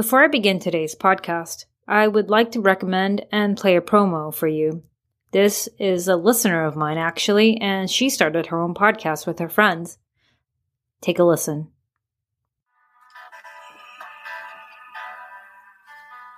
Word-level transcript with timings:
Before 0.00 0.24
I 0.24 0.28
begin 0.28 0.58
today's 0.58 0.94
podcast, 0.94 1.66
I 1.86 2.08
would 2.08 2.30
like 2.30 2.52
to 2.52 2.62
recommend 2.62 3.26
and 3.30 3.54
play 3.54 3.76
a 3.76 3.82
promo 3.82 4.34
for 4.34 4.48
you. 4.48 4.82
This 5.30 5.68
is 5.78 6.08
a 6.08 6.16
listener 6.16 6.64
of 6.64 6.74
mine, 6.74 6.96
actually, 6.96 7.58
and 7.58 7.90
she 7.90 8.08
started 8.08 8.46
her 8.46 8.58
own 8.58 8.72
podcast 8.72 9.26
with 9.26 9.40
her 9.40 9.50
friends. 9.50 9.98
Take 11.02 11.18
a 11.18 11.22
listen. 11.22 11.68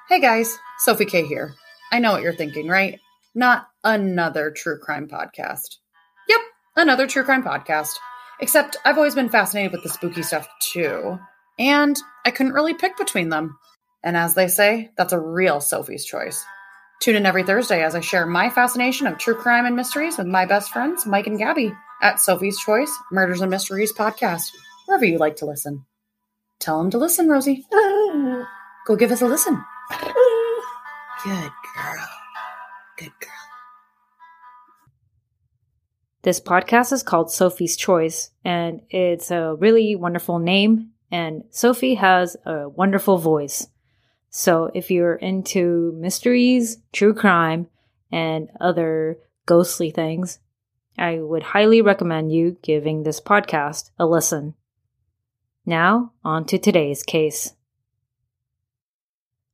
Hey 0.08 0.20
guys, 0.20 0.58
Sophie 0.80 1.04
K 1.04 1.24
here. 1.24 1.54
I 1.92 2.00
know 2.00 2.10
what 2.10 2.22
you're 2.22 2.34
thinking, 2.34 2.66
right? 2.66 2.98
Not 3.32 3.68
another 3.84 4.50
true 4.50 4.80
crime 4.80 5.06
podcast. 5.06 5.76
Yep, 6.28 6.40
another 6.74 7.06
true 7.06 7.22
crime 7.22 7.44
podcast. 7.44 7.92
Except 8.40 8.76
I've 8.84 8.96
always 8.96 9.14
been 9.14 9.28
fascinated 9.28 9.70
with 9.70 9.84
the 9.84 9.88
spooky 9.88 10.24
stuff 10.24 10.48
too 10.58 11.20
and 11.58 11.96
I 12.24 12.30
couldn't 12.30 12.52
really 12.52 12.74
pick 12.74 12.96
between 12.96 13.28
them. 13.28 13.58
And 14.02 14.16
as 14.16 14.34
they 14.34 14.48
say, 14.48 14.90
that's 14.96 15.12
a 15.12 15.20
real 15.20 15.60
Sophie's 15.60 16.04
choice. 16.04 16.44
Tune 17.00 17.16
in 17.16 17.26
every 17.26 17.42
Thursday 17.42 17.82
as 17.82 17.94
I 17.94 18.00
share 18.00 18.26
my 18.26 18.48
fascination 18.50 19.06
of 19.06 19.18
true 19.18 19.34
crime 19.34 19.66
and 19.66 19.74
mysteries 19.74 20.18
with 20.18 20.26
my 20.26 20.46
best 20.46 20.70
friends, 20.70 21.04
Mike 21.04 21.26
and 21.26 21.38
Gabby, 21.38 21.72
at 22.00 22.20
Sophie's 22.20 22.58
Choice 22.58 22.96
Murders 23.10 23.40
and 23.40 23.50
Mysteries 23.50 23.92
podcast, 23.92 24.50
wherever 24.86 25.04
you 25.04 25.18
like 25.18 25.36
to 25.36 25.46
listen. 25.46 25.84
Tell 26.60 26.78
them 26.78 26.90
to 26.90 26.98
listen, 26.98 27.28
Rosie. 27.28 27.64
Go 27.72 28.96
give 28.96 29.10
us 29.10 29.20
a 29.20 29.26
listen. 29.26 29.62
Good 31.24 31.50
girl. 31.74 32.08
Good 32.96 33.12
girl. 33.20 33.30
This 36.22 36.40
podcast 36.40 36.92
is 36.92 37.02
called 37.02 37.32
Sophie's 37.32 37.76
Choice, 37.76 38.30
and 38.44 38.82
it's 38.90 39.32
a 39.32 39.56
really 39.58 39.96
wonderful 39.96 40.38
name 40.38 40.91
and 41.12 41.44
Sophie 41.50 41.96
has 41.96 42.38
a 42.46 42.70
wonderful 42.70 43.18
voice. 43.18 43.68
So 44.30 44.70
if 44.74 44.90
you're 44.90 45.14
into 45.14 45.92
mysteries, 45.94 46.78
true 46.90 47.12
crime, 47.12 47.68
and 48.10 48.48
other 48.58 49.18
ghostly 49.44 49.90
things, 49.90 50.38
I 50.96 51.18
would 51.18 51.42
highly 51.42 51.82
recommend 51.82 52.32
you 52.32 52.56
giving 52.62 53.02
this 53.02 53.20
podcast 53.20 53.90
a 53.98 54.06
listen. 54.06 54.54
Now, 55.66 56.12
on 56.24 56.46
to 56.46 56.58
today's 56.58 57.02
case. 57.02 57.52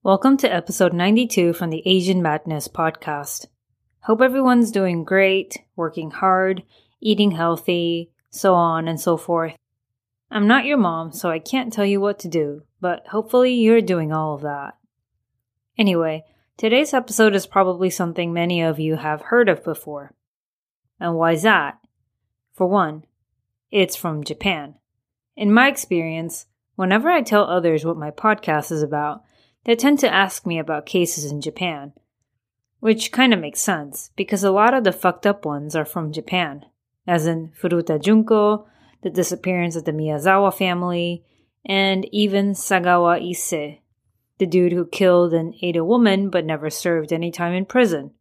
Welcome 0.04 0.36
to 0.38 0.54
episode 0.54 0.92
92 0.92 1.54
from 1.54 1.70
the 1.70 1.82
Asian 1.84 2.22
Madness 2.22 2.68
podcast. 2.68 3.46
Hope 4.02 4.20
everyone's 4.20 4.70
doing 4.70 5.02
great, 5.02 5.58
working 5.74 6.12
hard, 6.12 6.62
eating 7.00 7.32
healthy, 7.32 8.12
so 8.30 8.54
on 8.54 8.86
and 8.86 9.00
so 9.00 9.16
forth. 9.16 9.56
I'm 10.30 10.46
not 10.46 10.66
your 10.66 10.76
mom, 10.76 11.12
so 11.12 11.30
I 11.30 11.38
can't 11.38 11.72
tell 11.72 11.86
you 11.86 12.00
what 12.00 12.18
to 12.20 12.28
do, 12.28 12.62
but 12.80 13.06
hopefully 13.06 13.54
you're 13.54 13.80
doing 13.80 14.12
all 14.12 14.34
of 14.34 14.42
that. 14.42 14.76
Anyway, 15.78 16.24
today's 16.58 16.92
episode 16.92 17.34
is 17.34 17.46
probably 17.46 17.88
something 17.88 18.32
many 18.32 18.60
of 18.60 18.78
you 18.78 18.96
have 18.96 19.22
heard 19.22 19.48
of 19.48 19.64
before. 19.64 20.12
And 21.00 21.14
why's 21.14 21.42
that? 21.44 21.78
For 22.52 22.66
one, 22.66 23.04
it's 23.70 23.96
from 23.96 24.24
Japan. 24.24 24.74
In 25.36 25.52
my 25.52 25.68
experience, 25.68 26.46
whenever 26.74 27.08
I 27.08 27.22
tell 27.22 27.44
others 27.44 27.84
what 27.84 27.96
my 27.96 28.10
podcast 28.10 28.70
is 28.70 28.82
about, 28.82 29.22
they 29.64 29.76
tend 29.76 29.98
to 30.00 30.12
ask 30.12 30.46
me 30.46 30.58
about 30.58 30.84
cases 30.84 31.30
in 31.30 31.40
Japan. 31.40 31.92
Which 32.80 33.12
kind 33.12 33.32
of 33.32 33.40
makes 33.40 33.60
sense, 33.60 34.10
because 34.14 34.44
a 34.44 34.50
lot 34.50 34.74
of 34.74 34.84
the 34.84 34.92
fucked 34.92 35.26
up 35.26 35.44
ones 35.44 35.74
are 35.74 35.84
from 35.84 36.12
Japan, 36.12 36.66
as 37.06 37.26
in 37.26 37.52
Furuta 37.60 38.00
Junko, 38.00 38.66
the 39.02 39.10
disappearance 39.10 39.76
of 39.76 39.84
the 39.84 39.92
Miyazawa 39.92 40.52
family, 40.54 41.24
and 41.64 42.06
even 42.12 42.52
Sagawa 42.52 43.20
Issei, 43.20 43.80
the 44.38 44.46
dude 44.46 44.72
who 44.72 44.86
killed 44.86 45.32
and 45.32 45.54
ate 45.60 45.76
a 45.76 45.84
woman 45.84 46.30
but 46.30 46.44
never 46.44 46.70
served 46.70 47.12
any 47.12 47.30
time 47.30 47.52
in 47.52 47.64
prison. 47.64 48.12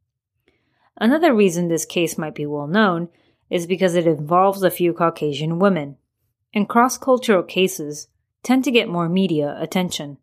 Another 1.00 1.34
reason 1.34 1.68
this 1.68 1.86
case 1.86 2.18
might 2.18 2.36
be 2.36 2.46
well 2.46 2.68
known 2.68 3.10
is 3.50 3.68
because 3.68 3.96
it 3.96 4.08
involves 4.08 4.64
a 4.64 4.72
few 4.72 4.94
Caucasian 4.94 5.60
women, 5.60 5.98
and 6.54 6.68
cross 6.68 6.98
cultural 6.98 7.44
cases 7.44 8.08
tend 8.44 8.64
to 8.64 8.72
get 8.72 8.90
more 8.90 9.08
media 9.08 9.56
attention. 9.60 10.18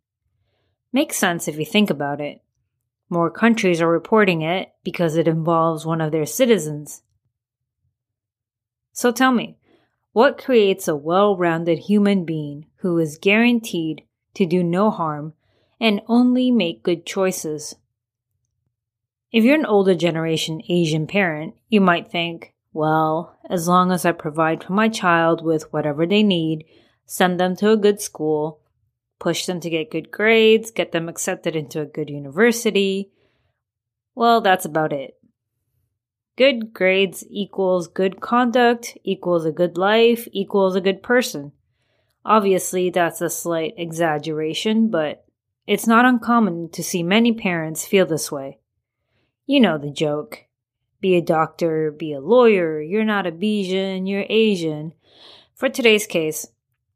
Makes 0.92 1.16
sense 1.16 1.48
if 1.48 1.58
you 1.58 1.64
think 1.64 1.90
about 1.90 2.20
it. 2.20 2.42
More 3.08 3.30
countries 3.30 3.80
are 3.80 3.90
reporting 3.90 4.42
it 4.42 4.72
because 4.82 5.16
it 5.16 5.28
involves 5.28 5.84
one 5.86 6.00
of 6.00 6.12
their 6.12 6.26
citizens. 6.26 7.02
So 8.92 9.10
tell 9.12 9.32
me, 9.32 9.58
what 10.14 10.42
creates 10.42 10.86
a 10.86 10.94
well 10.94 11.36
rounded 11.36 11.80
human 11.80 12.24
being 12.24 12.64
who 12.76 12.96
is 12.98 13.18
guaranteed 13.18 14.04
to 14.32 14.46
do 14.46 14.62
no 14.62 14.88
harm 14.88 15.34
and 15.80 16.00
only 16.06 16.52
make 16.52 16.84
good 16.84 17.04
choices? 17.04 17.74
If 19.32 19.42
you're 19.42 19.56
an 19.56 19.66
older 19.66 19.96
generation 19.96 20.62
Asian 20.68 21.08
parent, 21.08 21.54
you 21.68 21.80
might 21.80 22.12
think, 22.12 22.54
well, 22.72 23.36
as 23.50 23.66
long 23.66 23.90
as 23.90 24.04
I 24.04 24.12
provide 24.12 24.62
for 24.62 24.72
my 24.72 24.88
child 24.88 25.44
with 25.44 25.72
whatever 25.72 26.06
they 26.06 26.22
need, 26.22 26.64
send 27.04 27.40
them 27.40 27.56
to 27.56 27.72
a 27.72 27.76
good 27.76 28.00
school, 28.00 28.60
push 29.18 29.46
them 29.46 29.58
to 29.58 29.68
get 29.68 29.90
good 29.90 30.12
grades, 30.12 30.70
get 30.70 30.92
them 30.92 31.08
accepted 31.08 31.56
into 31.56 31.80
a 31.80 31.86
good 31.86 32.08
university, 32.08 33.10
well, 34.14 34.40
that's 34.40 34.64
about 34.64 34.92
it. 34.92 35.16
Good 36.36 36.74
grades 36.74 37.24
equals 37.30 37.86
good 37.86 38.20
conduct, 38.20 38.98
equals 39.04 39.44
a 39.44 39.52
good 39.52 39.78
life, 39.78 40.26
equals 40.32 40.74
a 40.74 40.80
good 40.80 41.00
person. 41.00 41.52
Obviously, 42.24 42.90
that's 42.90 43.20
a 43.20 43.30
slight 43.30 43.74
exaggeration, 43.76 44.88
but 44.88 45.24
it's 45.66 45.86
not 45.86 46.04
uncommon 46.04 46.70
to 46.70 46.82
see 46.82 47.04
many 47.04 47.32
parents 47.32 47.86
feel 47.86 48.04
this 48.04 48.32
way. 48.32 48.58
You 49.46 49.60
know 49.60 49.78
the 49.78 49.92
joke. 49.92 50.46
Be 51.00 51.14
a 51.14 51.22
doctor, 51.22 51.92
be 51.92 52.12
a 52.12 52.20
lawyer, 52.20 52.80
you're 52.80 53.04
not 53.04 53.26
a 53.26 53.32
Bijan, 53.32 54.08
you're 54.08 54.26
Asian. 54.28 54.92
For 55.54 55.68
today's 55.68 56.06
case, 56.06 56.48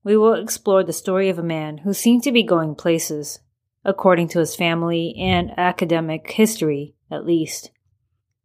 we 0.02 0.16
will 0.16 0.34
explore 0.34 0.82
the 0.82 0.92
story 0.92 1.28
of 1.28 1.38
a 1.38 1.44
man 1.44 1.78
who 1.78 1.92
seemed 1.92 2.24
to 2.24 2.32
be 2.32 2.42
going 2.42 2.74
places, 2.74 3.38
according 3.84 4.28
to 4.28 4.40
his 4.40 4.56
family 4.56 5.14
and 5.16 5.52
academic 5.56 6.30
history, 6.32 6.94
at 7.10 7.24
least. 7.24 7.70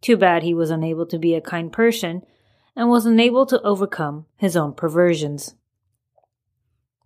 Too 0.03 0.17
bad 0.17 0.43
he 0.43 0.53
was 0.53 0.69
unable 0.69 1.05
to 1.05 1.17
be 1.17 1.33
a 1.33 1.39
kind 1.39 1.71
person 1.71 2.23
and 2.75 2.89
was 2.89 3.05
unable 3.05 3.45
to 3.45 3.61
overcome 3.61 4.25
his 4.35 4.57
own 4.57 4.73
perversions. 4.73 5.55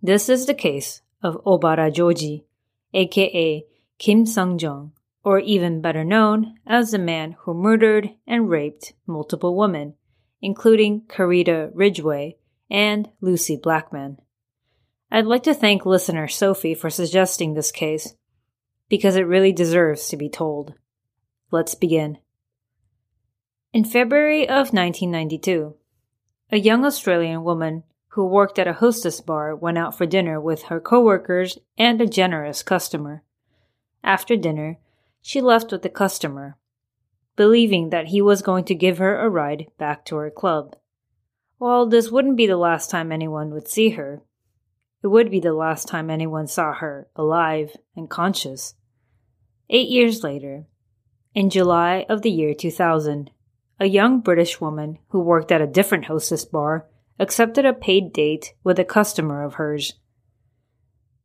This 0.02 0.28
is 0.28 0.46
the 0.46 0.54
case 0.54 1.00
of 1.22 1.42
Obara 1.44 1.94
Joji, 1.94 2.44
aka 2.92 3.64
Kim 3.98 4.26
Sung 4.26 4.58
Jung, 4.58 4.90
or 5.22 5.38
even 5.38 5.80
better 5.80 6.02
known 6.02 6.56
as 6.66 6.90
the 6.90 6.98
man 6.98 7.36
who 7.40 7.54
murdered 7.54 8.10
and 8.26 8.50
raped 8.50 8.94
multiple 9.06 9.56
women, 9.56 9.94
including 10.42 11.02
Carita 11.08 11.70
Ridgway 11.74 12.36
and 12.68 13.08
Lucie 13.20 13.60
Blackman. 13.62 14.18
I'd 15.08 15.24
like 15.24 15.44
to 15.44 15.54
thank 15.54 15.86
listener 15.86 16.26
Sophie 16.26 16.74
for 16.74 16.90
suggesting 16.90 17.54
this 17.54 17.70
case, 17.70 18.14
because 18.88 19.14
it 19.14 19.22
really 19.22 19.52
deserves 19.52 20.08
to 20.08 20.16
be 20.16 20.28
told. 20.28 20.74
Let's 21.52 21.76
begin. 21.76 22.18
In 23.70 23.84
February 23.84 24.48
of 24.48 24.72
1992, 24.72 25.74
a 26.50 26.58
young 26.58 26.86
Australian 26.86 27.44
woman 27.44 27.82
who 28.12 28.24
worked 28.24 28.58
at 28.58 28.66
a 28.66 28.72
hostess 28.72 29.20
bar 29.20 29.54
went 29.54 29.76
out 29.76 29.96
for 29.96 30.06
dinner 30.06 30.40
with 30.40 30.64
her 30.64 30.80
coworkers 30.80 31.58
and 31.76 32.00
a 32.00 32.06
generous 32.06 32.62
customer. 32.62 33.24
After 34.02 34.38
dinner, 34.38 34.78
she 35.20 35.42
left 35.42 35.70
with 35.70 35.82
the 35.82 35.90
customer, 35.90 36.56
believing 37.36 37.90
that 37.90 38.06
he 38.06 38.22
was 38.22 38.40
going 38.40 38.64
to 38.64 38.74
give 38.74 38.96
her 38.96 39.20
a 39.20 39.28
ride 39.28 39.66
back 39.76 40.06
to 40.06 40.16
her 40.16 40.30
club. 40.30 40.74
While 41.58 41.84
this 41.84 42.10
wouldn't 42.10 42.38
be 42.38 42.46
the 42.46 42.56
last 42.56 42.88
time 42.88 43.12
anyone 43.12 43.50
would 43.50 43.68
see 43.68 43.90
her, 43.90 44.22
it 45.02 45.08
would 45.08 45.30
be 45.30 45.40
the 45.40 45.52
last 45.52 45.88
time 45.88 46.08
anyone 46.08 46.46
saw 46.46 46.72
her 46.72 47.08
alive 47.14 47.76
and 47.94 48.08
conscious. 48.08 48.76
Eight 49.68 49.90
years 49.90 50.24
later, 50.24 50.64
in 51.34 51.50
July 51.50 52.06
of 52.08 52.22
the 52.22 52.30
year 52.30 52.54
2000, 52.54 53.30
a 53.80 53.86
young 53.86 54.20
British 54.20 54.60
woman 54.60 54.98
who 55.08 55.20
worked 55.20 55.52
at 55.52 55.60
a 55.60 55.66
different 55.66 56.06
hostess 56.06 56.44
bar 56.44 56.86
accepted 57.18 57.64
a 57.64 57.72
paid 57.72 58.12
date 58.12 58.54
with 58.64 58.78
a 58.78 58.84
customer 58.84 59.44
of 59.44 59.54
hers. 59.54 59.94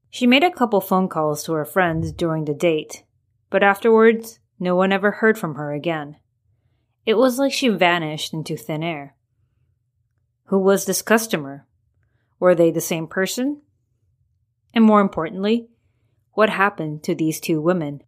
She 0.10 0.28
made 0.28 0.44
a 0.44 0.52
couple 0.52 0.82
phone 0.82 1.08
calls 1.08 1.44
to 1.44 1.54
her 1.54 1.66
friends 1.66 2.12
during 2.12 2.46
the 2.46 2.54
date, 2.54 3.04
but 3.50 3.64
afterwards, 3.64 4.40
no 4.60 4.76
one 4.76 4.92
ever 4.92 5.12
heard 5.12 5.38
from 5.38 5.56
her 5.56 5.74
again. 5.74 6.18
It 7.06 7.16
was 7.16 7.40
like 7.40 7.52
she 7.52 7.70
vanished 7.70 8.34
into 8.34 8.56
thin 8.56 8.84
air. 8.84 9.16
Who 10.46 10.60
was 10.60 10.86
this 10.86 11.02
customer? 11.02 11.66
Were 12.40 12.56
they 12.56 12.72
the 12.72 12.82
same 12.82 13.08
person? 13.08 13.62
And 14.74 14.86
more 14.86 15.02
importantly, 15.02 15.68
what 16.34 16.50
happened 16.50 17.04
to 17.04 17.16
these 17.16 17.40
two 17.40 17.62
women? 17.62 18.02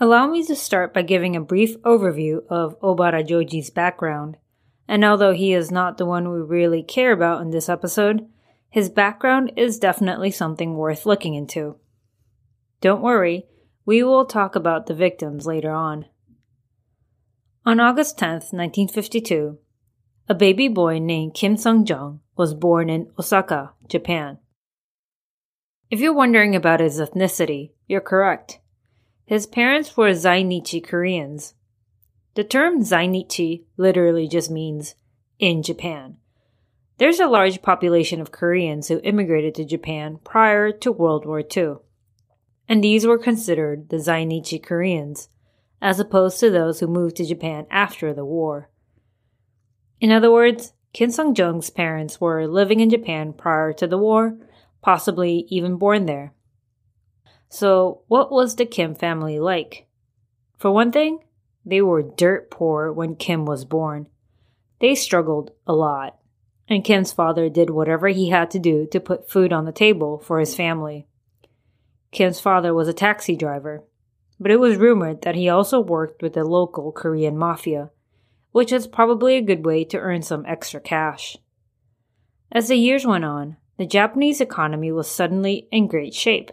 Allow 0.00 0.28
me 0.28 0.44
to 0.44 0.54
start 0.54 0.94
by 0.94 1.02
giving 1.02 1.34
a 1.34 1.40
brief 1.40 1.76
overview 1.82 2.46
of 2.48 2.78
Obara 2.80 3.26
Joji's 3.26 3.70
background. 3.70 4.36
And 4.86 5.04
although 5.04 5.32
he 5.32 5.52
is 5.52 5.72
not 5.72 5.98
the 5.98 6.06
one 6.06 6.30
we 6.30 6.40
really 6.40 6.84
care 6.84 7.12
about 7.12 7.42
in 7.42 7.50
this 7.50 7.68
episode, 7.68 8.26
his 8.70 8.88
background 8.88 9.52
is 9.56 9.78
definitely 9.78 10.30
something 10.30 10.76
worth 10.76 11.04
looking 11.04 11.34
into. 11.34 11.76
Don't 12.80 13.02
worry, 13.02 13.46
we 13.84 14.04
will 14.04 14.24
talk 14.24 14.54
about 14.54 14.86
the 14.86 14.94
victims 14.94 15.46
later 15.46 15.72
on. 15.72 16.06
On 17.66 17.80
August 17.80 18.16
10th, 18.18 18.52
1952, 18.52 19.58
a 20.28 20.34
baby 20.34 20.68
boy 20.68 20.98
named 20.98 21.34
Kim 21.34 21.56
Sung 21.56 21.84
Jung 21.84 22.20
was 22.36 22.54
born 22.54 22.88
in 22.88 23.10
Osaka, 23.18 23.72
Japan. 23.88 24.38
If 25.90 25.98
you're 26.00 26.14
wondering 26.14 26.54
about 26.54 26.80
his 26.80 27.00
ethnicity, 27.00 27.72
you're 27.88 28.00
correct. 28.00 28.60
His 29.28 29.46
parents 29.46 29.94
were 29.94 30.08
Zainichi 30.12 30.82
Koreans. 30.82 31.52
The 32.34 32.44
term 32.44 32.80
Zainichi 32.80 33.64
literally 33.76 34.26
just 34.26 34.50
means 34.50 34.94
in 35.38 35.62
Japan. 35.62 36.16
There's 36.96 37.20
a 37.20 37.26
large 37.26 37.60
population 37.60 38.22
of 38.22 38.32
Koreans 38.32 38.88
who 38.88 39.02
immigrated 39.04 39.54
to 39.56 39.66
Japan 39.66 40.18
prior 40.24 40.72
to 40.72 40.90
World 40.90 41.26
War 41.26 41.42
II, 41.42 41.74
and 42.70 42.82
these 42.82 43.06
were 43.06 43.18
considered 43.18 43.90
the 43.90 43.98
Zainichi 43.98 44.62
Koreans, 44.62 45.28
as 45.82 46.00
opposed 46.00 46.40
to 46.40 46.48
those 46.48 46.80
who 46.80 46.86
moved 46.86 47.16
to 47.16 47.26
Japan 47.26 47.66
after 47.70 48.14
the 48.14 48.24
war. 48.24 48.70
In 50.00 50.10
other 50.10 50.32
words, 50.32 50.72
Kim 50.94 51.10
Sung 51.10 51.34
Jung's 51.34 51.68
parents 51.68 52.18
were 52.18 52.46
living 52.46 52.80
in 52.80 52.88
Japan 52.88 53.34
prior 53.34 53.74
to 53.74 53.86
the 53.86 53.98
war, 53.98 54.38
possibly 54.80 55.44
even 55.50 55.76
born 55.76 56.06
there. 56.06 56.32
So, 57.48 58.02
what 58.08 58.30
was 58.30 58.56
the 58.56 58.66
Kim 58.66 58.94
family 58.94 59.38
like? 59.38 59.86
For 60.58 60.70
one 60.70 60.92
thing, 60.92 61.20
they 61.64 61.80
were 61.80 62.02
dirt 62.02 62.50
poor 62.50 62.92
when 62.92 63.16
Kim 63.16 63.44
was 63.44 63.64
born. 63.64 64.08
They 64.80 64.94
struggled 64.94 65.52
a 65.66 65.72
lot, 65.72 66.18
and 66.68 66.84
Kim's 66.84 67.12
father 67.12 67.48
did 67.48 67.70
whatever 67.70 68.08
he 68.08 68.30
had 68.30 68.50
to 68.52 68.58
do 68.58 68.86
to 68.92 69.00
put 69.00 69.30
food 69.30 69.52
on 69.52 69.64
the 69.64 69.72
table 69.72 70.18
for 70.18 70.40
his 70.40 70.54
family. 70.54 71.06
Kim's 72.10 72.40
father 72.40 72.72
was 72.72 72.88
a 72.88 72.92
taxi 72.92 73.36
driver, 73.36 73.82
but 74.38 74.50
it 74.50 74.60
was 74.60 74.76
rumored 74.76 75.22
that 75.22 75.34
he 75.34 75.48
also 75.48 75.80
worked 75.80 76.22
with 76.22 76.34
the 76.34 76.44
local 76.44 76.92
Korean 76.92 77.36
mafia, 77.36 77.90
which 78.52 78.72
is 78.72 78.86
probably 78.86 79.36
a 79.36 79.42
good 79.42 79.64
way 79.64 79.84
to 79.84 79.98
earn 79.98 80.22
some 80.22 80.44
extra 80.46 80.80
cash. 80.80 81.36
As 82.50 82.68
the 82.68 82.76
years 82.76 83.06
went 83.06 83.24
on, 83.24 83.56
the 83.76 83.86
Japanese 83.86 84.40
economy 84.40 84.90
was 84.90 85.10
suddenly 85.10 85.68
in 85.70 85.86
great 85.86 86.14
shape. 86.14 86.50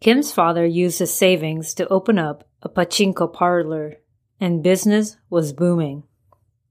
Kim's 0.00 0.32
father 0.32 0.66
used 0.66 0.98
his 0.98 1.14
savings 1.14 1.74
to 1.74 1.88
open 1.88 2.18
up 2.18 2.48
a 2.62 2.68
pachinko 2.68 3.32
parlor, 3.32 3.96
and 4.40 4.62
business 4.62 5.16
was 5.30 5.52
booming. 5.52 6.04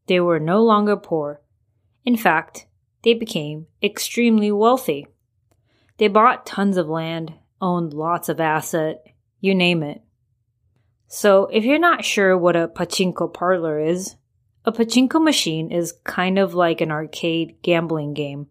They 0.07 0.19
were 0.19 0.39
no 0.39 0.61
longer 0.61 0.95
poor. 0.97 1.41
In 2.05 2.17
fact, 2.17 2.67
they 3.03 3.13
became 3.13 3.67
extremely 3.81 4.51
wealthy. 4.51 5.07
They 5.97 6.07
bought 6.07 6.45
tons 6.45 6.77
of 6.77 6.89
land, 6.89 7.33
owned 7.61 7.93
lots 7.93 8.29
of 8.29 8.39
asset, 8.39 9.03
you 9.39 9.55
name 9.55 9.83
it. 9.83 10.01
So, 11.07 11.45
if 11.51 11.63
you're 11.63 11.79
not 11.79 12.03
sure 12.03 12.37
what 12.37 12.55
a 12.55 12.67
pachinko 12.67 13.33
parlor 13.33 13.79
is, 13.79 14.15
a 14.65 14.71
pachinko 14.71 15.23
machine 15.23 15.71
is 15.71 15.93
kind 16.03 16.39
of 16.39 16.53
like 16.53 16.81
an 16.81 16.91
arcade 16.91 17.61
gambling 17.61 18.13
game. 18.13 18.47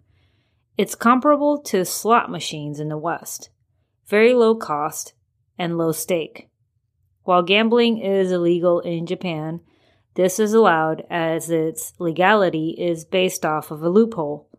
It's 0.78 0.94
comparable 0.94 1.58
to 1.62 1.84
slot 1.84 2.30
machines 2.30 2.78
in 2.78 2.88
the 2.88 2.98
West 2.98 3.50
very 4.12 4.34
low 4.34 4.54
cost, 4.54 5.14
and 5.58 5.78
low 5.78 5.90
stake. 5.90 6.50
While 7.22 7.42
gambling 7.42 7.96
is 7.96 8.30
illegal 8.30 8.80
in 8.80 9.06
Japan, 9.06 9.60
this 10.16 10.38
is 10.38 10.52
allowed 10.52 11.06
as 11.08 11.48
its 11.48 11.94
legality 11.98 12.76
is 12.78 13.06
based 13.06 13.46
off 13.46 13.70
of 13.70 13.82
a 13.82 13.88
loophole. 13.88 14.50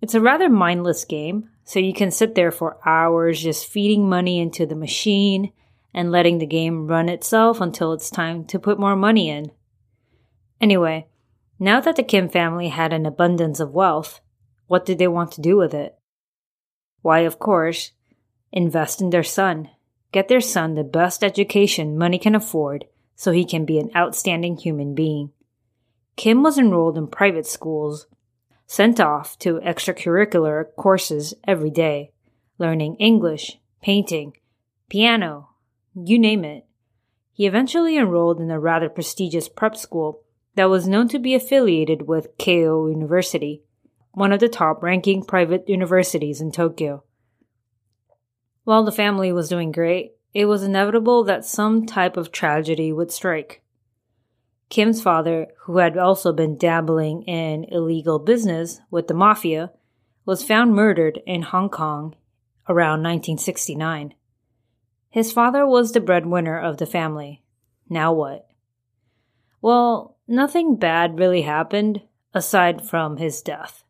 It's 0.00 0.14
a 0.14 0.20
rather 0.20 0.48
mindless 0.48 1.04
game, 1.04 1.50
so 1.64 1.80
you 1.80 1.92
can 1.92 2.12
sit 2.12 2.36
there 2.36 2.52
for 2.52 2.78
hours 2.86 3.42
just 3.42 3.66
feeding 3.66 4.08
money 4.08 4.38
into 4.38 4.66
the 4.66 4.76
machine 4.76 5.52
and 5.92 6.12
letting 6.12 6.38
the 6.38 6.46
game 6.46 6.86
run 6.86 7.08
itself 7.08 7.60
until 7.60 7.92
it's 7.92 8.08
time 8.08 8.44
to 8.44 8.60
put 8.60 8.78
more 8.78 8.94
money 8.94 9.30
in. 9.30 9.50
Anyway, 10.60 11.08
now 11.58 11.80
that 11.80 11.96
the 11.96 12.04
Kim 12.04 12.28
family 12.28 12.68
had 12.68 12.92
an 12.92 13.04
abundance 13.04 13.58
of 13.58 13.74
wealth, 13.74 14.20
what 14.68 14.86
did 14.86 14.98
they 14.98 15.08
want 15.08 15.32
to 15.32 15.40
do 15.40 15.56
with 15.56 15.74
it? 15.74 15.98
Why, 17.02 17.20
of 17.20 17.40
course, 17.40 17.90
invest 18.54 19.02
in 19.02 19.10
their 19.10 19.24
son, 19.24 19.68
get 20.12 20.28
their 20.28 20.40
son 20.40 20.74
the 20.74 20.84
best 20.84 21.22
education 21.22 21.98
money 21.98 22.18
can 22.18 22.34
afford 22.34 22.86
so 23.16 23.32
he 23.32 23.44
can 23.44 23.64
be 23.64 23.78
an 23.78 23.90
outstanding 23.94 24.56
human 24.56 24.94
being. 24.94 25.32
Kim 26.16 26.42
was 26.42 26.56
enrolled 26.56 26.96
in 26.96 27.08
private 27.08 27.46
schools, 27.46 28.06
sent 28.66 29.00
off 29.00 29.36
to 29.40 29.60
extracurricular 29.60 30.64
courses 30.76 31.34
every 31.46 31.70
day, 31.70 32.12
learning 32.58 32.94
English, 32.96 33.58
painting, 33.82 34.32
piano, 34.88 35.50
you 35.94 36.18
name 36.18 36.44
it. 36.44 36.64
He 37.32 37.46
eventually 37.46 37.98
enrolled 37.98 38.40
in 38.40 38.50
a 38.50 38.60
rather 38.60 38.88
prestigious 38.88 39.48
prep 39.48 39.76
school 39.76 40.22
that 40.54 40.70
was 40.70 40.86
known 40.86 41.08
to 41.08 41.18
be 41.18 41.34
affiliated 41.34 42.06
with 42.06 42.38
Keio 42.38 42.88
University, 42.88 43.62
one 44.12 44.32
of 44.32 44.38
the 44.38 44.48
top 44.48 44.82
ranking 44.82 45.24
private 45.24 45.68
universities 45.68 46.40
in 46.40 46.52
Tokyo. 46.52 47.02
While 48.64 48.84
the 48.84 48.92
family 48.92 49.30
was 49.30 49.50
doing 49.50 49.72
great, 49.72 50.12
it 50.32 50.46
was 50.46 50.62
inevitable 50.62 51.22
that 51.24 51.44
some 51.44 51.86
type 51.86 52.16
of 52.16 52.32
tragedy 52.32 52.92
would 52.92 53.12
strike. 53.12 53.62
Kim's 54.70 55.02
father, 55.02 55.48
who 55.60 55.76
had 55.78 55.96
also 55.96 56.32
been 56.32 56.56
dabbling 56.56 57.22
in 57.24 57.64
illegal 57.64 58.18
business 58.18 58.80
with 58.90 59.06
the 59.06 59.14
mafia, 59.14 59.70
was 60.24 60.42
found 60.42 60.74
murdered 60.74 61.20
in 61.26 61.42
Hong 61.42 61.68
Kong 61.68 62.16
around 62.68 63.02
1969. 63.02 64.14
His 65.10 65.30
father 65.30 65.66
was 65.66 65.92
the 65.92 66.00
breadwinner 66.00 66.58
of 66.58 66.78
the 66.78 66.86
family. 66.86 67.44
Now 67.88 68.12
what? 68.12 68.48
Well, 69.60 70.16
nothing 70.26 70.76
bad 70.76 71.18
really 71.18 71.42
happened 71.42 72.00
aside 72.32 72.88
from 72.88 73.18
his 73.18 73.42
death. 73.42 73.84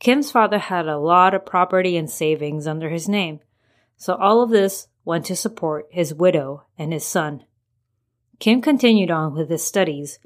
Kim's 0.00 0.32
father 0.32 0.58
had 0.58 0.88
a 0.88 0.98
lot 0.98 1.34
of 1.34 1.46
property 1.46 1.96
and 1.96 2.10
savings 2.10 2.66
under 2.66 2.88
his 2.88 3.08
name 3.08 3.40
so 3.96 4.14
all 4.14 4.42
of 4.42 4.50
this 4.50 4.88
went 5.04 5.26
to 5.26 5.36
support 5.36 5.86
his 5.90 6.14
widow 6.14 6.64
and 6.78 6.92
his 6.92 7.06
son. 7.06 7.44
Kim 8.38 8.60
continued 8.60 9.10
on 9.10 9.34
with 9.34 9.50
his 9.50 9.64
studies, 9.64 10.18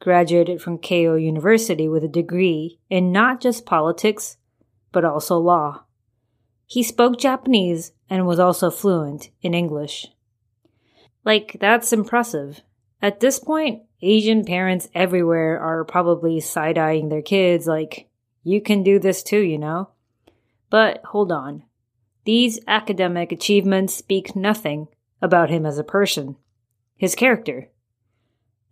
graduated 0.00 0.62
from 0.62 0.78
Keio 0.78 1.22
University 1.22 1.88
with 1.88 2.02
a 2.02 2.08
degree 2.08 2.78
in 2.88 3.12
not 3.12 3.40
just 3.40 3.66
politics, 3.66 4.38
but 4.92 5.04
also 5.04 5.38
law. 5.38 5.84
He 6.66 6.82
spoke 6.82 7.18
Japanese 7.18 7.92
and 8.08 8.26
was 8.26 8.38
also 8.38 8.70
fluent 8.70 9.30
in 9.42 9.54
English. 9.54 10.06
Like, 11.24 11.56
that's 11.60 11.92
impressive. 11.92 12.62
At 13.02 13.20
this 13.20 13.38
point, 13.38 13.82
Asian 14.02 14.44
parents 14.44 14.88
everywhere 14.94 15.60
are 15.60 15.84
probably 15.84 16.40
side 16.40 16.78
eyeing 16.78 17.08
their 17.08 17.22
kids 17.22 17.66
like, 17.66 18.08
you 18.42 18.60
can 18.62 18.82
do 18.82 18.98
this 18.98 19.22
too, 19.22 19.40
you 19.40 19.58
know? 19.58 19.90
But 20.70 21.02
hold 21.04 21.30
on. 21.30 21.64
These 22.24 22.58
academic 22.66 23.32
achievements 23.32 23.94
speak 23.94 24.36
nothing 24.36 24.88
about 25.22 25.50
him 25.50 25.64
as 25.64 25.78
a 25.78 25.84
person, 25.84 26.36
his 26.96 27.14
character. 27.14 27.68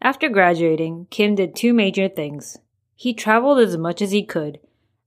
After 0.01 0.29
graduating, 0.29 1.07
Kim 1.11 1.35
did 1.35 1.57
two 1.57 1.73
major 1.73 2.09
things. 2.09 2.59
He 2.95 3.15
traveled 3.15 3.59
as 3.59 3.77
much 3.77 4.03
as 4.03 4.11
he 4.11 4.23
could, 4.23 4.61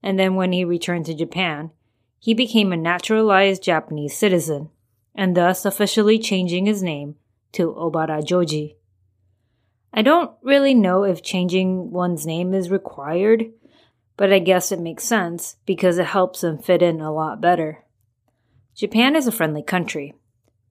and 0.03 0.19
then 0.19 0.35
when 0.35 0.51
he 0.51 0.65
returned 0.65 1.05
to 1.05 1.13
Japan, 1.13 1.71
he 2.19 2.33
became 2.33 2.71
a 2.71 2.77
naturalized 2.77 3.63
Japanese 3.63 4.17
citizen, 4.17 4.69
and 5.15 5.35
thus 5.35 5.65
officially 5.65 6.19
changing 6.19 6.65
his 6.65 6.83
name 6.83 7.15
to 7.53 7.73
Obara 7.73 8.23
Joji. 8.25 8.77
I 9.93 10.01
don't 10.01 10.31
really 10.41 10.73
know 10.73 11.03
if 11.03 11.21
changing 11.21 11.91
one's 11.91 12.25
name 12.25 12.53
is 12.53 12.69
required, 12.69 13.51
but 14.15 14.31
I 14.31 14.39
guess 14.39 14.71
it 14.71 14.79
makes 14.79 15.03
sense 15.03 15.57
because 15.65 15.97
it 15.97 16.05
helps 16.05 16.41
them 16.41 16.57
fit 16.57 16.81
in 16.81 17.01
a 17.01 17.11
lot 17.11 17.41
better. 17.41 17.83
Japan 18.75 19.15
is 19.15 19.27
a 19.27 19.31
friendly 19.31 19.63
country, 19.63 20.13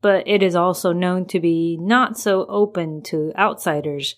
but 0.00 0.26
it 0.26 0.42
is 0.42 0.54
also 0.54 0.92
known 0.92 1.26
to 1.26 1.40
be 1.40 1.76
not 1.80 2.18
so 2.18 2.46
open 2.46 3.02
to 3.02 3.32
outsiders. 3.36 4.16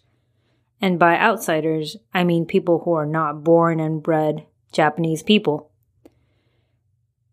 And 0.80 0.98
by 0.98 1.16
outsiders, 1.16 1.96
I 2.12 2.24
mean 2.24 2.46
people 2.46 2.80
who 2.84 2.92
are 2.92 3.06
not 3.06 3.44
born 3.44 3.80
and 3.80 4.02
bred 4.02 4.46
Japanese 4.72 5.22
people. 5.22 5.70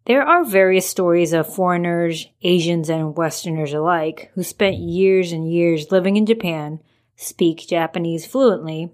There 0.06 0.24
are 0.24 0.44
various 0.44 0.89
stories 0.89 1.34
of 1.34 1.53
foreigners, 1.53 2.27
Asians, 2.41 2.89
and 2.89 3.15
Westerners 3.15 3.74
alike 3.74 4.32
who 4.34 4.44
spent 4.44 4.77
years 4.77 5.32
and 5.32 5.51
years 5.51 5.91
living 5.91 6.15
in 6.15 6.25
Japan, 6.25 6.79
speak 7.15 7.68
Japanese 7.68 8.25
fluently, 8.25 8.91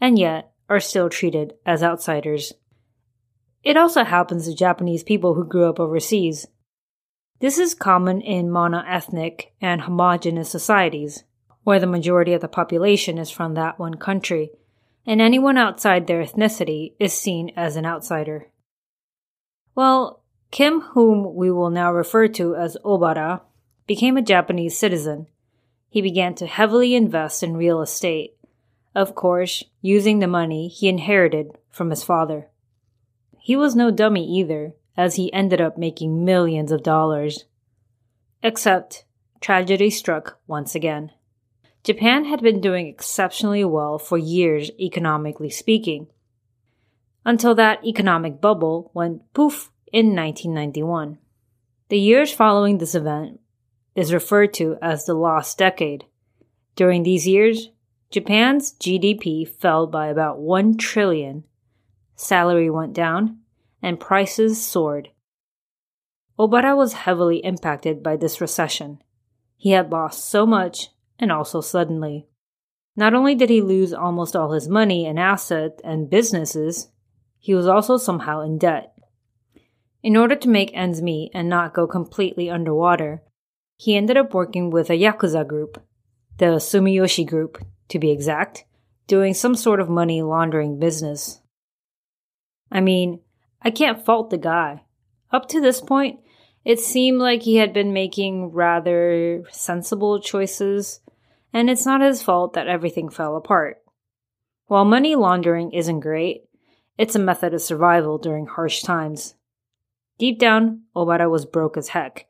and 0.00 0.18
yet 0.18 0.50
are 0.68 0.80
still 0.80 1.10
treated 1.10 1.54
as 1.66 1.82
outsiders. 1.82 2.54
It 3.62 3.76
also 3.76 4.04
happens 4.04 4.46
to 4.46 4.54
Japanese 4.54 5.02
people 5.02 5.34
who 5.34 5.44
grew 5.44 5.68
up 5.68 5.78
overseas. 5.78 6.46
This 7.40 7.58
is 7.58 7.74
common 7.74 8.20
in 8.20 8.48
monoethnic 8.48 9.52
and 9.60 9.82
homogeneous 9.82 10.50
societies, 10.50 11.22
where 11.62 11.78
the 11.78 11.86
majority 11.86 12.32
of 12.32 12.40
the 12.40 12.48
population 12.48 13.16
is 13.16 13.30
from 13.30 13.54
that 13.54 13.78
one 13.78 13.94
country, 13.94 14.50
and 15.06 15.20
anyone 15.20 15.56
outside 15.56 16.06
their 16.06 16.22
ethnicity 16.22 16.94
is 16.98 17.12
seen 17.12 17.52
as 17.56 17.76
an 17.76 17.86
outsider. 17.86 18.48
Well, 19.74 20.22
Kim, 20.50 20.80
whom 20.80 21.34
we 21.34 21.50
will 21.52 21.70
now 21.70 21.92
refer 21.92 22.26
to 22.28 22.56
as 22.56 22.76
Obara, 22.84 23.42
became 23.86 24.16
a 24.16 24.22
Japanese 24.22 24.76
citizen. 24.76 25.28
He 25.88 26.02
began 26.02 26.34
to 26.36 26.46
heavily 26.46 26.94
invest 26.94 27.42
in 27.42 27.56
real 27.56 27.80
estate, 27.80 28.34
of 28.94 29.14
course, 29.14 29.62
using 29.80 30.18
the 30.18 30.26
money 30.26 30.66
he 30.66 30.88
inherited 30.88 31.52
from 31.70 31.90
his 31.90 32.02
father. 32.02 32.48
He 33.38 33.54
was 33.54 33.76
no 33.76 33.90
dummy 33.92 34.26
either, 34.26 34.74
as 34.98 35.14
he 35.14 35.32
ended 35.32 35.60
up 35.60 35.78
making 35.78 36.24
millions 36.24 36.72
of 36.72 36.82
dollars. 36.82 37.44
Except, 38.42 39.04
tragedy 39.40 39.90
struck 39.90 40.40
once 40.48 40.74
again. 40.74 41.12
Japan 41.84 42.24
had 42.24 42.42
been 42.42 42.60
doing 42.60 42.88
exceptionally 42.88 43.64
well 43.64 43.98
for 43.98 44.18
years, 44.18 44.72
economically 44.78 45.50
speaking, 45.50 46.08
until 47.24 47.54
that 47.54 47.84
economic 47.84 48.40
bubble 48.40 48.90
went 48.92 49.32
poof 49.32 49.70
in 49.92 50.16
1991. 50.16 51.18
The 51.88 51.98
years 51.98 52.32
following 52.32 52.78
this 52.78 52.96
event 52.96 53.40
is 53.94 54.12
referred 54.12 54.52
to 54.54 54.76
as 54.82 55.04
the 55.04 55.14
lost 55.14 55.56
decade. 55.58 56.04
During 56.74 57.04
these 57.04 57.26
years, 57.26 57.70
Japan's 58.10 58.72
GDP 58.72 59.48
fell 59.48 59.86
by 59.86 60.08
about 60.08 60.40
1 60.40 60.76
trillion, 60.76 61.44
salary 62.16 62.68
went 62.68 62.94
down, 62.94 63.38
and 63.82 64.00
prices 64.00 64.64
soared. 64.64 65.10
Obara 66.38 66.76
was 66.76 66.92
heavily 66.92 67.38
impacted 67.38 68.02
by 68.02 68.16
this 68.16 68.40
recession. 68.40 69.02
He 69.56 69.72
had 69.72 69.90
lost 69.90 70.28
so 70.28 70.46
much 70.46 70.90
and 71.18 71.32
also 71.32 71.60
suddenly. 71.60 72.28
Not 72.96 73.14
only 73.14 73.34
did 73.34 73.50
he 73.50 73.60
lose 73.60 73.92
almost 73.92 74.36
all 74.36 74.52
his 74.52 74.68
money 74.68 75.06
and 75.06 75.18
assets 75.18 75.80
and 75.84 76.10
businesses, 76.10 76.88
he 77.38 77.54
was 77.54 77.66
also 77.66 77.96
somehow 77.96 78.42
in 78.42 78.58
debt. 78.58 78.92
In 80.02 80.16
order 80.16 80.36
to 80.36 80.48
make 80.48 80.70
ends 80.74 81.02
meet 81.02 81.32
and 81.34 81.48
not 81.48 81.74
go 81.74 81.86
completely 81.86 82.48
underwater, 82.50 83.22
he 83.76 83.96
ended 83.96 84.16
up 84.16 84.34
working 84.34 84.70
with 84.70 84.90
a 84.90 84.98
Yakuza 84.98 85.46
group, 85.46 85.82
the 86.38 86.56
Sumiyoshi 86.56 87.26
Group, 87.26 87.64
to 87.88 87.98
be 87.98 88.10
exact, 88.10 88.64
doing 89.06 89.34
some 89.34 89.54
sort 89.54 89.80
of 89.80 89.88
money 89.88 90.22
laundering 90.22 90.78
business. 90.78 91.40
I 92.70 92.80
mean, 92.80 93.20
I 93.62 93.70
can't 93.70 94.04
fault 94.04 94.30
the 94.30 94.38
guy. 94.38 94.82
Up 95.30 95.48
to 95.48 95.60
this 95.60 95.80
point, 95.80 96.20
it 96.64 96.80
seemed 96.80 97.18
like 97.18 97.42
he 97.42 97.56
had 97.56 97.72
been 97.72 97.92
making 97.92 98.52
rather 98.52 99.44
sensible 99.50 100.20
choices, 100.20 101.00
and 101.52 101.68
it's 101.70 101.86
not 101.86 102.00
his 102.00 102.22
fault 102.22 102.52
that 102.54 102.68
everything 102.68 103.08
fell 103.08 103.36
apart. 103.36 103.82
While 104.66 104.84
money 104.84 105.16
laundering 105.16 105.72
isn't 105.72 106.00
great, 106.00 106.44
it's 106.98 107.14
a 107.14 107.20
method 107.20 107.54
of 107.54 107.62
survival 107.62 108.18
during 108.18 108.46
harsh 108.46 108.82
times. 108.82 109.34
Deep 110.18 110.38
down, 110.38 110.82
Obara 110.94 111.30
was 111.30 111.46
broke 111.46 111.76
as 111.76 111.88
heck, 111.88 112.26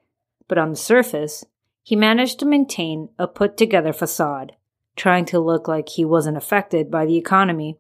but 0.47 0.59
on 0.59 0.71
the 0.71 0.77
surface, 0.77 1.45
he 1.83 1.97
managed 1.97 2.39
to 2.39 2.47
maintain 2.47 3.09
a 3.19 3.27
put 3.27 3.57
together 3.57 3.93
facade, 3.93 4.53
trying 4.95 5.25
to 5.25 5.41
look 5.41 5.67
like 5.67 5.89
he 5.89 6.05
wasn't 6.05 6.37
affected 6.37 6.91
by 6.91 7.07
the 7.07 7.17
economy, 7.17 7.79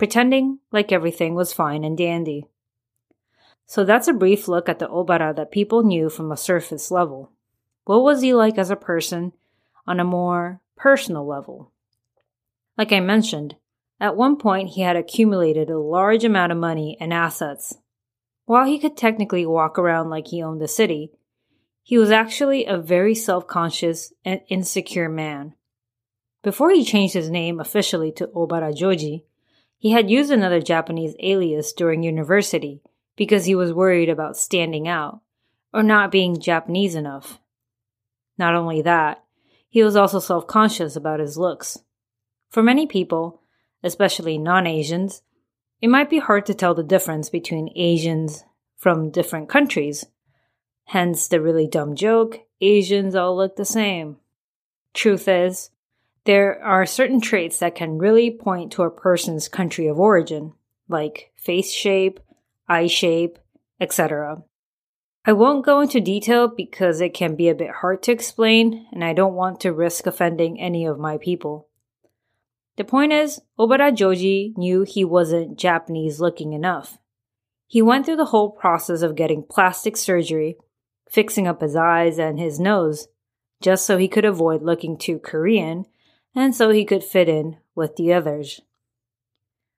pretending 0.00 0.58
like 0.72 0.90
everything 0.90 1.34
was 1.34 1.52
fine 1.52 1.84
and 1.84 1.96
dandy. 1.96 2.46
So 3.66 3.84
that's 3.84 4.08
a 4.08 4.14
brief 4.14 4.48
look 4.48 4.66
at 4.66 4.78
the 4.78 4.88
Obara 4.88 5.36
that 5.36 5.52
people 5.52 5.82
knew 5.82 6.08
from 6.08 6.32
a 6.32 6.38
surface 6.38 6.90
level. 6.90 7.30
What 7.84 8.02
was 8.02 8.22
he 8.22 8.32
like 8.32 8.56
as 8.56 8.70
a 8.70 8.76
person 8.76 9.34
on 9.86 10.00
a 10.00 10.04
more 10.04 10.62
personal 10.74 11.26
level? 11.26 11.70
Like 12.78 12.92
I 12.92 13.00
mentioned, 13.00 13.56
at 14.00 14.16
one 14.16 14.36
point 14.36 14.70
he 14.70 14.80
had 14.80 14.96
accumulated 14.96 15.68
a 15.68 15.78
large 15.78 16.24
amount 16.24 16.50
of 16.50 16.56
money 16.56 16.96
and 16.98 17.12
assets 17.12 17.76
while 18.50 18.66
he 18.66 18.80
could 18.80 18.96
technically 18.96 19.46
walk 19.46 19.78
around 19.78 20.10
like 20.10 20.26
he 20.26 20.42
owned 20.42 20.60
the 20.60 20.66
city, 20.66 21.12
he 21.84 21.96
was 21.96 22.10
actually 22.10 22.64
a 22.64 22.78
very 22.78 23.14
self 23.14 23.46
conscious 23.46 24.12
and 24.24 24.40
insecure 24.48 25.08
man. 25.10 25.54
Before 26.42 26.70
he 26.70 26.84
changed 26.84 27.14
his 27.14 27.30
name 27.30 27.60
officially 27.60 28.10
to 28.12 28.26
Obara 28.28 28.74
Joji, 28.74 29.24
he 29.80 29.92
had 29.92 30.10
used 30.10 30.30
another 30.30 30.60
Japanese 30.60 31.14
alias 31.20 31.72
during 31.72 32.02
university 32.02 32.82
because 33.16 33.46
he 33.46 33.54
was 33.54 33.72
worried 33.72 34.10
about 34.10 34.36
standing 34.36 34.86
out 34.86 35.22
or 35.72 35.82
not 35.82 36.12
being 36.12 36.38
Japanese 36.38 36.94
enough. 36.94 37.40
Not 38.36 38.54
only 38.54 38.82
that, 38.82 39.24
he 39.70 39.82
was 39.82 39.96
also 39.96 40.18
self 40.18 40.46
conscious 40.46 40.96
about 40.96 41.18
his 41.18 41.38
looks. 41.38 41.78
For 42.50 42.62
many 42.62 42.86
people, 42.86 43.40
especially 43.82 44.36
non 44.36 44.66
Asians, 44.66 45.22
it 45.80 45.88
might 45.88 46.10
be 46.10 46.18
hard 46.18 46.44
to 46.46 46.54
tell 46.54 46.74
the 46.74 46.82
difference 46.82 47.30
between 47.30 47.72
Asians 47.74 48.44
from 48.76 49.10
different 49.10 49.48
countries. 49.48 50.04
Hence 50.84 51.26
the 51.26 51.40
really 51.40 51.66
dumb 51.66 51.94
joke 51.94 52.40
Asians 52.60 53.14
all 53.14 53.34
look 53.34 53.56
the 53.56 53.64
same. 53.64 54.18
Truth 54.92 55.26
is, 55.26 55.70
there 56.24 56.62
are 56.62 56.84
certain 56.84 57.20
traits 57.20 57.58
that 57.58 57.74
can 57.74 57.98
really 57.98 58.30
point 58.30 58.72
to 58.72 58.82
a 58.82 58.90
person's 58.90 59.48
country 59.48 59.86
of 59.86 59.98
origin, 59.98 60.52
like 60.88 61.32
face 61.36 61.72
shape, 61.72 62.20
eye 62.68 62.86
shape, 62.86 63.38
etc. 63.80 64.42
I 65.24 65.32
won't 65.32 65.64
go 65.64 65.80
into 65.80 66.00
detail 66.00 66.48
because 66.48 67.00
it 67.00 67.14
can 67.14 67.36
be 67.36 67.48
a 67.48 67.54
bit 67.54 67.70
hard 67.70 68.02
to 68.04 68.12
explain, 68.12 68.86
and 68.92 69.04
I 69.04 69.12
don't 69.12 69.34
want 69.34 69.60
to 69.60 69.72
risk 69.72 70.06
offending 70.06 70.60
any 70.60 70.84
of 70.86 70.98
my 70.98 71.18
people. 71.18 71.68
The 72.76 72.84
point 72.84 73.12
is, 73.12 73.40
Obara 73.58 73.94
Joji 73.94 74.54
knew 74.56 74.82
he 74.82 75.04
wasn't 75.04 75.58
Japanese 75.58 76.20
looking 76.20 76.52
enough. 76.52 76.98
He 77.66 77.82
went 77.82 78.06
through 78.06 78.16
the 78.16 78.26
whole 78.26 78.50
process 78.50 79.02
of 79.02 79.14
getting 79.14 79.42
plastic 79.42 79.96
surgery, 79.96 80.56
fixing 81.08 81.46
up 81.46 81.60
his 81.60 81.76
eyes 81.76 82.18
and 82.18 82.38
his 82.38 82.58
nose, 82.58 83.08
just 83.60 83.84
so 83.84 83.96
he 83.96 84.08
could 84.08 84.24
avoid 84.24 84.62
looking 84.62 84.96
too 84.96 85.18
Korean 85.18 85.84
and 86.34 86.54
so 86.54 86.70
he 86.70 86.84
could 86.84 87.04
fit 87.04 87.28
in 87.28 87.56
with 87.74 87.96
the 87.96 88.12
others. 88.12 88.60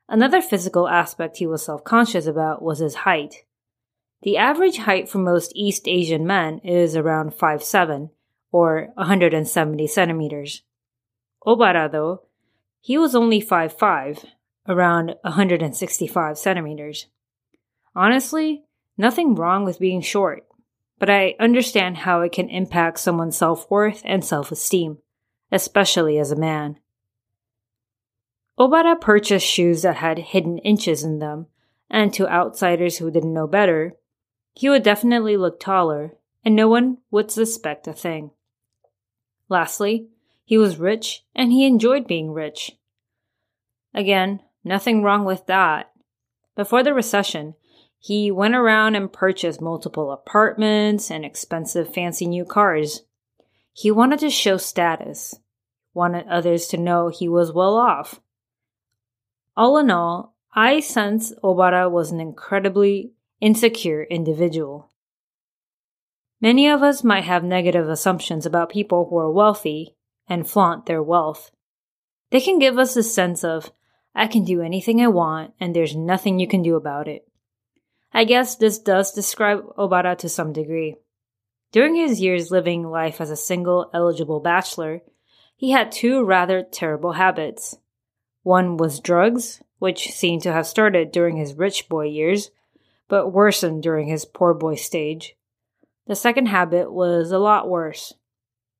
Another 0.08 0.42
physical 0.42 0.88
aspect 0.88 1.38
he 1.38 1.46
was 1.46 1.64
self 1.64 1.84
conscious 1.84 2.26
about 2.26 2.62
was 2.62 2.80
his 2.80 2.94
height. 2.94 3.44
The 4.22 4.36
average 4.36 4.78
height 4.78 5.08
for 5.08 5.18
most 5.18 5.52
East 5.54 5.88
Asian 5.88 6.26
men 6.26 6.58
is 6.58 6.94
around 6.96 7.32
5'7 7.32 8.10
or 8.52 8.92
170 8.94 9.86
centimeters. 9.86 10.62
Obara, 11.46 11.90
though, 11.90 12.22
he 12.80 12.98
was 12.98 13.14
only 13.14 13.40
5'5, 13.40 14.24
around 14.68 15.14
165 15.22 16.38
centimeters. 16.38 17.06
Honestly, 17.96 18.64
nothing 18.96 19.34
wrong 19.34 19.64
with 19.64 19.80
being 19.80 20.00
short, 20.00 20.44
but 20.98 21.10
I 21.10 21.34
understand 21.40 21.98
how 21.98 22.20
it 22.20 22.32
can 22.32 22.48
impact 22.48 23.00
someone's 23.00 23.36
self 23.36 23.70
worth 23.70 24.02
and 24.04 24.24
self 24.24 24.52
esteem, 24.52 24.98
especially 25.52 26.18
as 26.18 26.32
a 26.32 26.36
man. 26.36 26.78
Obara 28.58 29.00
purchased 29.00 29.46
shoes 29.46 29.82
that 29.82 29.96
had 29.96 30.18
hidden 30.18 30.58
inches 30.58 31.04
in 31.04 31.18
them, 31.18 31.46
and 31.88 32.12
to 32.14 32.28
outsiders 32.28 32.98
who 32.98 33.10
didn't 33.10 33.34
know 33.34 33.46
better, 33.46 33.94
he 34.54 34.68
would 34.68 34.82
definitely 34.82 35.36
look 35.36 35.60
taller, 35.60 36.16
and 36.44 36.56
no 36.56 36.68
one 36.68 36.98
would 37.10 37.30
suspect 37.30 37.86
a 37.86 37.92
thing. 37.92 38.30
Lastly, 39.48 40.08
he 40.44 40.58
was 40.58 40.78
rich 40.78 41.24
and 41.34 41.52
he 41.52 41.66
enjoyed 41.66 42.06
being 42.06 42.30
rich. 42.32 42.72
Again, 43.94 44.40
nothing 44.64 45.02
wrong 45.02 45.24
with 45.24 45.46
that. 45.46 45.92
Before 46.56 46.82
the 46.82 46.94
recession, 46.94 47.54
he 47.98 48.30
went 48.30 48.54
around 48.54 48.96
and 48.96 49.12
purchased 49.12 49.60
multiple 49.60 50.10
apartments 50.10 51.10
and 51.10 51.24
expensive 51.24 51.92
fancy 51.92 52.26
new 52.26 52.44
cars. 52.44 53.02
He 53.72 53.90
wanted 53.90 54.18
to 54.20 54.30
show 54.30 54.56
status, 54.56 55.34
wanted 55.94 56.26
others 56.26 56.66
to 56.68 56.76
know 56.76 57.08
he 57.08 57.28
was 57.28 57.52
well 57.52 57.76
off. 57.76 58.20
All 59.56 59.76
in 59.78 59.90
all, 59.90 60.34
I 60.54 60.80
sense 60.80 61.32
Obara 61.42 61.90
was 61.90 62.10
an 62.10 62.20
incredibly 62.20 63.12
insecure 63.40 64.02
individual. 64.04 64.90
Many 66.40 66.68
of 66.68 66.82
us 66.82 67.04
might 67.04 67.24
have 67.24 67.44
negative 67.44 67.88
assumptions 67.88 68.46
about 68.46 68.70
people 68.70 69.06
who 69.08 69.16
are 69.18 69.30
wealthy 69.30 69.94
and 70.28 70.48
flaunt 70.48 70.86
their 70.86 71.02
wealth. 71.02 71.50
They 72.30 72.40
can 72.40 72.58
give 72.58 72.78
us 72.78 72.96
a 72.96 73.02
sense 73.02 73.44
of, 73.44 73.72
I 74.14 74.26
can 74.26 74.44
do 74.44 74.60
anything 74.60 75.00
I 75.00 75.08
want 75.08 75.54
and 75.60 75.74
there's 75.74 75.94
nothing 75.94 76.38
you 76.38 76.48
can 76.48 76.62
do 76.62 76.76
about 76.76 77.08
it. 77.08 77.26
I 78.12 78.24
guess 78.24 78.56
this 78.56 78.78
does 78.78 79.12
describe 79.12 79.64
Obara 79.78 80.16
to 80.18 80.28
some 80.28 80.52
degree. 80.52 80.96
During 81.72 81.94
his 81.94 82.20
years 82.20 82.50
living 82.50 82.90
life 82.90 83.20
as 83.20 83.30
a 83.30 83.36
single 83.36 83.90
eligible 83.94 84.40
bachelor, 84.40 85.00
he 85.62 85.70
had 85.70 85.92
two 85.92 86.24
rather 86.24 86.60
terrible 86.60 87.12
habits. 87.12 87.78
One 88.42 88.76
was 88.76 88.98
drugs, 88.98 89.62
which 89.78 90.10
seemed 90.10 90.42
to 90.42 90.52
have 90.52 90.66
started 90.66 91.12
during 91.12 91.36
his 91.36 91.54
rich 91.54 91.88
boy 91.88 92.06
years, 92.08 92.50
but 93.06 93.32
worsened 93.32 93.80
during 93.80 94.08
his 94.08 94.24
poor 94.24 94.54
boy 94.54 94.74
stage. 94.74 95.36
The 96.08 96.16
second 96.16 96.46
habit 96.46 96.92
was 96.92 97.30
a 97.30 97.38
lot 97.38 97.70
worse. 97.70 98.12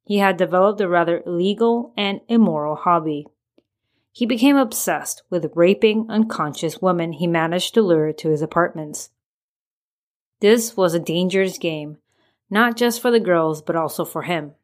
He 0.06 0.18
had 0.18 0.36
developed 0.36 0.80
a 0.80 0.88
rather 0.88 1.22
illegal 1.24 1.92
and 1.96 2.20
immoral 2.26 2.74
hobby. 2.74 3.28
He 4.10 4.26
became 4.26 4.56
obsessed 4.56 5.22
with 5.30 5.52
raping 5.54 6.06
unconscious 6.08 6.82
women 6.82 7.12
he 7.12 7.28
managed 7.28 7.74
to 7.74 7.82
lure 7.82 8.12
to 8.14 8.28
his 8.28 8.42
apartments. 8.42 9.10
This 10.40 10.76
was 10.76 10.94
a 10.94 10.98
dangerous 10.98 11.58
game, 11.58 11.98
not 12.50 12.76
just 12.76 13.00
for 13.00 13.12
the 13.12 13.20
girls, 13.20 13.62
but 13.62 13.76
also 13.76 14.04
for 14.04 14.22
him. 14.22 14.54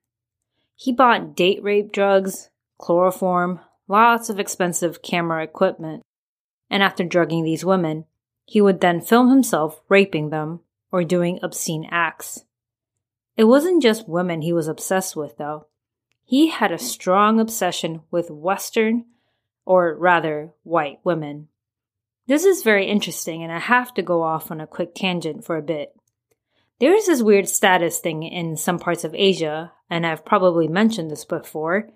He 0.81 0.93
bought 0.93 1.35
date 1.35 1.61
rape 1.61 1.91
drugs, 1.91 2.51
chloroform, 2.79 3.59
lots 3.89 4.31
of 4.31 4.39
expensive 4.39 5.03
camera 5.03 5.43
equipment, 5.43 6.05
and 6.71 6.85
after 6.85 7.03
drugging 7.03 7.43
these 7.43 7.65
women, 7.65 8.05
he 8.45 8.61
would 8.61 8.81
then 8.81 9.01
film 9.01 9.29
himself 9.29 9.81
raping 9.89 10.31
them 10.31 10.61
or 10.93 11.03
doing 11.03 11.41
obscene 11.43 11.89
acts. 11.91 12.45
It 13.37 13.45
wasn't 13.45 13.83
just 13.83 14.09
women 14.09 14.41
he 14.43 14.53
was 14.53 14.69
obsessed 14.69 15.17
with, 15.17 15.37
though. 15.37 15.67
He 16.25 16.47
had 16.47 16.71
a 16.71 16.79
strong 16.79 17.41
obsession 17.41 18.03
with 18.13 18.31
Western, 18.31 19.07
or 19.65 19.97
rather, 19.97 20.53
white 20.63 21.01
women. 21.03 21.49
This 22.29 22.45
is 22.45 22.63
very 22.63 22.87
interesting, 22.87 23.43
and 23.43 23.51
I 23.51 23.59
have 23.59 23.93
to 23.95 24.03
go 24.03 24.23
off 24.23 24.53
on 24.53 24.61
a 24.61 24.67
quick 24.69 24.95
tangent 24.95 25.45
for 25.45 25.57
a 25.57 25.63
bit. 25.63 25.98
There 26.81 26.95
is 26.95 27.07
this 27.07 27.23
weird 27.23 27.49
status 27.49 27.99
thing 27.99 28.23
in 28.23 28.57
some 28.57 28.79
parts 28.79 29.03
of 29.03 29.15
Asia, 29.15 29.73
and 29.91 30.07
I've 30.07 30.25
probably 30.25 30.69
mentioned 30.69 31.11
this 31.11 31.25
before, 31.25 31.89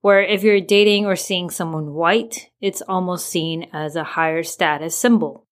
where 0.00 0.22
if 0.22 0.42
you're 0.42 0.60
dating 0.60 1.04
or 1.04 1.14
seeing 1.14 1.50
someone 1.50 1.92
white, 1.92 2.50
it's 2.58 2.80
almost 2.80 3.28
seen 3.28 3.68
as 3.74 3.96
a 3.96 4.04
higher 4.04 4.42
status 4.42 4.96
symbol. 4.96 5.46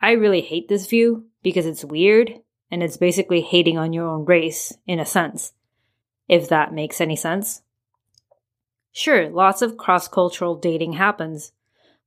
I 0.00 0.12
really 0.12 0.42
hate 0.42 0.68
this 0.68 0.86
view 0.86 1.26
because 1.42 1.66
it's 1.66 1.84
weird 1.84 2.34
and 2.70 2.84
it's 2.84 2.96
basically 2.96 3.40
hating 3.40 3.78
on 3.78 3.92
your 3.92 4.06
own 4.06 4.24
race 4.26 4.72
in 4.86 5.00
a 5.00 5.06
sense, 5.06 5.52
if 6.28 6.48
that 6.50 6.72
makes 6.72 7.00
any 7.00 7.16
sense. 7.16 7.62
Sure, 8.92 9.28
lots 9.28 9.60
of 9.60 9.76
cross 9.76 10.06
cultural 10.06 10.54
dating 10.54 10.92
happens, 10.92 11.50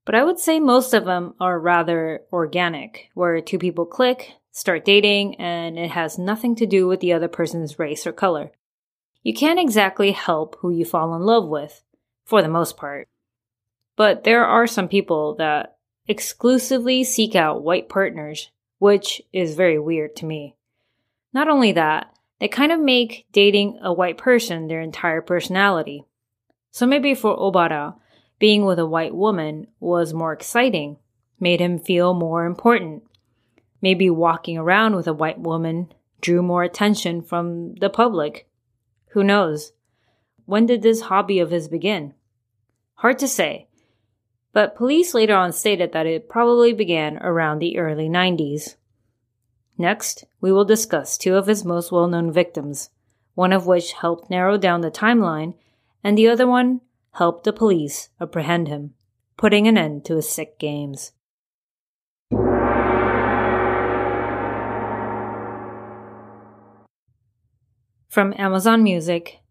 but 0.05 0.15
I 0.15 0.23
would 0.23 0.39
say 0.39 0.61
most 0.61 0.93
of 0.93 1.03
them 1.03 1.33
are 1.37 1.59
rather 1.59 2.21
organic, 2.31 3.09
where 3.13 3.41
two 3.41 3.59
people 3.59 3.85
click, 3.85 4.31
start 4.57 4.83
dating, 4.83 5.35
and 5.35 5.77
it 5.77 5.91
has 5.91 6.17
nothing 6.17 6.55
to 6.55 6.65
do 6.65 6.87
with 6.87 6.99
the 6.99 7.13
other 7.13 7.27
person's 7.27 7.77
race 7.77 8.07
or 8.07 8.11
color. 8.11 8.51
You 9.21 9.31
can't 9.31 9.59
exactly 9.59 10.13
help 10.13 10.57
who 10.61 10.71
you 10.71 10.83
fall 10.83 11.13
in 11.13 11.21
love 11.21 11.47
with, 11.47 11.83
for 12.25 12.41
the 12.41 12.47
most 12.47 12.75
part. 12.75 13.07
But 13.95 14.23
there 14.23 14.43
are 14.43 14.65
some 14.65 14.87
people 14.87 15.35
that 15.35 15.77
exclusively 16.07 17.03
seek 17.03 17.35
out 17.35 17.61
white 17.61 17.87
partners, 17.87 18.49
which 18.79 19.21
is 19.31 19.53
very 19.53 19.77
weird 19.77 20.15
to 20.15 20.25
me. 20.25 20.55
Not 21.33 21.47
only 21.47 21.73
that, 21.73 22.11
they 22.39 22.47
kind 22.47 22.71
of 22.71 22.79
make 22.79 23.27
dating 23.31 23.77
a 23.83 23.93
white 23.93 24.17
person 24.17 24.67
their 24.67 24.81
entire 24.81 25.21
personality. 25.21 26.03
So 26.71 26.87
maybe 26.87 27.13
for 27.13 27.37
Obara, 27.37 27.93
being 28.39 28.65
with 28.65 28.79
a 28.79 28.87
white 28.87 29.13
woman 29.13 29.67
was 29.79 30.15
more 30.15 30.33
exciting, 30.33 30.97
made 31.39 31.59
him 31.59 31.77
feel 31.77 32.15
more 32.15 32.45
important, 32.45 33.03
Maybe 33.81 34.09
walking 34.09 34.57
around 34.57 34.95
with 34.95 35.07
a 35.07 35.13
white 35.13 35.39
woman 35.39 35.91
drew 36.21 36.41
more 36.41 36.63
attention 36.63 37.21
from 37.21 37.75
the 37.75 37.89
public. 37.89 38.47
Who 39.09 39.23
knows? 39.23 39.73
When 40.45 40.65
did 40.65 40.81
this 40.81 41.01
hobby 41.01 41.39
of 41.39 41.51
his 41.51 41.67
begin? 41.67 42.13
Hard 42.95 43.19
to 43.19 43.27
say, 43.27 43.67
but 44.53 44.75
police 44.75 45.13
later 45.13 45.35
on 45.35 45.51
stated 45.51 45.91
that 45.91 46.07
it 46.07 46.29
probably 46.29 46.73
began 46.73 47.17
around 47.17 47.59
the 47.59 47.77
early 47.77 48.09
90s. 48.09 48.75
Next, 49.77 50.25
we 50.41 50.51
will 50.51 50.65
discuss 50.65 51.17
two 51.17 51.35
of 51.35 51.45
his 51.45 51.63
most 51.63 51.91
well 51.91 52.07
known 52.07 52.31
victims, 52.31 52.89
one 53.35 53.53
of 53.53 53.67
which 53.67 53.93
helped 53.93 54.31
narrow 54.31 54.57
down 54.57 54.81
the 54.81 54.89
timeline, 54.89 55.53
and 56.03 56.17
the 56.17 56.27
other 56.27 56.47
one 56.47 56.81
helped 57.11 57.43
the 57.43 57.53
police 57.53 58.09
apprehend 58.19 58.67
him, 58.67 58.95
putting 59.37 59.67
an 59.67 59.77
end 59.77 60.05
to 60.05 60.15
his 60.15 60.27
sick 60.27 60.57
games. 60.57 61.11
From 68.17 68.33
Amazon 68.35 68.81
Music, 68.81 69.41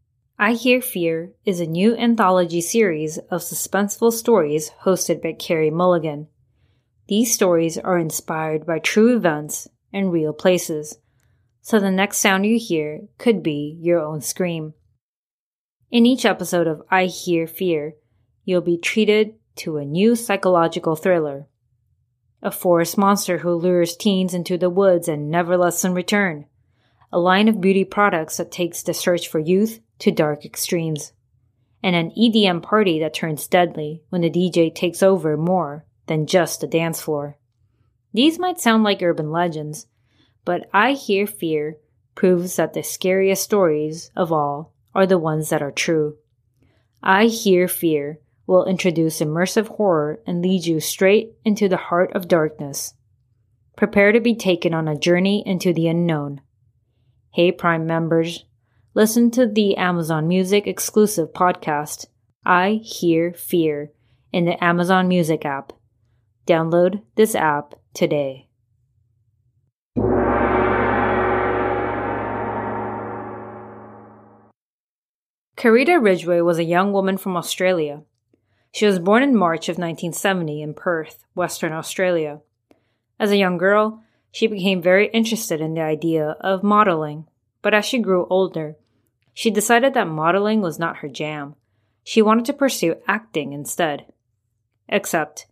I 0.40 0.54
Hear 0.54 0.80
Fear 0.80 1.30
is 1.44 1.60
a 1.60 1.66
new 1.66 1.96
anthology 1.96 2.60
series 2.60 3.16
of 3.16 3.42
suspenseful 3.42 4.12
stories 4.12 4.72
hosted 4.82 5.22
by 5.22 5.34
Carey 5.34 5.70
Mulligan. 5.70 6.26
These 7.06 7.32
stories 7.32 7.78
are 7.78 7.96
inspired 7.96 8.66
by 8.66 8.80
true 8.80 9.14
events 9.14 9.68
and 9.92 10.10
real 10.10 10.32
places, 10.32 10.98
so 11.60 11.78
the 11.78 11.92
next 11.92 12.18
sound 12.18 12.44
you 12.44 12.58
hear 12.58 13.02
could 13.18 13.40
be 13.40 13.78
your 13.80 14.00
own 14.00 14.20
scream. 14.20 14.74
In 15.92 16.04
each 16.04 16.24
episode 16.24 16.66
of 16.66 16.82
I 16.90 17.04
Hear 17.04 17.46
Fear, 17.46 17.94
you'll 18.44 18.62
be 18.62 18.78
treated 18.78 19.36
to 19.58 19.76
a 19.76 19.84
new 19.84 20.16
psychological 20.16 20.96
thriller. 20.96 21.46
A 22.42 22.50
forest 22.50 22.98
monster 22.98 23.38
who 23.38 23.54
lures 23.54 23.96
teens 23.96 24.34
into 24.34 24.58
the 24.58 24.70
woods 24.70 25.06
and 25.06 25.30
never 25.30 25.56
lets 25.56 25.82
them 25.82 25.94
return 25.94 26.46
a 27.12 27.18
line 27.18 27.48
of 27.48 27.60
beauty 27.60 27.84
products 27.84 28.36
that 28.36 28.50
takes 28.50 28.82
the 28.82 28.94
search 28.94 29.28
for 29.28 29.38
youth 29.38 29.80
to 29.98 30.10
dark 30.10 30.44
extremes, 30.44 31.12
and 31.82 31.94
an 31.94 32.10
EDM 32.18 32.62
party 32.62 32.98
that 33.00 33.14
turns 33.14 33.46
deadly 33.46 34.02
when 34.08 34.20
the 34.20 34.30
DJ 34.30 34.74
takes 34.74 35.02
over 35.02 35.36
more 35.36 35.84
than 36.06 36.26
just 36.26 36.60
the 36.60 36.66
dance 36.66 37.00
floor. 37.00 37.36
These 38.12 38.38
might 38.38 38.60
sound 38.60 38.82
like 38.82 39.02
urban 39.02 39.30
legends, 39.30 39.86
but 40.44 40.68
I 40.72 40.92
Hear 40.92 41.26
Fear 41.26 41.76
proves 42.14 42.56
that 42.56 42.72
the 42.72 42.82
scariest 42.82 43.42
stories 43.42 44.10
of 44.16 44.32
all 44.32 44.72
are 44.94 45.06
the 45.06 45.18
ones 45.18 45.50
that 45.50 45.62
are 45.62 45.72
true. 45.72 46.16
I 47.02 47.26
Hear 47.26 47.68
Fear 47.68 48.20
will 48.46 48.64
introduce 48.64 49.20
immersive 49.20 49.68
horror 49.68 50.20
and 50.26 50.40
lead 50.40 50.64
you 50.64 50.80
straight 50.80 51.32
into 51.44 51.68
the 51.68 51.76
heart 51.76 52.12
of 52.14 52.28
darkness. 52.28 52.94
Prepare 53.76 54.12
to 54.12 54.20
be 54.20 54.34
taken 54.34 54.72
on 54.72 54.88
a 54.88 54.98
journey 54.98 55.42
into 55.44 55.72
the 55.72 55.88
unknown 55.88 56.40
Hey 57.36 57.52
Prime 57.52 57.86
members, 57.86 58.46
listen 58.94 59.30
to 59.32 59.46
the 59.46 59.76
Amazon 59.76 60.26
Music 60.26 60.66
exclusive 60.66 61.34
podcast, 61.34 62.06
I 62.46 62.80
Hear 62.82 63.34
Fear, 63.34 63.92
in 64.32 64.46
the 64.46 64.64
Amazon 64.64 65.06
Music 65.06 65.44
app. 65.44 65.74
Download 66.46 67.02
this 67.14 67.34
app 67.34 67.74
today. 67.92 68.48
Carita 75.58 76.00
Ridgway 76.00 76.40
was 76.40 76.58
a 76.58 76.64
young 76.64 76.94
woman 76.94 77.18
from 77.18 77.36
Australia. 77.36 78.00
She 78.72 78.86
was 78.86 78.98
born 78.98 79.22
in 79.22 79.36
March 79.36 79.68
of 79.68 79.74
1970 79.74 80.62
in 80.62 80.72
Perth, 80.72 81.26
Western 81.34 81.74
Australia. 81.74 82.40
As 83.20 83.30
a 83.30 83.36
young 83.36 83.58
girl, 83.58 84.02
she 84.30 84.46
became 84.46 84.82
very 84.82 85.08
interested 85.08 85.60
in 85.60 85.74
the 85.74 85.80
idea 85.80 86.36
of 86.40 86.62
modeling, 86.62 87.26
but 87.62 87.74
as 87.74 87.84
she 87.84 87.98
grew 87.98 88.26
older, 88.28 88.76
she 89.32 89.50
decided 89.50 89.94
that 89.94 90.08
modeling 90.08 90.60
was 90.60 90.78
not 90.78 90.98
her 90.98 91.08
jam. 91.08 91.54
She 92.04 92.22
wanted 92.22 92.44
to 92.46 92.52
pursue 92.52 92.96
acting 93.06 93.52
instead. 93.52 94.06
Except, 94.88 95.46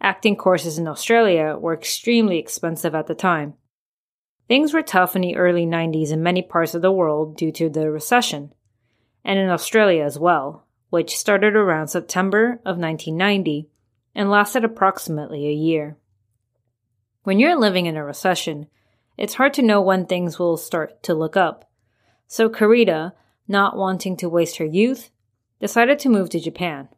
acting 0.00 0.36
courses 0.36 0.78
in 0.78 0.88
Australia 0.88 1.56
were 1.56 1.74
extremely 1.74 2.38
expensive 2.38 2.94
at 2.94 3.06
the 3.06 3.14
time. 3.14 3.54
Things 4.48 4.74
were 4.74 4.82
tough 4.82 5.14
in 5.14 5.22
the 5.22 5.36
early 5.36 5.66
90s 5.66 6.12
in 6.12 6.22
many 6.22 6.42
parts 6.42 6.74
of 6.74 6.82
the 6.82 6.92
world 6.92 7.36
due 7.36 7.52
to 7.52 7.68
the 7.68 7.90
recession, 7.90 8.52
and 9.24 9.38
in 9.38 9.48
Australia 9.48 10.04
as 10.04 10.18
well, 10.18 10.66
which 10.90 11.16
started 11.16 11.54
around 11.54 11.88
September 11.88 12.60
of 12.64 12.76
1990 12.76 13.68
and 14.14 14.30
lasted 14.30 14.64
approximately 14.64 15.46
a 15.46 15.52
year. 15.52 15.96
When 17.24 17.38
you're 17.38 17.58
living 17.58 17.86
in 17.86 17.96
a 17.96 18.04
recession, 18.04 18.66
it's 19.16 19.34
hard 19.34 19.54
to 19.54 19.62
know 19.62 19.80
when 19.80 20.06
things 20.06 20.38
will 20.38 20.56
start 20.56 21.02
to 21.04 21.14
look 21.14 21.36
up. 21.36 21.70
So 22.26 22.48
Carita, 22.48 23.12
not 23.46 23.76
wanting 23.76 24.16
to 24.18 24.28
waste 24.28 24.56
her 24.56 24.64
youth, 24.64 25.10
decided 25.60 26.00
to 26.00 26.08
move 26.08 26.30
to 26.30 26.40
Japan. 26.40 26.88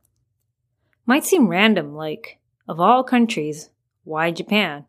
Might 1.05 1.25
seem 1.25 1.49
random, 1.49 1.95
like, 1.95 2.39
of 2.67 2.81
all 2.81 3.05
countries, 3.05 3.69
why 4.05 4.31
Japan? 4.31 4.87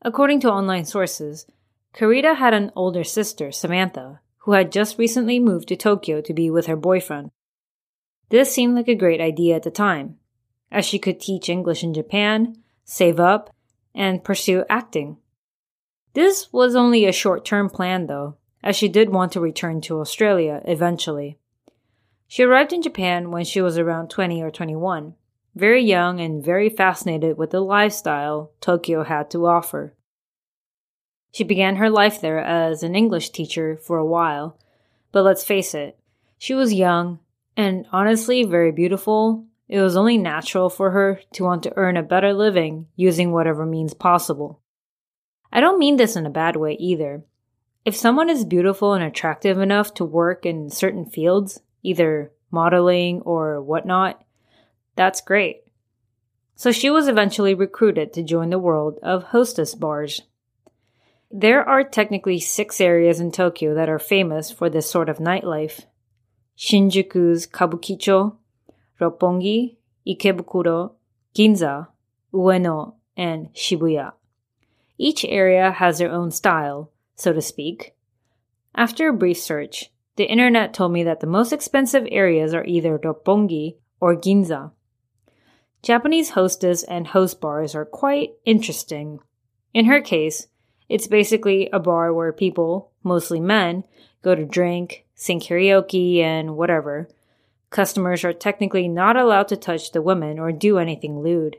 According 0.00 0.40
to 0.40 0.50
online 0.50 0.86
sources, 0.86 1.46
Carita 1.92 2.34
had 2.34 2.54
an 2.54 2.72
older 2.74 3.04
sister, 3.04 3.52
Samantha, 3.52 4.20
who 4.38 4.52
had 4.52 4.72
just 4.72 4.98
recently 4.98 5.38
moved 5.38 5.68
to 5.68 5.76
Tokyo 5.76 6.22
to 6.22 6.32
be 6.32 6.50
with 6.50 6.66
her 6.66 6.76
boyfriend. 6.76 7.30
This 8.30 8.52
seemed 8.52 8.74
like 8.74 8.88
a 8.88 8.94
great 8.94 9.20
idea 9.20 9.56
at 9.56 9.62
the 9.62 9.70
time, 9.70 10.16
as 10.72 10.86
she 10.86 10.98
could 10.98 11.20
teach 11.20 11.50
English 11.50 11.84
in 11.84 11.92
Japan, 11.92 12.56
save 12.84 13.20
up, 13.20 13.53
and 13.94 14.24
pursue 14.24 14.64
acting. 14.68 15.18
This 16.14 16.52
was 16.52 16.74
only 16.74 17.04
a 17.04 17.12
short 17.12 17.44
term 17.44 17.68
plan, 17.68 18.06
though, 18.06 18.36
as 18.62 18.76
she 18.76 18.88
did 18.88 19.10
want 19.10 19.32
to 19.32 19.40
return 19.40 19.80
to 19.82 20.00
Australia 20.00 20.62
eventually. 20.64 21.38
She 22.26 22.42
arrived 22.42 22.72
in 22.72 22.82
Japan 22.82 23.30
when 23.30 23.44
she 23.44 23.60
was 23.60 23.78
around 23.78 24.10
20 24.10 24.42
or 24.42 24.50
21, 24.50 25.14
very 25.54 25.84
young 25.84 26.20
and 26.20 26.44
very 26.44 26.68
fascinated 26.68 27.36
with 27.36 27.50
the 27.50 27.60
lifestyle 27.60 28.52
Tokyo 28.60 29.04
had 29.04 29.30
to 29.30 29.46
offer. 29.46 29.94
She 31.32 31.44
began 31.44 31.76
her 31.76 31.90
life 31.90 32.20
there 32.20 32.38
as 32.38 32.82
an 32.82 32.94
English 32.94 33.30
teacher 33.30 33.76
for 33.76 33.98
a 33.98 34.06
while, 34.06 34.56
but 35.12 35.24
let's 35.24 35.44
face 35.44 35.74
it, 35.74 35.98
she 36.38 36.54
was 36.54 36.72
young 36.72 37.18
and 37.56 37.86
honestly 37.92 38.44
very 38.44 38.72
beautiful. 38.72 39.44
It 39.68 39.80
was 39.80 39.96
only 39.96 40.18
natural 40.18 40.68
for 40.68 40.90
her 40.90 41.20
to 41.32 41.44
want 41.44 41.62
to 41.62 41.72
earn 41.76 41.96
a 41.96 42.02
better 42.02 42.34
living 42.34 42.86
using 42.96 43.32
whatever 43.32 43.64
means 43.64 43.94
possible. 43.94 44.60
I 45.52 45.60
don't 45.60 45.78
mean 45.78 45.96
this 45.96 46.16
in 46.16 46.26
a 46.26 46.30
bad 46.30 46.56
way 46.56 46.74
either. 46.78 47.24
If 47.84 47.96
someone 47.96 48.28
is 48.28 48.44
beautiful 48.44 48.94
and 48.94 49.04
attractive 49.04 49.58
enough 49.58 49.94
to 49.94 50.04
work 50.04 50.44
in 50.44 50.70
certain 50.70 51.06
fields, 51.06 51.60
either 51.82 52.32
modeling 52.50 53.20
or 53.22 53.62
whatnot, 53.62 54.22
that's 54.96 55.20
great. 55.20 55.62
So 56.56 56.70
she 56.70 56.90
was 56.90 57.08
eventually 57.08 57.54
recruited 57.54 58.12
to 58.12 58.22
join 58.22 58.50
the 58.50 58.58
world 58.58 58.98
of 59.02 59.24
hostess 59.24 59.74
bars. 59.74 60.22
There 61.30 61.68
are 61.68 61.82
technically 61.82 62.38
six 62.38 62.80
areas 62.80 63.18
in 63.18 63.32
Tokyo 63.32 63.74
that 63.74 63.88
are 63.88 63.98
famous 63.98 64.52
for 64.52 64.70
this 64.70 64.88
sort 64.88 65.08
of 65.08 65.18
nightlife. 65.18 65.84
Shinjuku's 66.56 67.46
Kabukicho, 67.46 68.36
Roppongi, 69.00 69.76
Ikebukuro, 70.06 70.92
Ginza, 71.34 71.88
Ueno, 72.32 72.94
and 73.16 73.52
Shibuya. 73.54 74.12
Each 74.98 75.24
area 75.24 75.72
has 75.72 75.98
their 75.98 76.10
own 76.10 76.30
style, 76.30 76.90
so 77.16 77.32
to 77.32 77.42
speak. 77.42 77.94
After 78.74 79.08
a 79.08 79.12
brief 79.12 79.38
search, 79.38 79.90
the 80.16 80.24
internet 80.24 80.74
told 80.74 80.92
me 80.92 81.02
that 81.04 81.20
the 81.20 81.26
most 81.26 81.52
expensive 81.52 82.06
areas 82.10 82.54
are 82.54 82.64
either 82.64 82.98
Roppongi 82.98 83.76
or 84.00 84.16
Ginza. 84.16 84.72
Japanese 85.82 86.30
hostess 86.30 86.82
and 86.84 87.08
host 87.08 87.40
bars 87.40 87.74
are 87.74 87.84
quite 87.84 88.30
interesting. 88.44 89.18
In 89.72 89.86
her 89.86 90.00
case, 90.00 90.46
it's 90.88 91.06
basically 91.06 91.68
a 91.72 91.78
bar 91.78 92.12
where 92.12 92.32
people, 92.32 92.92
mostly 93.02 93.40
men, 93.40 93.84
go 94.22 94.34
to 94.34 94.44
drink, 94.44 95.04
sing 95.14 95.40
karaoke, 95.40 96.20
and 96.20 96.56
whatever. 96.56 97.08
Customers 97.74 98.22
are 98.22 98.32
technically 98.32 98.86
not 98.86 99.16
allowed 99.16 99.48
to 99.48 99.56
touch 99.56 99.90
the 99.90 100.00
women 100.00 100.38
or 100.38 100.52
do 100.52 100.78
anything 100.78 101.18
lewd. 101.18 101.56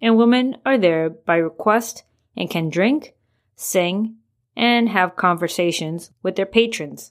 And 0.00 0.16
women 0.16 0.58
are 0.64 0.78
there 0.78 1.10
by 1.10 1.38
request 1.38 2.04
and 2.36 2.48
can 2.48 2.70
drink, 2.70 3.14
sing, 3.56 4.14
and 4.56 4.88
have 4.88 5.16
conversations 5.16 6.12
with 6.22 6.36
their 6.36 6.46
patrons. 6.46 7.10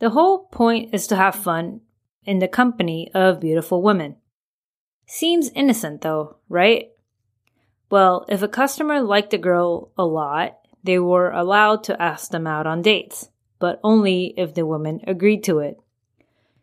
The 0.00 0.10
whole 0.10 0.40
point 0.46 0.92
is 0.92 1.06
to 1.06 1.14
have 1.14 1.36
fun 1.36 1.82
in 2.24 2.40
the 2.40 2.48
company 2.48 3.08
of 3.14 3.38
beautiful 3.38 3.80
women. 3.80 4.16
Seems 5.06 5.50
innocent 5.50 6.00
though, 6.00 6.38
right? 6.48 6.88
Well, 7.90 8.26
if 8.28 8.42
a 8.42 8.48
customer 8.48 9.00
liked 9.00 9.32
a 9.32 9.38
girl 9.38 9.92
a 9.96 10.04
lot, 10.04 10.58
they 10.82 10.98
were 10.98 11.30
allowed 11.30 11.84
to 11.84 12.02
ask 12.02 12.32
them 12.32 12.48
out 12.48 12.66
on 12.66 12.82
dates, 12.82 13.28
but 13.60 13.78
only 13.84 14.34
if 14.36 14.54
the 14.54 14.66
woman 14.66 14.98
agreed 15.06 15.44
to 15.44 15.60
it. 15.60 15.78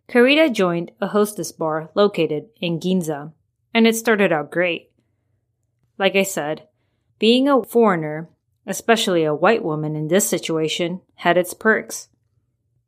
Carita 0.09 0.49
joined 0.49 0.91
a 0.99 1.07
hostess 1.07 1.51
bar 1.51 1.91
located 1.93 2.49
in 2.59 2.79
Ginza, 2.79 3.31
and 3.75 3.85
it 3.85 3.95
started 3.95 4.31
out 4.31 4.49
great. 4.49 4.91
Like 5.99 6.15
I 6.15 6.23
said, 6.23 6.67
being 7.19 7.47
a 7.47 7.63
foreigner, 7.63 8.27
especially 8.65 9.23
a 9.23 9.35
white 9.35 9.63
woman 9.63 9.95
in 9.95 10.07
this 10.07 10.27
situation, 10.27 11.01
had 11.15 11.37
its 11.37 11.53
perks. 11.53 12.07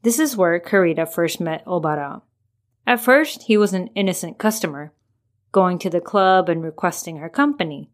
This 0.01 0.17
is 0.17 0.35
where 0.35 0.59
Carita 0.59 1.05
first 1.05 1.39
met 1.39 1.63
Obara. 1.65 2.23
At 2.87 3.01
first, 3.01 3.43
he 3.43 3.55
was 3.55 3.73
an 3.73 3.89
innocent 3.93 4.39
customer, 4.39 4.91
going 5.51 5.77
to 5.79 5.91
the 5.91 6.01
club 6.01 6.49
and 6.49 6.63
requesting 6.63 7.17
her 7.17 7.29
company. 7.29 7.91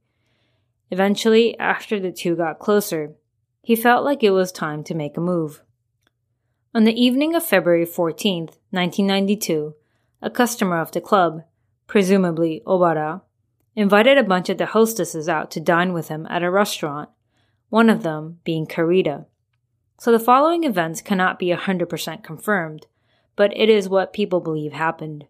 Eventually, 0.90 1.60
after 1.60 2.00
the 2.00 2.14
two 2.14 2.38
got 2.38 2.60
closer, 2.60 3.16
he 3.62 3.76
felt 3.76 4.06
like 4.06 4.24
it 4.24 4.32
was 4.32 4.54
time 4.54 4.86
to 4.86 4.96
make 4.96 5.18
a 5.18 5.22
move. 5.22 5.62
On 6.78 6.84
the 6.84 6.94
evening 6.94 7.34
of 7.34 7.44
February 7.44 7.86
14, 7.86 8.50
1992, 8.70 9.74
a 10.22 10.30
customer 10.30 10.80
of 10.80 10.92
the 10.92 11.02
club, 11.02 11.42
presumably 11.88 12.62
Obara, 12.68 13.22
invited 13.76 14.16
a 14.20 14.24
bunch 14.24 14.48
of 14.50 14.60
the 14.60 14.68
hostesses 14.68 15.28
out 15.28 15.50
to 15.50 15.60
dine 15.60 15.92
with 15.92 16.10
him 16.10 16.28
at 16.30 16.44
a 16.44 16.52
restaurant, 16.52 17.10
one 17.70 17.90
of 17.90 18.04
them 18.04 18.42
being 18.44 18.68
Carita. 18.68 19.26
So 19.98 20.12
the 20.12 20.20
following 20.20 20.66
events 20.66 21.02
cannot 21.02 21.40
be 21.40 21.48
100% 21.48 22.24
confirmed, 22.24 22.86
but 23.36 23.58
it 23.58 23.70
is 23.70 23.90
what 23.90 24.14
people 24.14 24.40
believe 24.40 24.74
happened. 24.74 25.26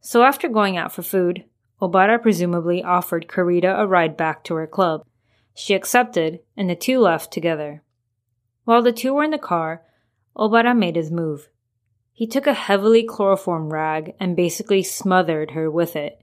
So 0.00 0.24
after 0.24 0.48
going 0.48 0.76
out 0.76 0.92
for 0.92 1.02
food, 1.02 1.44
Obara 1.80 2.20
presumably 2.20 2.82
offered 2.82 3.28
Carita 3.28 3.78
a 3.78 3.86
ride 3.86 4.16
back 4.16 4.42
to 4.46 4.56
her 4.56 4.66
club. 4.66 5.06
She 5.54 5.74
accepted, 5.74 6.40
and 6.56 6.68
the 6.68 6.74
two 6.74 6.98
left 6.98 7.32
together. 7.32 7.84
While 8.64 8.82
the 8.82 8.92
two 8.92 9.14
were 9.14 9.22
in 9.22 9.30
the 9.30 9.38
car, 9.38 9.84
Obara 10.36 10.76
made 10.76 10.96
his 10.96 11.10
move. 11.10 11.48
He 12.12 12.26
took 12.26 12.46
a 12.46 12.54
heavily 12.54 13.02
chloroformed 13.02 13.72
rag 13.72 14.14
and 14.20 14.36
basically 14.36 14.82
smothered 14.82 15.52
her 15.52 15.70
with 15.70 15.96
it. 15.96 16.20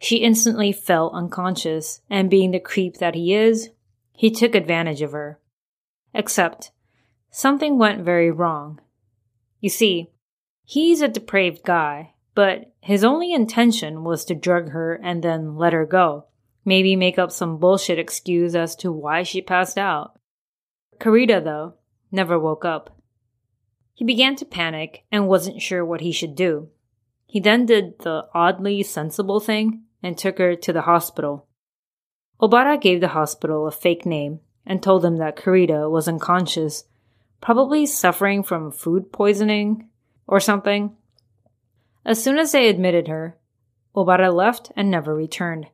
She 0.00 0.16
instantly 0.16 0.72
fell 0.72 1.10
unconscious, 1.14 2.02
and 2.10 2.28
being 2.28 2.50
the 2.50 2.60
creep 2.60 2.98
that 2.98 3.14
he 3.14 3.34
is, 3.34 3.70
he 4.12 4.30
took 4.30 4.54
advantage 4.54 5.02
of 5.02 5.12
her. 5.12 5.40
Except, 6.12 6.70
something 7.30 7.78
went 7.78 8.04
very 8.04 8.30
wrong. 8.30 8.80
You 9.60 9.70
see, 9.70 10.10
he's 10.64 11.00
a 11.00 11.08
depraved 11.08 11.64
guy, 11.64 12.12
but 12.34 12.72
his 12.80 13.04
only 13.04 13.32
intention 13.32 14.04
was 14.04 14.24
to 14.26 14.34
drug 14.34 14.70
her 14.70 14.94
and 14.94 15.22
then 15.22 15.56
let 15.56 15.72
her 15.72 15.86
go. 15.86 16.26
Maybe 16.64 16.96
make 16.96 17.18
up 17.18 17.32
some 17.32 17.58
bullshit 17.58 17.98
excuse 17.98 18.54
as 18.54 18.76
to 18.76 18.92
why 18.92 19.22
she 19.22 19.40
passed 19.40 19.78
out. 19.78 20.18
Carita, 20.98 21.40
though, 21.42 21.74
never 22.10 22.38
woke 22.38 22.64
up. 22.64 22.95
He 23.96 24.04
began 24.04 24.36
to 24.36 24.44
panic 24.44 25.04
and 25.10 25.26
wasn't 25.26 25.62
sure 25.62 25.82
what 25.82 26.02
he 26.02 26.12
should 26.12 26.34
do. 26.34 26.68
He 27.26 27.40
then 27.40 27.64
did 27.64 27.98
the 28.00 28.26
oddly 28.34 28.82
sensible 28.82 29.40
thing 29.40 29.84
and 30.02 30.18
took 30.18 30.36
her 30.36 30.54
to 30.54 30.72
the 30.72 30.82
hospital. 30.82 31.46
Obara 32.38 32.78
gave 32.78 33.00
the 33.00 33.08
hospital 33.08 33.66
a 33.66 33.70
fake 33.70 34.04
name 34.04 34.40
and 34.66 34.82
told 34.82 35.00
them 35.00 35.16
that 35.16 35.36
Carita 35.36 35.88
was 35.88 36.08
unconscious, 36.08 36.84
probably 37.40 37.86
suffering 37.86 38.42
from 38.42 38.70
food 38.70 39.12
poisoning 39.14 39.88
or 40.26 40.40
something. 40.40 40.94
As 42.04 42.22
soon 42.22 42.38
as 42.38 42.52
they 42.52 42.68
admitted 42.68 43.08
her, 43.08 43.38
Obara 43.94 44.30
left 44.30 44.70
and 44.76 44.90
never 44.90 45.14
returned. 45.14 45.68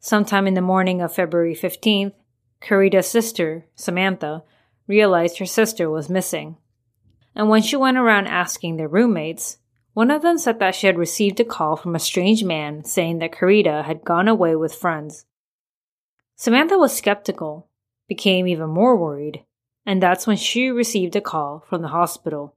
Sometime 0.00 0.46
in 0.46 0.52
the 0.52 0.60
morning 0.60 1.00
of 1.00 1.14
February 1.14 1.54
15th, 1.54 2.12
Carita's 2.60 3.08
sister, 3.08 3.64
Samantha, 3.74 4.42
realized 4.86 5.38
her 5.38 5.46
sister 5.46 5.88
was 5.88 6.10
missing. 6.10 6.58
And 7.36 7.50
when 7.50 7.62
she 7.62 7.76
went 7.76 7.98
around 7.98 8.26
asking 8.26 8.76
their 8.76 8.88
roommates, 8.88 9.58
one 9.92 10.10
of 10.10 10.22
them 10.22 10.38
said 10.38 10.58
that 10.58 10.74
she 10.74 10.86
had 10.86 10.98
received 10.98 11.38
a 11.38 11.44
call 11.44 11.76
from 11.76 11.94
a 11.94 12.00
strange 12.00 12.42
man 12.42 12.82
saying 12.82 13.18
that 13.18 13.32
Carita 13.32 13.82
had 13.84 14.04
gone 14.04 14.26
away 14.26 14.56
with 14.56 14.74
friends. 14.74 15.26
Samantha 16.34 16.78
was 16.78 16.96
skeptical, 16.96 17.68
became 18.08 18.48
even 18.48 18.70
more 18.70 18.96
worried, 18.96 19.44
and 19.84 20.02
that's 20.02 20.26
when 20.26 20.36
she 20.36 20.68
received 20.68 21.14
a 21.14 21.20
call 21.20 21.64
from 21.68 21.82
the 21.82 21.88
hospital. 21.88 22.56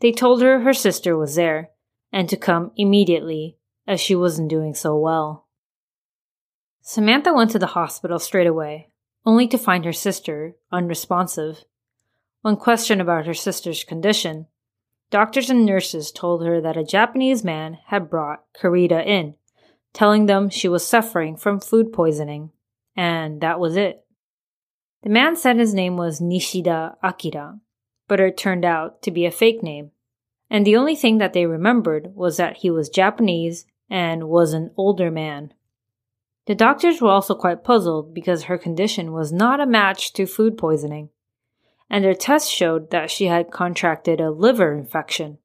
They 0.00 0.12
told 0.12 0.42
her 0.42 0.60
her 0.60 0.74
sister 0.74 1.16
was 1.16 1.36
there 1.36 1.70
and 2.12 2.28
to 2.28 2.36
come 2.36 2.72
immediately 2.76 3.56
as 3.86 4.00
she 4.00 4.14
wasn't 4.14 4.50
doing 4.50 4.74
so 4.74 4.96
well. 4.96 5.46
Samantha 6.82 7.32
went 7.32 7.50
to 7.52 7.58
the 7.58 7.66
hospital 7.66 8.18
straight 8.18 8.46
away, 8.46 8.90
only 9.24 9.46
to 9.48 9.58
find 9.58 9.84
her 9.84 9.92
sister 9.92 10.56
unresponsive. 10.72 11.64
When 12.42 12.56
questioned 12.56 13.00
about 13.00 13.26
her 13.26 13.34
sister's 13.34 13.82
condition, 13.84 14.46
doctors 15.10 15.50
and 15.50 15.66
nurses 15.66 16.12
told 16.12 16.44
her 16.44 16.60
that 16.60 16.76
a 16.76 16.84
Japanese 16.84 17.42
man 17.42 17.78
had 17.86 18.08
brought 18.08 18.44
Carita 18.54 19.04
in, 19.04 19.34
telling 19.92 20.26
them 20.26 20.48
she 20.48 20.68
was 20.68 20.86
suffering 20.86 21.36
from 21.36 21.60
food 21.60 21.92
poisoning, 21.92 22.50
and 22.96 23.40
that 23.40 23.58
was 23.58 23.76
it. 23.76 24.04
The 25.02 25.10
man 25.10 25.36
said 25.36 25.56
his 25.56 25.74
name 25.74 25.96
was 25.96 26.20
Nishida 26.20 26.96
Akira, 27.02 27.58
but 28.06 28.20
it 28.20 28.36
turned 28.36 28.64
out 28.64 29.02
to 29.02 29.10
be 29.10 29.26
a 29.26 29.30
fake 29.30 29.62
name, 29.62 29.90
and 30.50 30.64
the 30.64 30.76
only 30.76 30.94
thing 30.94 31.18
that 31.18 31.32
they 31.32 31.46
remembered 31.46 32.14
was 32.14 32.36
that 32.36 32.58
he 32.58 32.70
was 32.70 32.88
Japanese 32.88 33.66
and 33.90 34.28
was 34.28 34.52
an 34.52 34.70
older 34.76 35.10
man. 35.10 35.52
The 36.46 36.54
doctors 36.54 37.00
were 37.00 37.10
also 37.10 37.34
quite 37.34 37.64
puzzled 37.64 38.14
because 38.14 38.44
her 38.44 38.58
condition 38.58 39.12
was 39.12 39.32
not 39.32 39.60
a 39.60 39.66
match 39.66 40.12
to 40.14 40.26
food 40.26 40.56
poisoning, 40.56 41.10
and 41.90 42.04
her 42.04 42.14
tests 42.14 42.50
showed 42.50 42.90
that 42.90 43.10
she 43.10 43.26
had 43.26 43.50
contracted 43.50 44.20
a 44.20 44.30
liver 44.30 44.72
infection. 44.72 45.38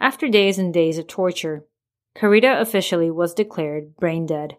After 0.00 0.28
days 0.28 0.58
and 0.58 0.72
days 0.72 0.98
of 0.98 1.06
torture, 1.06 1.64
Carita 2.14 2.60
officially 2.60 3.10
was 3.10 3.34
declared 3.34 3.96
brain 3.96 4.26
dead, 4.26 4.56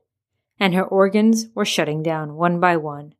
and 0.59 0.73
her 0.73 0.83
organs 0.83 1.47
were 1.53 1.65
shutting 1.65 2.01
down 2.01 2.35
one 2.35 2.59
by 2.59 2.77
one. 2.77 3.13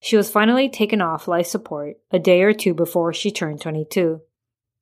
She 0.00 0.16
was 0.16 0.30
finally 0.30 0.68
taken 0.68 1.00
off 1.00 1.28
life 1.28 1.46
support 1.46 1.96
a 2.10 2.18
day 2.18 2.42
or 2.42 2.52
two 2.52 2.74
before 2.74 3.12
she 3.12 3.30
turned 3.30 3.60
22, 3.60 4.20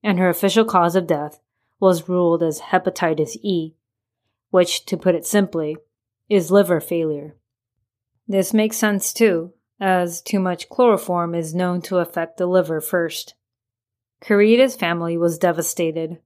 and 0.03 0.19
her 0.19 0.29
official 0.29 0.65
cause 0.65 0.97
of 0.97 1.07
death 1.07 1.41
was 1.79 2.09
ruled 2.09 2.43
as 2.43 2.61
hepatitis 2.61 3.37
E, 3.43 3.75
which, 4.51 4.85
to 4.87 4.97
put 4.97 5.15
it 5.15 5.27
simply, 5.27 5.77
is 6.29 6.51
liver 6.51 6.81
failure. 6.81 7.37
This 8.27 8.55
makes 8.55 8.77
sense 8.77 9.13
too, 9.13 9.53
as 9.81 10.21
too 10.21 10.39
much 10.39 10.69
chloroform 10.69 11.35
is 11.35 11.55
known 11.55 11.81
to 11.81 11.99
affect 11.99 12.37
the 12.37 12.47
liver 12.47 12.81
first. 12.81 13.35
Carita's 14.21 14.77
family 14.77 15.17
was 15.17 15.39
devastated. 15.39 16.19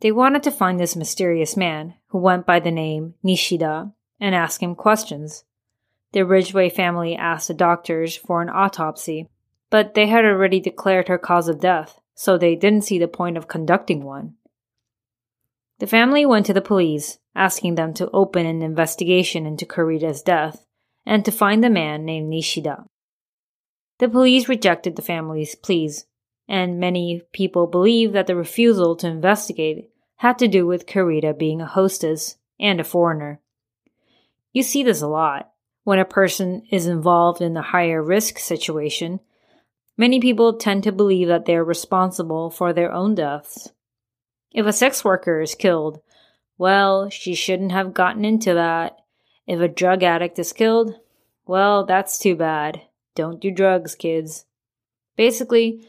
They 0.00 0.12
wanted 0.12 0.42
to 0.42 0.50
find 0.50 0.78
this 0.78 0.94
mysterious 0.94 1.56
man, 1.56 1.94
who 2.08 2.18
went 2.18 2.44
by 2.44 2.60
the 2.60 2.70
name 2.70 3.14
Nishida, 3.24 3.92
and 4.20 4.34
ask 4.34 4.62
him 4.62 4.74
questions. 4.74 5.44
The 6.12 6.26
Ridgway 6.26 6.68
family 6.68 7.16
asked 7.16 7.48
the 7.48 7.54
doctors 7.54 8.14
for 8.14 8.42
an 8.42 8.50
autopsy, 8.50 9.30
but 9.70 9.94
they 9.94 10.06
had 10.06 10.26
already 10.26 10.60
declared 10.60 11.08
her 11.08 11.16
cause 11.16 11.48
of 11.48 11.60
death, 11.60 11.98
so 12.14 12.36
they 12.36 12.54
didn't 12.54 12.84
see 12.84 12.98
the 12.98 13.08
point 13.08 13.38
of 13.38 13.48
conducting 13.48 14.04
one. 14.04 14.34
The 15.78 15.86
family 15.86 16.26
went 16.26 16.44
to 16.46 16.52
the 16.52 16.60
police, 16.60 17.18
asking 17.34 17.76
them 17.76 17.94
to 17.94 18.10
open 18.10 18.44
an 18.44 18.60
investigation 18.60 19.46
into 19.46 19.64
Carita's 19.64 20.20
death 20.20 20.66
and 21.04 21.24
to 21.24 21.32
find 21.32 21.62
the 21.62 21.70
man 21.70 22.04
named 22.04 22.32
Nishida. 22.32 22.84
The 23.98 24.08
police 24.08 24.48
rejected 24.48 24.96
the 24.96 25.02
family's 25.02 25.54
pleas, 25.54 26.06
and 26.48 26.80
many 26.80 27.22
people 27.32 27.66
believe 27.66 28.12
that 28.12 28.26
the 28.26 28.36
refusal 28.36 28.96
to 28.96 29.06
investigate 29.06 29.90
had 30.16 30.38
to 30.38 30.48
do 30.48 30.66
with 30.66 30.86
Carita 30.86 31.34
being 31.34 31.60
a 31.60 31.66
hostess 31.66 32.36
and 32.58 32.80
a 32.80 32.84
foreigner. 32.84 33.40
You 34.52 34.62
see 34.62 34.82
this 34.82 35.02
a 35.02 35.08
lot. 35.08 35.50
When 35.84 35.98
a 35.98 36.04
person 36.04 36.62
is 36.70 36.86
involved 36.86 37.40
in 37.40 37.56
a 37.56 37.62
higher 37.62 38.02
risk 38.02 38.38
situation, 38.38 39.18
many 39.96 40.20
people 40.20 40.54
tend 40.54 40.84
to 40.84 40.92
believe 40.92 41.28
that 41.28 41.44
they 41.44 41.56
are 41.56 41.64
responsible 41.64 42.50
for 42.50 42.72
their 42.72 42.92
own 42.92 43.16
deaths 43.16 43.72
if 44.54 44.66
a 44.66 44.72
sex 44.72 45.04
worker 45.04 45.40
is 45.40 45.54
killed, 45.54 46.00
well, 46.58 47.08
she 47.08 47.34
shouldn't 47.34 47.72
have 47.72 47.94
gotten 47.94 48.24
into 48.24 48.54
that. 48.54 48.98
If 49.46 49.60
a 49.60 49.68
drug 49.68 50.02
addict 50.02 50.38
is 50.38 50.52
killed, 50.52 50.94
well, 51.46 51.84
that's 51.84 52.18
too 52.18 52.36
bad. 52.36 52.82
Don't 53.14 53.40
do 53.40 53.50
drugs, 53.50 53.94
kids. 53.94 54.46
Basically, 55.16 55.86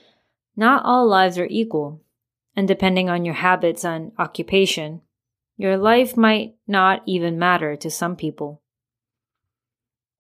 not 0.56 0.84
all 0.86 1.08
lives 1.08 1.38
are 1.38 1.48
equal, 1.50 2.02
and 2.56 2.68
depending 2.68 3.10
on 3.10 3.26
your 3.26 3.36
habits 3.36 3.86
and 3.86 4.12
occupation, 4.18 5.02
your 5.58 5.78
life 5.78 6.18
might 6.18 6.56
not 6.68 7.04
even 7.06 7.40
matter 7.40 7.76
to 7.76 7.90
some 7.92 8.16
people. 8.16 8.62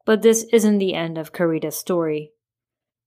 But 0.05 0.21
this 0.21 0.43
isn't 0.51 0.77
the 0.77 0.93
end 0.93 1.17
of 1.17 1.33
Carita's 1.33 1.75
story. 1.75 2.33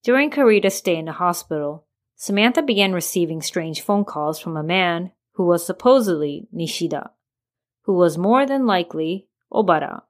During 0.02 0.30
Carita's 0.30 0.76
stay 0.76 0.96
in 0.96 1.04
the 1.04 1.12
hospital, 1.12 1.86
Samantha 2.16 2.62
began 2.62 2.92
receiving 2.92 3.42
strange 3.42 3.80
phone 3.80 4.04
calls 4.04 4.38
from 4.38 4.56
a 4.56 4.62
man 4.62 5.12
who 5.32 5.44
was 5.44 5.66
supposedly 5.66 6.48
Nishida, 6.54 7.10
who 7.82 7.92
was 7.92 8.16
more 8.16 8.46
than 8.46 8.66
likely 8.66 9.26
Obara. 9.52 10.02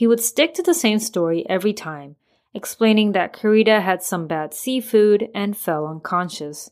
He 0.00 0.06
would 0.06 0.20
stick 0.20 0.54
to 0.54 0.62
the 0.62 0.72
same 0.72 0.98
story 0.98 1.46
every 1.46 1.74
time, 1.74 2.16
explaining 2.54 3.12
that 3.12 3.34
Carita 3.34 3.82
had 3.82 4.02
some 4.02 4.26
bad 4.26 4.54
seafood 4.54 5.28
and 5.34 5.54
fell 5.54 5.86
unconscious. 5.86 6.70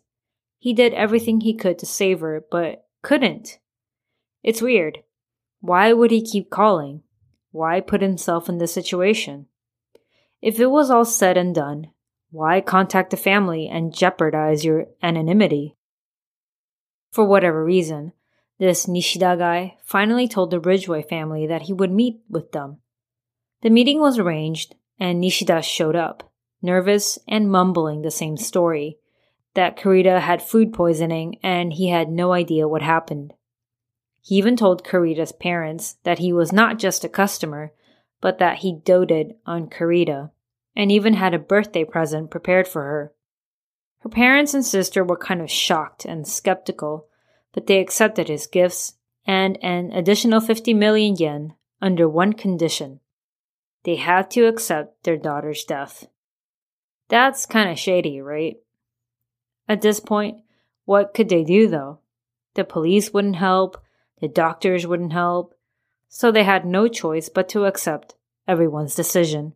He 0.59 0.73
did 0.73 0.95
everything 0.95 1.43
he 1.43 1.53
could 1.53 1.79
to 1.81 1.85
save 1.85 2.21
her, 2.21 2.43
but 2.51 2.87
couldn't. 3.03 3.59
It's 4.43 4.63
weird. 4.63 5.03
Why 5.61 5.93
would 5.93 6.11
he 6.11 6.23
keep 6.23 6.49
calling? 6.49 7.03
Why 7.51 7.81
put 7.81 8.01
himself 8.01 8.49
in 8.49 8.57
this 8.57 8.73
situation? 8.73 9.45
If 10.41 10.59
it 10.59 10.71
was 10.71 10.91
all 10.91 11.05
said 11.05 11.37
and 11.37 11.55
done, 11.55 11.89
why 12.31 12.63
contact 12.63 13.11
the 13.11 13.19
family 13.19 13.69
and 13.69 13.95
jeopardize 13.95 14.65
your 14.65 14.87
anonymity? 15.03 15.77
For 17.11 17.27
whatever 17.27 17.63
reason, 17.63 18.15
this 18.57 18.87
Nishida 18.87 19.37
guy 19.37 19.77
finally 19.85 20.29
told 20.29 20.51
the 20.51 20.61
Ridgway 20.61 21.03
family 21.03 21.47
that 21.47 21.65
he 21.69 21.75
would 21.75 21.93
meet 21.93 22.23
with 22.31 22.53
them. 22.53 22.79
The 23.63 23.71
meeting 23.71 24.01
was 24.01 24.19
arranged, 24.19 24.75
and 25.01 25.21
Nishida 25.23 25.63
showed 25.63 25.97
up, 25.97 26.31
nervous 26.63 27.19
and 27.27 27.51
mumbling 27.51 28.03
the 28.03 28.11
same 28.11 28.37
story 28.37 28.99
that 29.55 29.77
Carita 29.77 30.21
had 30.21 30.41
food 30.41 30.73
poisoning 30.73 31.39
and 31.43 31.73
he 31.73 31.89
had 31.89 32.09
no 32.09 32.33
idea 32.33 32.69
what 32.69 32.83
happened. 32.83 33.35
He 34.21 34.37
even 34.37 34.57
told 34.57 34.85
Carita's 34.85 35.33
parents 35.33 35.97
that 36.05 36.21
he 36.21 36.33
was 36.33 36.53
not 36.53 36.79
just 36.79 37.03
a 37.03 37.09
customer, 37.09 37.73
but 38.21 38.39
that 38.39 38.59
he 38.59 38.73
doted 38.85 39.35
on 39.47 39.69
Carita, 39.69 40.31
and 40.77 40.93
even 40.93 41.15
had 41.15 41.35
a 41.35 41.39
birthday 41.41 41.83
present 41.83 42.31
prepared 42.31 42.69
for 42.69 42.83
her. 42.83 43.13
Her 44.01 44.09
parents 44.09 44.55
and 44.55 44.65
sister 44.65 45.03
were 45.03 45.17
kind 45.17 45.41
of 45.41 45.51
shocked 45.51 46.05
and 46.05 46.29
skeptical, 46.29 47.09
but 47.53 47.67
they 47.67 47.81
accepted 47.81 48.29
his 48.29 48.47
gifts 48.47 48.95
and 49.27 49.59
an 49.63 49.91
additional 49.93 50.41
50 50.41 50.73
million 50.75 51.17
yen 51.17 51.55
under 51.83 52.09
one 52.09 52.33
condition. 52.33 53.01
They 53.89 53.97
had 53.97 54.31
to 54.33 54.45
accept 54.45 55.05
their 55.05 55.17
daughter's 55.17 55.65
death. 55.65 56.09
That's 57.09 57.47
kind 57.47 57.71
of 57.71 57.79
shady, 57.79 58.21
right? 58.21 58.59
At 59.67 59.81
this 59.81 59.99
point, 59.99 60.43
what 60.85 61.15
could 61.15 61.31
they 61.31 61.43
do 61.43 61.69
though? 61.69 62.01
The 62.55 62.65
police 62.65 63.15
wouldn't 63.15 63.37
help, 63.37 63.83
the 64.21 64.29
doctors 64.29 64.87
wouldn't 64.87 65.15
help, 65.15 65.55
so 66.07 66.31
they 66.31 66.43
had 66.43 66.67
no 66.67 66.87
choice 66.87 67.31
but 67.31 67.49
to 67.49 67.65
accept 67.65 68.15
everyone's 68.47 68.95
decision. 68.95 69.55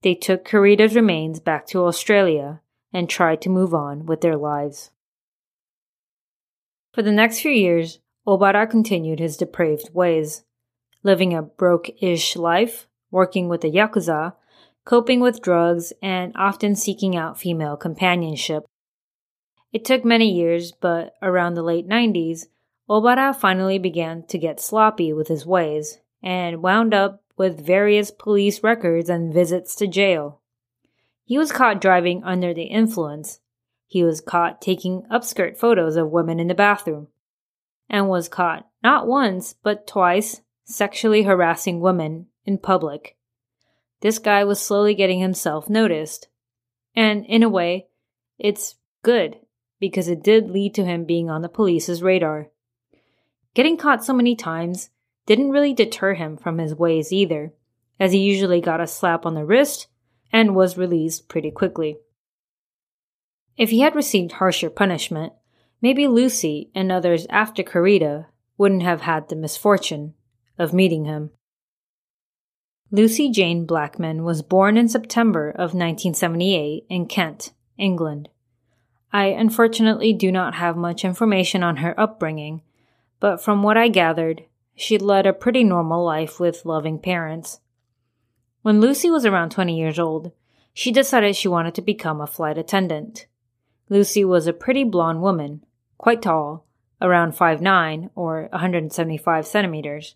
They 0.00 0.14
took 0.14 0.46
Carita's 0.46 0.94
remains 0.94 1.40
back 1.40 1.66
to 1.66 1.84
Australia 1.84 2.62
and 2.90 3.06
tried 3.06 3.42
to 3.42 3.50
move 3.50 3.74
on 3.74 4.06
with 4.06 4.22
their 4.22 4.38
lives. 4.38 4.92
For 6.94 7.02
the 7.02 7.12
next 7.12 7.40
few 7.40 7.52
years, 7.52 7.98
Obara 8.26 8.66
continued 8.66 9.18
his 9.18 9.36
depraved 9.36 9.90
ways, 9.92 10.44
living 11.08 11.32
a 11.32 11.40
broke 11.40 11.88
ish 12.02 12.36
life, 12.36 12.86
working 13.10 13.48
with 13.48 13.62
the 13.62 13.70
Yakuza, 13.70 14.34
coping 14.84 15.20
with 15.20 15.40
drugs, 15.40 15.90
and 16.02 16.34
often 16.36 16.76
seeking 16.76 17.16
out 17.16 17.40
female 17.40 17.78
companionship. 17.78 18.66
It 19.72 19.86
took 19.86 20.04
many 20.04 20.30
years, 20.30 20.70
but 20.70 21.14
around 21.22 21.54
the 21.54 21.62
late 21.62 21.88
90s, 21.88 22.48
Obara 22.90 23.34
finally 23.34 23.78
began 23.78 24.22
to 24.26 24.36
get 24.36 24.60
sloppy 24.60 25.14
with 25.14 25.28
his 25.28 25.46
ways 25.46 25.98
and 26.22 26.62
wound 26.62 26.92
up 26.92 27.22
with 27.38 27.64
various 27.64 28.10
police 28.10 28.62
records 28.62 29.08
and 29.08 29.32
visits 29.32 29.74
to 29.76 29.86
jail. 29.86 30.42
He 31.24 31.38
was 31.38 31.52
caught 31.52 31.80
driving 31.80 32.22
under 32.22 32.52
the 32.52 32.64
influence. 32.64 33.40
He 33.86 34.04
was 34.04 34.20
caught 34.20 34.60
taking 34.60 35.04
upskirt 35.10 35.56
photos 35.56 35.96
of 35.96 36.10
women 36.10 36.38
in 36.38 36.48
the 36.48 36.54
bathroom. 36.54 37.08
And 37.88 38.10
was 38.10 38.28
caught 38.28 38.68
not 38.82 39.06
once, 39.06 39.54
but 39.62 39.86
twice 39.86 40.42
sexually 40.68 41.22
harassing 41.22 41.80
women 41.80 42.26
in 42.44 42.58
public. 42.58 43.16
This 44.00 44.18
guy 44.18 44.44
was 44.44 44.60
slowly 44.60 44.94
getting 44.94 45.18
himself 45.18 45.68
noticed. 45.68 46.28
And 46.94 47.24
in 47.24 47.42
a 47.42 47.48
way, 47.48 47.88
it's 48.38 48.76
good 49.02 49.38
because 49.80 50.08
it 50.08 50.22
did 50.22 50.50
lead 50.50 50.74
to 50.74 50.84
him 50.84 51.04
being 51.04 51.30
on 51.30 51.42
the 51.42 51.48
police's 51.48 52.02
radar. 52.02 52.48
Getting 53.54 53.78
caught 53.78 54.04
so 54.04 54.12
many 54.12 54.36
times 54.36 54.90
didn't 55.26 55.50
really 55.50 55.72
deter 55.72 56.14
him 56.14 56.36
from 56.36 56.58
his 56.58 56.74
ways 56.74 57.12
either, 57.12 57.52
as 57.98 58.12
he 58.12 58.18
usually 58.18 58.60
got 58.60 58.80
a 58.80 58.86
slap 58.86 59.24
on 59.24 59.34
the 59.34 59.44
wrist 59.44 59.86
and 60.32 60.54
was 60.54 60.76
released 60.76 61.28
pretty 61.28 61.50
quickly. 61.50 61.96
If 63.56 63.70
he 63.70 63.80
had 63.80 63.96
received 63.96 64.32
harsher 64.32 64.70
punishment, 64.70 65.32
maybe 65.80 66.06
Lucie 66.06 66.70
and 66.74 66.92
others 66.92 67.26
after 67.30 67.62
Carita 67.62 68.26
wouldn't 68.58 68.82
have 68.82 69.00
had 69.00 69.28
the 69.28 69.36
misfortune 69.36 70.14
of 70.58 70.72
meeting 70.72 71.04
him. 71.04 71.30
Lucie 72.90 73.30
Jane 73.30 73.66
Blackman 73.66 74.24
was 74.24 74.42
born 74.42 74.76
in 74.76 74.88
September 74.88 75.50
of 75.50 75.74
1978 75.74 76.86
in 76.88 77.06
Kent, 77.06 77.52
England. 77.76 78.30
I 79.12 79.26
unfortunately 79.26 80.12
do 80.12 80.32
not 80.32 80.54
have 80.54 80.76
much 80.76 81.04
information 81.04 81.62
on 81.62 81.76
her 81.78 81.98
upbringing, 81.98 82.62
but 83.20 83.42
from 83.42 83.62
what 83.62 83.76
I 83.76 83.88
gathered, 83.88 84.44
she 84.74 84.96
led 84.96 85.26
a 85.26 85.32
pretty 85.32 85.64
normal 85.64 86.04
life 86.04 86.38
with 86.38 86.64
loving 86.64 86.98
parents. 86.98 87.60
When 88.62 88.80
Lucie 88.80 89.10
was 89.10 89.26
around 89.26 89.50
20 89.50 89.78
years 89.78 89.98
old, 89.98 90.32
she 90.72 90.92
decided 90.92 91.36
she 91.36 91.48
wanted 91.48 91.74
to 91.74 91.82
become 91.82 92.20
a 92.20 92.26
flight 92.26 92.56
attendant. 92.56 93.26
Lucie 93.88 94.24
was 94.24 94.46
a 94.46 94.52
pretty 94.52 94.84
blonde 94.84 95.20
woman, 95.20 95.64
quite 95.96 96.22
tall, 96.22 96.66
around 97.00 97.32
5'9 97.32 98.10
or 98.14 98.48
175 98.52 99.46
centimeters. 99.46 100.14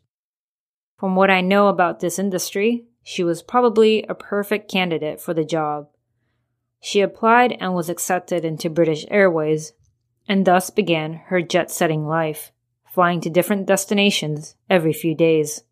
From 1.02 1.16
what 1.16 1.30
I 1.30 1.40
know 1.40 1.66
about 1.66 1.98
this 1.98 2.16
industry, 2.20 2.84
she 3.02 3.24
was 3.24 3.42
probably 3.42 4.04
a 4.04 4.14
perfect 4.14 4.70
candidate 4.70 5.20
for 5.20 5.34
the 5.34 5.44
job. 5.44 5.88
She 6.78 7.00
applied 7.00 7.56
and 7.58 7.74
was 7.74 7.88
accepted 7.88 8.44
into 8.44 8.70
British 8.70 9.04
Airways, 9.10 9.72
and 10.28 10.46
thus 10.46 10.70
began 10.70 11.14
her 11.26 11.42
jet 11.42 11.72
setting 11.72 12.06
life, 12.06 12.52
flying 12.86 13.20
to 13.22 13.30
different 13.30 13.66
destinations 13.66 14.54
every 14.70 14.92
few 14.92 15.12
days. 15.12 15.64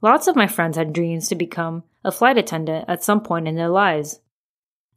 Lots 0.00 0.26
of 0.26 0.34
my 0.34 0.48
friends 0.48 0.76
had 0.76 0.92
dreams 0.92 1.28
to 1.28 1.36
become 1.36 1.84
a 2.02 2.10
flight 2.10 2.36
attendant 2.36 2.86
at 2.88 3.04
some 3.04 3.20
point 3.20 3.46
in 3.46 3.54
their 3.54 3.68
lives. 3.68 4.18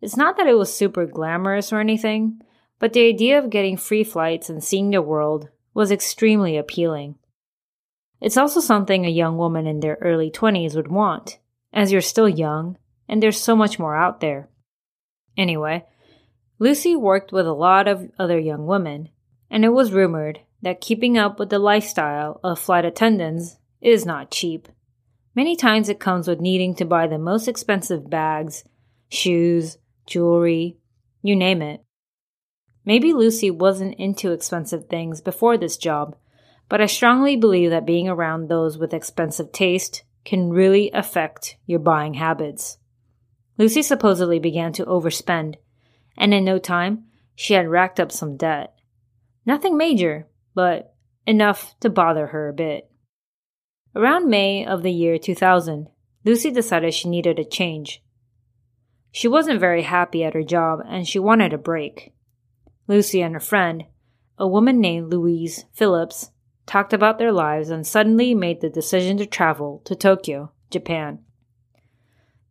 It's 0.01 0.17
not 0.17 0.37
that 0.37 0.47
it 0.47 0.57
was 0.57 0.75
super 0.75 1.05
glamorous 1.05 1.71
or 1.71 1.79
anything, 1.79 2.41
but 2.79 2.93
the 2.93 3.07
idea 3.07 3.37
of 3.37 3.51
getting 3.51 3.77
free 3.77 4.03
flights 4.03 4.49
and 4.49 4.63
seeing 4.63 4.89
the 4.89 5.03
world 5.03 5.49
was 5.75 5.91
extremely 5.91 6.57
appealing. 6.57 7.19
It's 8.21 8.37
also 8.37 8.59
something 8.59 9.05
a 9.05 9.09
young 9.09 9.37
woman 9.37 9.67
in 9.67 9.79
their 9.79 9.97
early 10.01 10.31
20s 10.31 10.75
would 10.75 10.87
want, 10.87 11.37
as 11.73 11.91
you're 11.91 12.01
still 12.01 12.29
young 12.29 12.77
and 13.07 13.21
there's 13.21 13.41
so 13.41 13.55
much 13.55 13.79
more 13.79 13.95
out 13.95 14.19
there. 14.19 14.49
Anyway, 15.37 15.85
Lucie 16.59 16.95
worked 16.95 17.31
with 17.31 17.45
a 17.45 17.53
lot 17.53 17.87
of 17.87 18.09
other 18.17 18.39
young 18.39 18.65
women, 18.65 19.09
and 19.49 19.65
it 19.65 19.69
was 19.69 19.91
rumored 19.91 20.39
that 20.61 20.81
keeping 20.81 21.17
up 21.17 21.37
with 21.39 21.49
the 21.49 21.59
lifestyle 21.59 22.39
of 22.43 22.59
flight 22.59 22.85
attendants 22.85 23.57
is 23.81 24.05
not 24.05 24.31
cheap. 24.31 24.67
Many 25.35 25.55
times 25.55 25.89
it 25.89 25.99
comes 25.99 26.27
with 26.27 26.39
needing 26.39 26.75
to 26.75 26.85
buy 26.85 27.07
the 27.07 27.17
most 27.17 27.47
expensive 27.47 28.09
bags, 28.09 28.63
shoes, 29.09 29.77
jewelry, 30.05 30.77
you 31.21 31.35
name 31.35 31.61
it. 31.61 31.83
Maybe 32.85 33.13
Lucie 33.13 33.51
wasn't 33.51 33.95
into 33.95 34.31
expensive 34.31 34.85
things 34.85 35.19
before 35.19 35.57
this 35.57 35.75
job, 35.75 36.15
but 36.69 36.81
I 36.81 36.85
strongly 36.85 37.35
believe 37.35 37.69
that 37.69 37.85
being 37.85 38.07
around 38.09 38.47
those 38.47 38.77
with 38.77 38.93
expensive 38.93 39.51
taste 39.51 40.03
can 40.23 40.49
really 40.49 40.89
affect 40.91 41.57
your 41.65 41.79
buying 41.79 42.15
habits. 42.15 42.77
Lucie 43.57 43.83
supposedly 43.83 44.39
began 44.39 44.73
to 44.73 44.85
overspend, 44.85 45.55
and 46.17 46.33
in 46.33 46.43
no 46.43 46.57
time, 46.57 47.05
she 47.35 47.53
had 47.53 47.67
racked 47.67 47.99
up 47.99 48.11
some 48.11 48.37
debt. 48.37 48.73
Nothing 49.45 49.77
major, 49.77 50.27
but 50.53 50.95
enough 51.27 51.75
to 51.81 51.89
bother 51.89 52.27
her 52.27 52.49
a 52.49 52.53
bit. 52.53 52.89
Around 53.95 54.29
May 54.29 54.65
of 54.65 54.83
the 54.83 54.91
year 54.91 55.17
2000, 55.17 55.87
Lucie 56.25 56.51
decided 56.51 56.93
she 56.93 57.07
needed 57.07 57.39
a 57.39 57.45
change. 57.45 58.03
She 59.11 59.27
wasn't 59.27 59.59
very 59.59 59.83
happy 59.83 60.23
at 60.23 60.33
her 60.33 60.43
job 60.43 60.79
and 60.85 61.07
she 61.07 61.19
wanted 61.19 61.53
a 61.53 61.57
break. 61.57 62.13
Lucie 62.87 63.21
and 63.21 63.33
her 63.33 63.39
friend, 63.39 63.85
a 64.37 64.47
woman 64.47 64.81
named 64.81 65.13
Louise 65.13 65.65
Phillips, 65.73 66.31
talked 66.65 66.93
about 66.93 67.19
their 67.19 67.31
lives 67.31 67.69
and 67.69 67.85
suddenly 67.85 68.33
made 68.33 68.61
the 68.61 68.69
decision 68.69 69.17
to 69.17 69.25
travel 69.25 69.81
to 69.85 69.95
Tokyo, 69.95 70.51
Japan. 70.69 71.19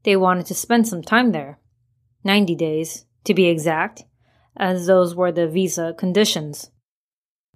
They 0.05 0.17
wanted 0.17 0.47
to 0.47 0.55
spend 0.55 0.87
some 0.87 1.03
time 1.03 1.33
there 1.33 1.59
90 2.25 2.55
days, 2.55 3.05
to 3.25 3.35
be 3.35 3.47
exact, 3.47 4.05
as 4.57 4.87
those 4.87 5.15
were 5.15 5.33
the 5.33 5.47
visa 5.47 5.95
conditions. 5.97 6.71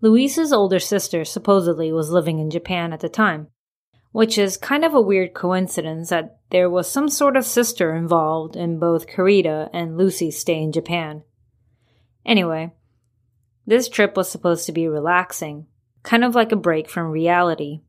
Louise's 0.00 0.52
older 0.52 0.78
sister 0.78 1.24
supposedly 1.24 1.92
was 1.92 2.10
living 2.10 2.38
in 2.38 2.50
Japan 2.50 2.92
at 2.92 3.00
the 3.00 3.08
time, 3.08 3.48
which 4.12 4.38
is 4.38 4.56
kind 4.56 4.84
of 4.84 4.94
a 4.94 5.00
weird 5.00 5.34
coincidence 5.34 6.10
that 6.10 6.38
there 6.50 6.70
was 6.70 6.90
some 6.90 7.08
sort 7.08 7.36
of 7.36 7.44
sister 7.44 7.94
involved 7.94 8.56
in 8.56 8.78
both 8.78 9.06
Carita 9.06 9.70
and 9.72 9.96
Lucie's 9.96 10.38
stay 10.38 10.60
in 10.62 10.72
Japan. 10.72 11.22
Anyway, 12.24 12.72
this 13.66 13.88
trip 13.88 14.16
was 14.16 14.30
supposed 14.30 14.66
to 14.66 14.72
be 14.72 14.86
relaxing, 14.86 15.66
kind 16.02 16.24
of 16.24 16.34
like 16.34 16.52
a 16.52 16.56
break 16.56 16.88
from 16.88 17.10
reality 17.10 17.80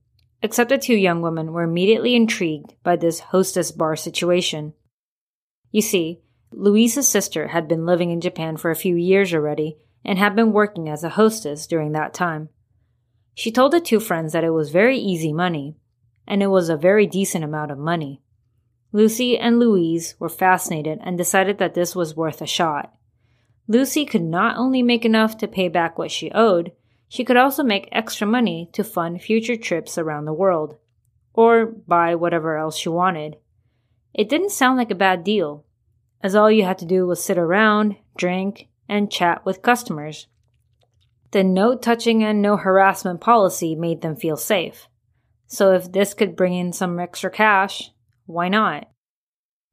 except 0.42 0.70
the 0.70 0.78
two 0.78 0.96
young 0.96 1.22
women 1.22 1.52
were 1.52 1.64
immediately 1.64 2.16
intrigued 2.16 2.74
by 2.84 2.96
this 2.96 3.20
hostess 3.20 3.72
bar 3.72 3.96
situation. 3.96 4.74
You 5.72 5.82
see, 5.82 6.22
Louise's 6.52 7.08
sister 7.08 7.50
had 7.50 7.68
been 7.68 7.86
living 7.86 8.10
in 8.10 8.22
Japan 8.22 8.58
for 8.58 8.72
a 8.72 8.76
few 8.76 8.96
years 8.96 9.34
already 9.34 9.78
and 10.06 10.18
had 10.18 10.36
been 10.36 10.54
working 10.54 10.88
as 10.90 11.04
a 11.04 11.10
hostess 11.10 11.68
during 11.68 11.92
that 11.92 12.14
time. 12.14 12.50
She 13.36 13.52
told 13.52 13.74
the 13.74 13.82
two 13.82 14.00
friends 14.00 14.34
that 14.34 14.44
it 14.44 14.50
was 14.52 14.70
very 14.72 14.98
easy 14.98 15.32
money, 15.32 15.78
and 16.28 16.42
it 16.42 16.48
was 16.48 16.70
a 16.70 16.78
very 16.78 17.06
decent 17.06 17.44
amount 17.44 17.72
of 17.72 17.78
money. 17.78 18.22
Lucie 18.92 19.38
and 19.38 19.60
Louise 19.60 20.16
were 20.20 20.30
fascinated 20.30 21.00
and 21.04 21.18
decided 21.18 21.58
that 21.60 21.74
this 21.74 21.96
was 21.96 22.16
worth 22.16 22.42
a 22.42 22.48
shot. 22.48 22.94
Lucie 23.68 24.06
could 24.06 24.24
not 24.24 24.58
only 24.58 24.82
make 24.82 25.06
enough 25.06 25.38
to 25.38 25.48
pay 25.48 25.68
back 25.68 25.98
what 25.98 26.10
she 26.10 26.32
owed, 26.32 26.72
she 27.10 27.26
could 27.26 27.36
also 27.36 27.64
make 27.64 27.90
extra 27.92 28.26
money 28.26 28.70
to 28.72 28.84
fund 28.84 29.22
future 29.22 29.56
trips 29.56 29.98
around 29.98 30.26
the 30.26 30.34
world, 30.34 30.78
or 31.34 31.66
buy 31.66 32.14
whatever 32.14 32.56
else 32.56 32.78
she 32.78 32.88
wanted. 32.88 33.36
It 34.14 34.30
didn't 34.30 34.52
sound 34.52 34.78
like 34.78 34.92
a 34.92 34.96
bad 34.96 35.24
deal, 35.24 35.66
as 36.22 36.36
all 36.36 36.52
you 36.52 36.64
had 36.64 36.78
to 36.78 36.86
do 36.86 37.08
was 37.08 37.24
sit 37.24 37.38
around, 37.38 37.96
drink, 38.16 38.70
and 38.88 39.12
chat 39.12 39.44
with 39.44 39.64
customers. 39.64 40.28
The 41.32 41.44
no 41.44 41.76
touching 41.76 42.24
and 42.24 42.42
no 42.42 42.58
harassment 42.58 43.22
policy 43.22 43.76
made 43.76 44.02
them 44.02 44.16
feel 44.16 44.38
safe. 44.38 44.88
So 45.48 45.74
if 45.74 45.92
this 45.92 46.14
could 46.14 46.36
bring 46.36 46.54
in 46.54 46.74
some 46.74 47.00
extra 47.00 47.32
cash, 47.32 47.92
why 48.28 48.50
not? 48.50 48.88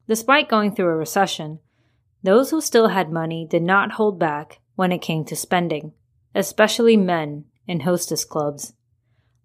Despite 0.07 0.49
going 0.49 0.73
through 0.73 0.87
a 0.87 0.95
recession, 0.95 1.59
those 2.23 2.49
who 2.49 2.61
still 2.61 2.87
had 2.87 3.11
money 3.11 3.45
did 3.47 3.61
not 3.61 3.93
hold 3.93 4.17
back 4.17 4.59
when 4.75 4.91
it 4.91 5.03
came 5.03 5.23
to 5.25 5.35
spending 5.35 5.93
especially 6.37 6.95
men 6.95 7.45
in 7.67 7.81
hostess 7.81 8.23
clubs. 8.23 8.73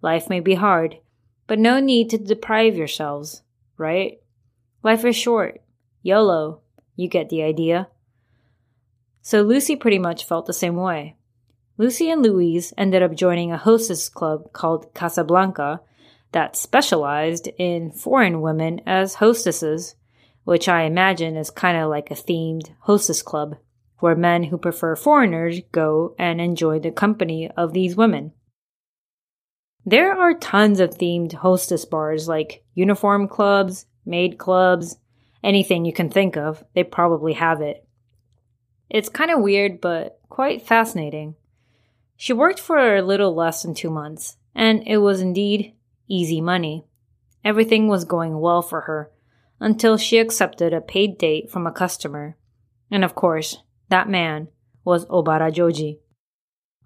Life 0.03 0.29
may 0.29 0.41
be 0.41 0.55
hard, 0.55 0.99
but 1.47 1.59
no 1.59 1.81
need 1.81 2.11
to 2.11 2.19
deprive 2.19 2.77
yourselves, 2.77 3.43
right? 3.79 4.21
Life 4.83 5.05
is 5.05 5.17
short. 5.17 5.63
YOLO. 6.03 6.61
You 6.95 7.09
get 7.09 7.31
the 7.31 7.43
idea. 7.43 7.89
So 9.23 9.43
Lucie 9.43 9.77
pretty 9.77 9.99
much 9.99 10.27
felt 10.27 10.47
the 10.47 10.53
same 10.53 10.77
way. 10.77 11.17
Lucie 11.79 12.11
and 12.11 12.23
Louise 12.23 12.75
ended 12.77 13.03
up 13.03 13.15
joining 13.15 13.53
a 13.53 13.57
hostess 13.57 14.09
club 14.09 14.53
called 14.53 14.93
Casablanca 14.95 15.81
that 16.33 16.57
specialized 16.57 17.49
in 17.59 17.91
foreign 17.91 18.43
women 18.43 18.81
as 18.87 19.15
hostesses, 19.15 19.95
which 20.45 20.69
I 20.69 20.83
imagine 20.83 21.37
is 21.37 21.51
kind 21.51 21.79
of 21.79 21.89
like 21.89 22.11
a 22.11 22.15
themed 22.15 22.75
hostess 22.81 23.23
club 23.23 23.57
where 24.03 24.17
men 24.17 24.45
who 24.45 24.59
prefer 24.59 24.97
foreigners 24.97 25.61
go 25.71 26.15
and 26.19 26.41
enjoy 26.41 26.79
the 26.79 26.91
company 26.91 27.49
of 27.57 27.73
these 27.73 27.97
women. 27.97 28.33
There 29.85 30.13
are 30.13 30.35
tons 30.35 30.81
of 30.81 30.91
themed 30.91 31.33
hostess 31.33 31.85
bars 31.85 32.29
like 32.29 32.65
uniform 32.75 33.29
clubs, 33.29 33.87
maid 34.05 34.39
clubs, 34.39 34.97
anything 35.43 35.85
you 35.85 35.93
can 35.93 36.11
think 36.11 36.37
of, 36.37 36.65
they 36.75 36.85
probably 36.85 37.35
have 37.35 37.61
it. 37.61 37.87
It's 38.91 39.09
kind 39.09 39.31
of 39.31 39.41
weird, 39.41 39.81
but 39.81 40.21
quite 40.29 40.67
fascinating. 40.67 41.37
She 42.17 42.33
worked 42.33 42.61
for 42.61 42.97
a 42.97 43.03
little 43.03 43.35
less 43.35 43.63
than 43.63 43.75
two 43.75 43.91
months, 43.91 44.37
and 44.55 44.83
it 44.87 44.99
was 44.99 45.21
indeed 45.21 45.75
easy 46.09 46.41
money. 46.41 46.85
Everything 47.45 47.89
was 47.89 48.05
going 48.05 48.39
well 48.39 48.63
for 48.63 48.83
her 48.83 49.11
until 49.59 49.97
she 49.97 50.19
accepted 50.19 50.73
a 50.73 50.81
paid 50.81 51.19
date 51.19 51.51
from 51.51 51.67
a 51.67 51.73
customer. 51.73 52.37
And 52.91 53.05
of 53.05 53.15
course, 53.15 53.59
that 53.93 54.09
man 54.09 54.49
was 54.85 55.05
Obara 55.07 55.53
Joji. 55.53 56.01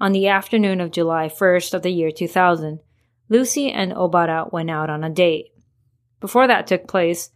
On 0.00 0.10
the 0.10 0.26
afternoon 0.26 0.80
of 0.80 0.90
July 0.90 1.28
1st 1.28 1.72
of 1.72 1.82
the 1.82 1.90
year 1.90 2.10
2000, 2.10 2.80
Lucie 3.28 3.70
and 3.70 3.92
Obara 3.92 4.52
went 4.52 4.70
out 4.70 4.90
on 4.90 5.04
a 5.04 5.08
date. 5.08 5.52
Before 6.18 6.48
that 6.48 6.66
took 6.66 6.88
place, 6.88 7.30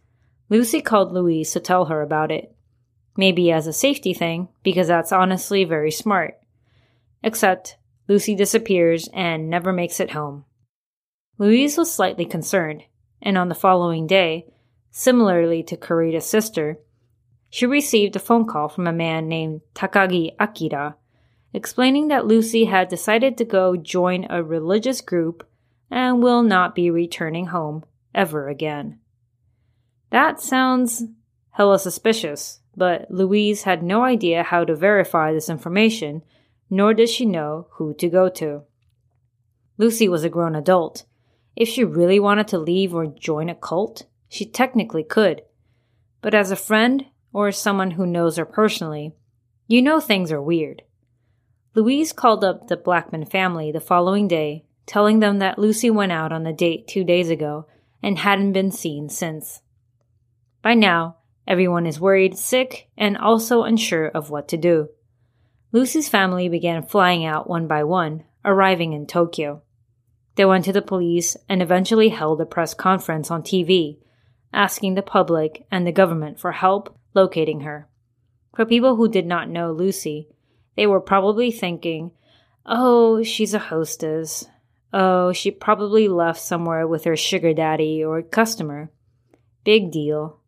Lucie 0.49 0.81
called 0.81 1.13
Louise 1.13 1.53
to 1.53 1.61
tell 1.61 1.85
her 1.85 2.01
about 2.01 2.31
it. 2.31 2.53
Maybe 3.15 3.49
as 3.49 3.65
a 3.65 3.71
safety 3.71 4.13
thing, 4.13 4.49
because 4.61 4.89
that's 4.89 5.13
honestly 5.13 5.63
very 5.63 5.91
smart. 5.91 6.35
Except, 7.23 7.77
Lucie 8.09 8.35
disappears 8.35 9.07
and 9.13 9.49
never 9.49 9.71
makes 9.71 10.01
it 10.01 10.11
home. 10.11 10.43
Louise 11.37 11.77
was 11.77 11.89
slightly 11.89 12.25
concerned, 12.25 12.83
and 13.21 13.37
on 13.37 13.47
the 13.47 13.55
following 13.55 14.05
day, 14.05 14.47
similarly 14.91 15.63
to 15.63 15.77
Carita's 15.77 16.25
sister, 16.25 16.77
she 17.51 17.65
received 17.65 18.15
a 18.15 18.19
phone 18.19 18.47
call 18.47 18.69
from 18.69 18.87
a 18.87 18.93
man 18.93 19.27
named 19.27 19.59
Takagi 19.75 20.33
Akira, 20.39 20.95
explaining 21.53 22.07
that 22.07 22.25
Lucie 22.25 22.65
had 22.65 22.87
decided 22.87 23.37
to 23.37 23.45
go 23.45 23.75
join 23.75 24.25
a 24.29 24.41
religious 24.41 25.01
group 25.01 25.45
and 25.91 26.23
will 26.23 26.43
not 26.43 26.73
be 26.73 26.89
returning 26.89 27.47
home 27.47 27.83
ever 28.15 28.47
again. 28.47 28.99
That 30.11 30.39
sounds 30.39 31.03
hella 31.51 31.77
suspicious, 31.77 32.61
but 32.77 33.11
Louise 33.11 33.63
had 33.63 33.83
no 33.83 34.05
idea 34.05 34.43
how 34.43 34.63
to 34.63 34.73
verify 34.73 35.33
this 35.33 35.49
information, 35.49 36.23
nor 36.69 36.93
did 36.93 37.09
she 37.09 37.25
know 37.25 37.67
who 37.71 37.93
to 37.95 38.07
go 38.07 38.29
to. 38.29 38.63
Lucie 39.77 40.07
was 40.07 40.23
a 40.23 40.29
grown 40.29 40.55
adult. 40.55 41.03
If 41.57 41.67
she 41.67 41.83
really 41.83 42.19
wanted 42.19 42.47
to 42.49 42.57
leave 42.57 42.95
or 42.95 43.07
join 43.07 43.49
a 43.49 43.55
cult, 43.55 44.05
she 44.29 44.45
technically 44.45 45.03
could. 45.03 45.41
But 46.21 46.33
as 46.33 46.49
a 46.49 46.55
friend, 46.55 47.07
or 47.33 47.51
someone 47.51 47.91
who 47.91 48.05
knows 48.05 48.37
her 48.37 48.45
personally, 48.45 49.13
you 49.67 49.81
know 49.81 49.99
things 49.99 50.31
are 50.31 50.41
weird. 50.41 50.83
Louise 51.73 52.11
called 52.11 52.43
up 52.43 52.67
the 52.67 52.75
Blackman 52.75 53.25
family 53.25 53.71
the 53.71 53.79
following 53.79 54.27
day, 54.27 54.65
telling 54.85 55.19
them 55.19 55.39
that 55.39 55.57
Lucie 55.57 55.89
went 55.89 56.11
out 56.11 56.33
on 56.33 56.45
a 56.45 56.51
date 56.51 56.87
two 56.87 57.03
days 57.03 57.29
ago 57.29 57.65
and 58.03 58.17
hadn't 58.17 58.51
been 58.51 58.71
seen 58.71 59.07
since. 59.07 59.61
By 60.61 60.73
now, 60.73 61.17
everyone 61.47 61.85
is 61.85 61.99
worried, 61.99 62.37
sick, 62.37 62.89
and 62.97 63.17
also 63.17 63.63
unsure 63.63 64.07
of 64.07 64.29
what 64.29 64.49
to 64.49 64.57
do. 64.57 64.89
Lucie's 65.71 66.09
family 66.09 66.49
began 66.49 66.83
flying 66.83 67.23
out 67.25 67.49
one 67.49 67.67
by 67.67 67.83
one, 67.83 68.25
arriving 68.43 68.91
in 68.91 69.07
Tokyo. 69.07 69.61
They 70.35 70.43
went 70.43 70.65
to 70.65 70.73
the 70.73 70.81
police 70.81 71.37
and 71.47 71.61
eventually 71.61 72.09
held 72.09 72.41
a 72.41 72.45
press 72.45 72.73
conference 72.73 73.31
on 73.31 73.43
TV, 73.43 73.99
asking 74.51 74.95
the 74.95 75.01
public 75.01 75.65
and 75.71 75.87
the 75.87 75.91
government 75.93 76.39
for 76.39 76.51
help 76.51 76.97
locating 77.13 77.61
her. 77.61 77.87
For 78.55 78.65
people 78.65 78.95
who 78.95 79.07
did 79.07 79.25
not 79.25 79.49
know 79.49 79.71
Lucie, 79.71 80.27
they 80.75 80.87
were 80.87 81.01
probably 81.01 81.51
thinking, 81.51 82.11
oh, 82.65 83.23
she's 83.23 83.53
a 83.53 83.59
hostess. 83.59 84.47
Oh, 84.93 85.31
she 85.31 85.51
probably 85.51 86.07
left 86.07 86.41
somewhere 86.41 86.87
with 86.87 87.05
her 87.05 87.15
sugar 87.15 87.53
daddy 87.53 88.03
or 88.03 88.21
customer. 88.21 88.91
Big 89.63 89.91
deal. 89.91 90.39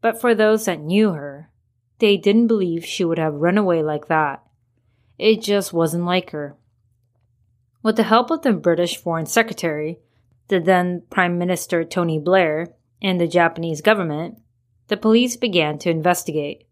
But 0.00 0.20
for 0.20 0.34
those 0.34 0.66
that 0.66 0.80
knew 0.80 1.12
her, 1.12 1.50
they 1.98 2.16
didn't 2.16 2.46
believe 2.46 2.84
she 2.84 3.04
would 3.04 3.18
have 3.18 3.34
run 3.34 3.58
away 3.58 3.82
like 3.82 4.06
that. 4.06 4.42
It 5.18 5.42
just 5.42 5.72
wasn't 5.72 6.04
like 6.04 6.30
her. 6.30 6.56
With 7.82 7.96
the 7.96 8.04
help 8.04 8.30
of 8.30 8.42
the 8.42 8.52
British 8.52 8.96
Foreign 8.96 9.26
Secretary, 9.26 9.98
the 10.48 10.60
then 10.60 11.02
Prime 11.10 11.38
Minister 11.38 11.84
Tony 11.84 12.18
Blair, 12.18 12.74
and 13.00 13.20
the 13.20 13.28
Japanese 13.28 13.80
government, 13.80 14.38
the 14.88 14.96
police 14.96 15.36
began 15.36 15.78
to 15.78 15.90
investigate. 15.90 16.66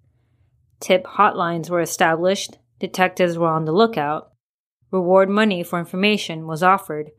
Tip 0.81 1.05
hotlines 1.05 1.71
were 1.71 1.81
established, 1.81 2.59
detectives 2.79 3.39
were 3.39 3.49
on 3.49 3.64
the 3.64 3.73
lookout, 3.73 4.33
reward 4.91 5.29
money 5.29 5.62
for 5.62 5.79
information 5.79 6.47
was 6.47 6.62
offered, 6.62 7.11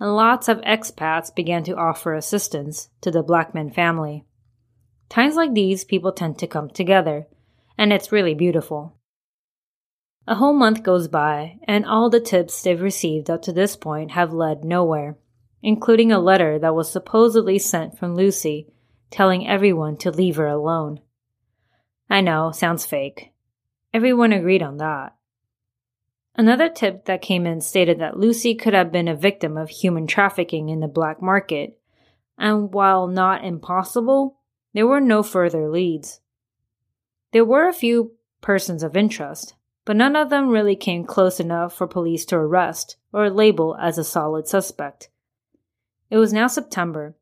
and 0.00 0.16
lots 0.16 0.48
of 0.48 0.60
expats 0.62 1.34
began 1.34 1.62
to 1.64 1.76
offer 1.76 2.14
assistance 2.14 2.88
to 3.00 3.10
the 3.10 3.22
Blackman 3.22 3.70
family. 3.70 4.24
Times 5.08 5.36
like 5.36 5.54
these, 5.54 5.84
people 5.84 6.12
tend 6.12 6.38
to 6.38 6.46
come 6.46 6.70
together, 6.70 7.26
and 7.76 7.92
it's 7.92 8.12
really 8.12 8.34
beautiful. 8.34 8.96
A 10.26 10.36
whole 10.36 10.54
month 10.54 10.82
goes 10.82 11.06
by, 11.06 11.58
and 11.64 11.84
all 11.84 12.10
the 12.10 12.20
tips 12.20 12.62
they've 12.62 12.80
received 12.80 13.28
up 13.28 13.42
to 13.42 13.52
this 13.52 13.76
point 13.76 14.12
have 14.12 14.32
led 14.32 14.64
nowhere, 14.64 15.16
including 15.62 16.10
a 16.10 16.18
letter 16.18 16.58
that 16.58 16.74
was 16.74 16.90
supposedly 16.90 17.58
sent 17.58 17.98
from 17.98 18.14
Lucie 18.14 18.73
telling 19.14 19.46
everyone 19.46 19.96
to 19.96 20.10
leave 20.10 20.34
her 20.34 20.48
alone. 20.48 20.98
I 22.10 22.20
know, 22.20 22.50
sounds 22.50 22.84
fake. 22.84 23.32
Everyone 23.92 24.32
agreed 24.32 24.60
on 24.60 24.78
that. 24.78 25.14
Another 26.34 26.68
tip 26.68 27.04
that 27.04 27.22
came 27.22 27.46
in 27.46 27.60
stated 27.60 28.00
that 28.00 28.18
Lucie 28.18 28.56
could 28.56 28.74
have 28.74 28.90
been 28.90 29.06
a 29.06 29.14
victim 29.14 29.56
of 29.56 29.70
human 29.70 30.08
trafficking 30.08 30.68
in 30.68 30.80
the 30.80 30.88
black 30.88 31.22
market, 31.22 31.78
and 32.36 32.74
while 32.74 33.06
not 33.06 33.44
impossible, 33.44 34.40
there 34.72 34.88
were 34.88 35.00
no 35.00 35.22
further 35.22 35.70
leads. 35.70 36.18
There 37.30 37.44
were 37.44 37.68
a 37.68 37.72
few 37.72 38.14
persons 38.40 38.82
of 38.82 38.96
interest, 38.96 39.54
but 39.84 39.94
none 39.94 40.16
of 40.16 40.28
them 40.28 40.48
really 40.48 40.74
came 40.74 41.04
close 41.04 41.38
enough 41.38 41.72
for 41.72 41.86
police 41.86 42.24
to 42.26 42.36
arrest 42.36 42.96
or 43.12 43.30
label 43.30 43.76
as 43.80 43.96
a 43.96 44.02
solid 44.02 44.48
suspect. 44.48 45.08
It 46.10 46.16
was 46.16 46.32
now 46.32 46.48
September, 46.48 47.14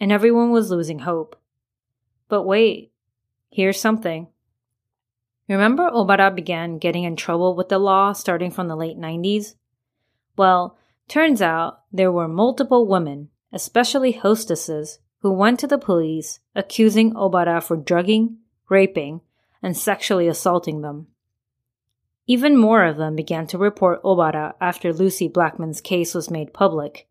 and 0.00 0.12
everyone 0.12 0.50
was 0.50 0.70
losing 0.70 1.00
hope. 1.00 1.36
But 2.28 2.42
wait, 2.42 2.92
here's 3.50 3.80
something. 3.80 4.28
Remember 5.48 5.90
Obara 5.90 6.34
began 6.34 6.78
getting 6.78 7.04
in 7.04 7.16
trouble 7.16 7.56
with 7.56 7.70
the 7.70 7.78
law 7.78 8.12
starting 8.12 8.50
from 8.50 8.68
the 8.68 8.76
late 8.76 8.98
90s? 8.98 9.54
Well, 10.36 10.76
turns 11.08 11.40
out 11.40 11.80
there 11.90 12.12
were 12.12 12.28
multiple 12.28 12.86
women, 12.86 13.30
especially 13.52 14.12
hostesses, 14.12 14.98
who 15.20 15.32
went 15.32 15.58
to 15.60 15.66
the 15.66 15.78
police 15.78 16.40
accusing 16.54 17.14
Obara 17.14 17.62
for 17.62 17.76
drugging, 17.76 18.36
raping, 18.68 19.22
and 19.62 19.76
sexually 19.76 20.28
assaulting 20.28 20.82
them. 20.82 21.08
Even 22.26 22.56
more 22.56 22.84
of 22.84 22.98
them 22.98 23.16
began 23.16 23.46
to 23.48 23.58
report 23.58 24.02
Obara 24.02 24.52
after 24.60 24.92
Lucie 24.92 25.28
Blackman's 25.28 25.80
case 25.80 26.14
was 26.14 26.30
made 26.30 26.52
public. 26.52 27.07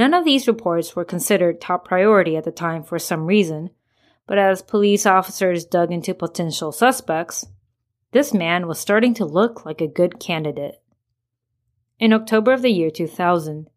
None 0.00 0.14
of 0.14 0.24
these 0.24 0.48
reports 0.48 0.96
were 0.96 1.04
considered 1.04 1.60
top 1.60 1.84
priority 1.84 2.34
at 2.34 2.44
the 2.44 2.50
time 2.50 2.82
for 2.84 2.98
some 2.98 3.26
reason, 3.26 3.68
but 4.26 4.38
as 4.38 4.62
police 4.62 5.04
officers 5.04 5.66
dug 5.66 5.92
into 5.92 6.14
potential 6.14 6.72
suspects, 6.72 7.44
this 8.12 8.32
man 8.32 8.66
was 8.66 8.78
starting 8.80 9.12
to 9.12 9.26
look 9.26 9.66
like 9.66 9.82
a 9.82 9.86
good 9.86 10.18
candidate. 10.18 10.76
In 11.98 12.14
October 12.14 12.54
of 12.54 12.62
the 12.62 12.70
year 12.70 12.88
2000, 12.88 13.68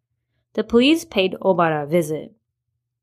the 0.54 0.64
police 0.64 1.04
paid 1.04 1.36
Obara 1.42 1.82
a 1.82 1.86
visit. 1.86 2.32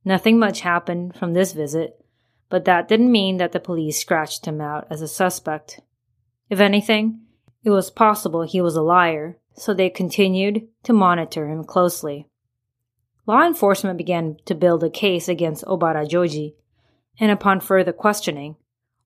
Nothing 0.03 0.39
much 0.39 0.61
happened 0.61 1.15
from 1.15 1.33
this 1.33 1.53
visit, 1.53 2.03
but 2.49 2.65
that 2.65 2.87
didn't 2.87 3.11
mean 3.11 3.37
that 3.37 3.51
the 3.51 3.59
police 3.59 3.99
scratched 3.99 4.47
him 4.47 4.59
out 4.59 4.87
as 4.89 5.03
a 5.03 5.07
suspect. 5.07 5.79
If 6.49 6.59
anything, 6.59 7.21
it 7.63 7.69
was 7.69 7.91
possible 7.91 8.41
he 8.41 8.61
was 8.61 8.75
a 8.75 8.81
liar, 8.81 9.37
so 9.53 9.75
they 9.75 9.91
continued 9.91 10.67
to 10.81 10.91
monitor 10.91 11.47
him 11.47 11.63
closely. 11.63 12.27
Law 13.27 13.45
enforcement 13.45 13.97
began 13.97 14.37
to 14.45 14.55
build 14.55 14.83
a 14.83 14.89
case 14.89 15.27
against 15.27 15.65
Obara 15.65 16.07
Joji 16.07 16.55
and 17.19 17.31
upon 17.31 17.59
further 17.59 17.93
questioning, 17.93 18.55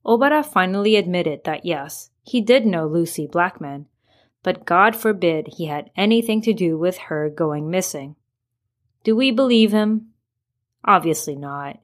Obara 0.06 0.46
finally 0.46 0.96
admitted 0.96 1.44
that 1.44 1.66
yes, 1.66 2.12
he 2.24 2.42
did 2.42 2.66
know 2.66 2.88
Lucie 2.88 3.28
Blackman, 3.28 3.88
but 4.44 4.66
God 4.66 4.96
forbid 4.96 5.48
he 5.58 5.66
had 5.66 5.90
anything 5.98 6.42
to 6.44 6.54
do 6.54 6.78
with 6.78 6.98
her 6.98 7.30
going 7.30 7.70
missing. 7.70 8.16
Do 9.04 9.16
we 9.16 9.32
believe 9.32 9.72
him? 9.72 10.10
Obviously 10.84 11.36
not. 11.36 11.80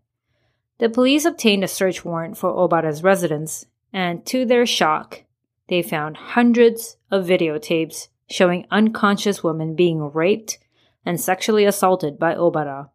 The 0.78 0.90
police 0.90 1.26
obtained 1.26 1.64
a 1.64 1.68
search 1.68 2.06
warrant 2.06 2.38
for 2.38 2.52
Obara's 2.52 3.04
residence, 3.04 3.66
and 3.92 4.26
to 4.28 4.46
their 4.46 4.66
shock, 4.66 5.24
they 5.68 5.82
found 5.82 6.18
hundreds 6.18 6.98
of 7.10 7.26
videotapes 7.26 8.08
showing 8.30 8.66
unconscious 8.72 9.44
women 9.44 9.76
being 9.76 10.02
raped 10.02 10.60
and 11.06 11.20
sexually 11.20 11.66
assaulted 11.66 12.20
by 12.20 12.36
Obara, 12.36 12.90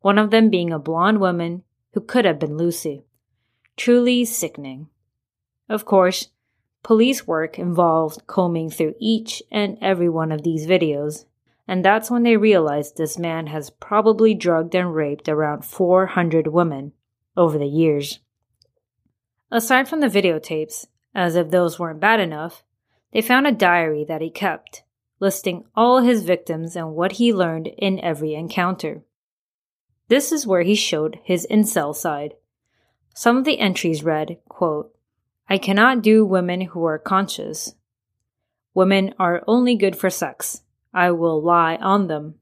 one 0.00 0.18
of 0.18 0.30
them 0.30 0.50
being 0.50 0.72
a 0.72 0.78
blonde 0.78 1.20
woman 1.20 1.62
who 1.92 2.00
could 2.00 2.24
have 2.24 2.38
been 2.38 2.56
Lucie. 2.56 3.04
Truly 3.76 4.24
sickening. 4.24 4.88
Of 5.68 5.84
course, 5.84 6.28
police 6.82 7.26
work 7.26 7.58
involved 7.58 8.26
combing 8.26 8.70
through 8.70 8.94
each 8.98 9.42
and 9.50 9.78
every 9.80 10.08
one 10.08 10.32
of 10.32 10.42
these 10.42 10.66
videos, 10.66 11.24
and 11.66 11.84
that's 11.84 12.10
when 12.10 12.22
they 12.22 12.36
realized 12.36 12.96
this 12.96 13.18
man 13.18 13.48
has 13.48 13.70
probably 13.70 14.34
drugged 14.34 14.74
and 14.74 14.94
raped 14.94 15.28
around 15.28 15.64
400 15.64 16.48
women 16.48 16.92
over 17.36 17.58
the 17.58 17.66
years. 17.66 18.20
Aside 19.50 19.88
from 19.88 20.00
the 20.00 20.08
videotapes, 20.08 20.86
as 21.14 21.36
if 21.36 21.50
those 21.50 21.78
weren't 21.78 22.00
bad 22.00 22.20
enough, 22.20 22.64
they 23.12 23.22
found 23.22 23.46
a 23.46 23.52
diary 23.52 24.04
that 24.04 24.20
he 24.20 24.30
kept, 24.30 24.82
listing 25.20 25.64
all 25.74 26.00
his 26.00 26.22
victims 26.22 26.76
and 26.76 26.94
what 26.94 27.12
he 27.12 27.32
learned 27.32 27.68
in 27.78 28.00
every 28.00 28.34
encounter. 28.34 29.02
This 30.08 30.32
is 30.32 30.46
where 30.46 30.62
he 30.62 30.74
showed 30.74 31.18
his 31.22 31.46
incel 31.50 31.94
side. 31.94 32.34
Some 33.14 33.36
of 33.36 33.44
the 33.44 33.58
entries 33.58 34.04
read, 34.04 34.38
quote, 34.48 34.94
I 35.48 35.58
cannot 35.58 36.02
do 36.02 36.24
women 36.24 36.60
who 36.60 36.84
are 36.84 36.98
conscious. 36.98 37.74
Women 38.74 39.14
are 39.18 39.42
only 39.46 39.76
good 39.76 39.96
for 39.96 40.10
sex. 40.10 40.62
I 40.94 41.10
will 41.10 41.42
lie 41.42 41.76
on 41.76 42.06
them. 42.06 42.36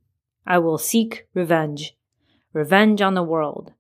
I 0.47 0.59
will 0.59 0.79
seek 0.79 1.27
revenge. 1.35 1.97
Revenge 2.53 3.01
on 3.01 3.15
the 3.15 3.23
world. 3.23 3.73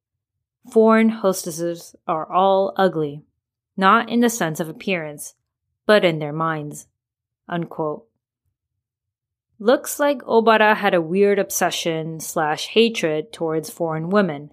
Foreign 0.70 1.10
hostesses 1.10 1.94
are 2.08 2.30
all 2.30 2.72
ugly, 2.76 3.22
not 3.76 4.08
in 4.08 4.20
the 4.20 4.30
sense 4.30 4.58
of 4.58 4.68
appearance, 4.68 5.34
but 5.86 6.04
in 6.04 6.18
their 6.18 6.32
minds. 6.32 6.88
Unquote. 7.48 8.05
Looks 9.58 9.98
like 9.98 10.22
Obara 10.22 10.76
had 10.76 10.92
a 10.92 11.00
weird 11.00 11.38
obsession 11.38 12.20
slash 12.20 12.68
hatred 12.68 13.32
towards 13.32 13.70
foreign 13.70 14.10
women. 14.10 14.50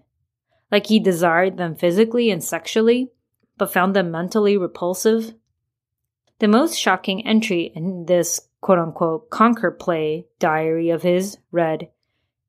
Like 0.71 0.87
he 0.87 0.99
desired 0.99 1.57
them 1.57 1.75
physically 1.75 2.31
and 2.31 2.41
sexually, 2.43 3.11
but 3.57 3.73
found 3.73 3.95
them 3.95 4.11
mentally 4.11 4.57
repulsive. 4.57 5.33
The 6.39 6.47
most 6.47 6.79
shocking 6.79 7.27
entry 7.27 7.71
in 7.75 8.05
this 8.05 8.47
quote 8.61 8.79
unquote 8.79 9.29
conquer 9.29 9.71
play 9.71 10.27
diary 10.39 10.89
of 10.89 11.03
his 11.03 11.37
read 11.51 11.89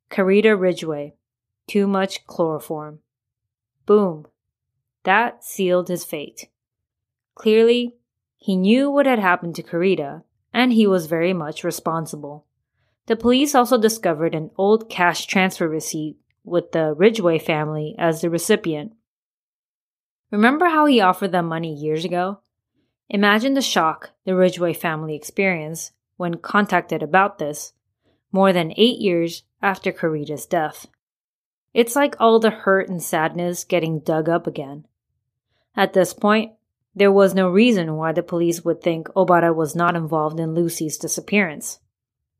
Carita 0.08 0.56
Ridgway, 0.56 1.14
too 1.66 1.88
much 1.88 2.24
chloroform. 2.26 3.00
Boom, 3.84 4.26
That 5.02 5.44
sealed 5.44 5.88
his 5.88 6.04
fate. 6.04 6.48
Clearly, 7.34 7.96
he 8.38 8.56
knew 8.56 8.90
what 8.90 9.06
had 9.06 9.18
happened 9.18 9.56
to 9.56 9.62
Carita, 9.62 10.22
and 10.54 10.72
he 10.72 10.86
was 10.86 11.06
very 11.06 11.32
much 11.32 11.64
responsible. 11.64 12.46
The 13.06 13.16
police 13.16 13.54
also 13.54 13.76
discovered 13.76 14.34
an 14.34 14.52
old 14.56 14.88
cash 14.88 15.26
transfer 15.26 15.68
receipt 15.68 16.16
with 16.44 16.72
the 16.72 16.94
Ridgway 16.94 17.38
family 17.40 17.96
as 17.98 18.20
the 18.20 18.30
recipient. 18.30 18.94
Remember 20.30 20.66
how 20.66 20.86
he 20.86 21.00
offered 21.00 21.32
them 21.32 21.46
money 21.46 21.74
years 21.74 22.04
ago? 22.04 22.38
Imagine 23.10 23.54
the 23.54 23.62
shock 23.62 24.12
the 24.24 24.34
Ridgway 24.34 24.72
family 24.72 25.14
experienced 25.14 25.92
when 26.16 26.36
contacted 26.36 27.02
about 27.02 27.38
this, 27.38 27.72
more 28.30 28.52
than 28.52 28.72
eight 28.76 29.00
years 29.00 29.42
after 29.60 29.92
Carita's 29.92 30.46
death. 30.46 30.86
It's 31.74 31.96
like 31.96 32.14
all 32.20 32.38
the 32.38 32.50
hurt 32.50 32.88
and 32.88 33.02
sadness 33.02 33.64
getting 33.64 33.98
dug 33.98 34.28
up 34.28 34.46
again. 34.46 34.86
At 35.76 35.92
this 35.92 36.14
point, 36.14 36.52
there 36.94 37.12
was 37.12 37.34
no 37.34 37.48
reason 37.48 37.96
why 37.96 38.12
the 38.12 38.22
police 38.22 38.64
would 38.64 38.80
think 38.80 39.08
Obara 39.08 39.54
was 39.54 39.74
not 39.74 39.96
involved 39.96 40.38
in 40.38 40.54
Lucie's 40.54 40.96
disappearance, 40.96 41.80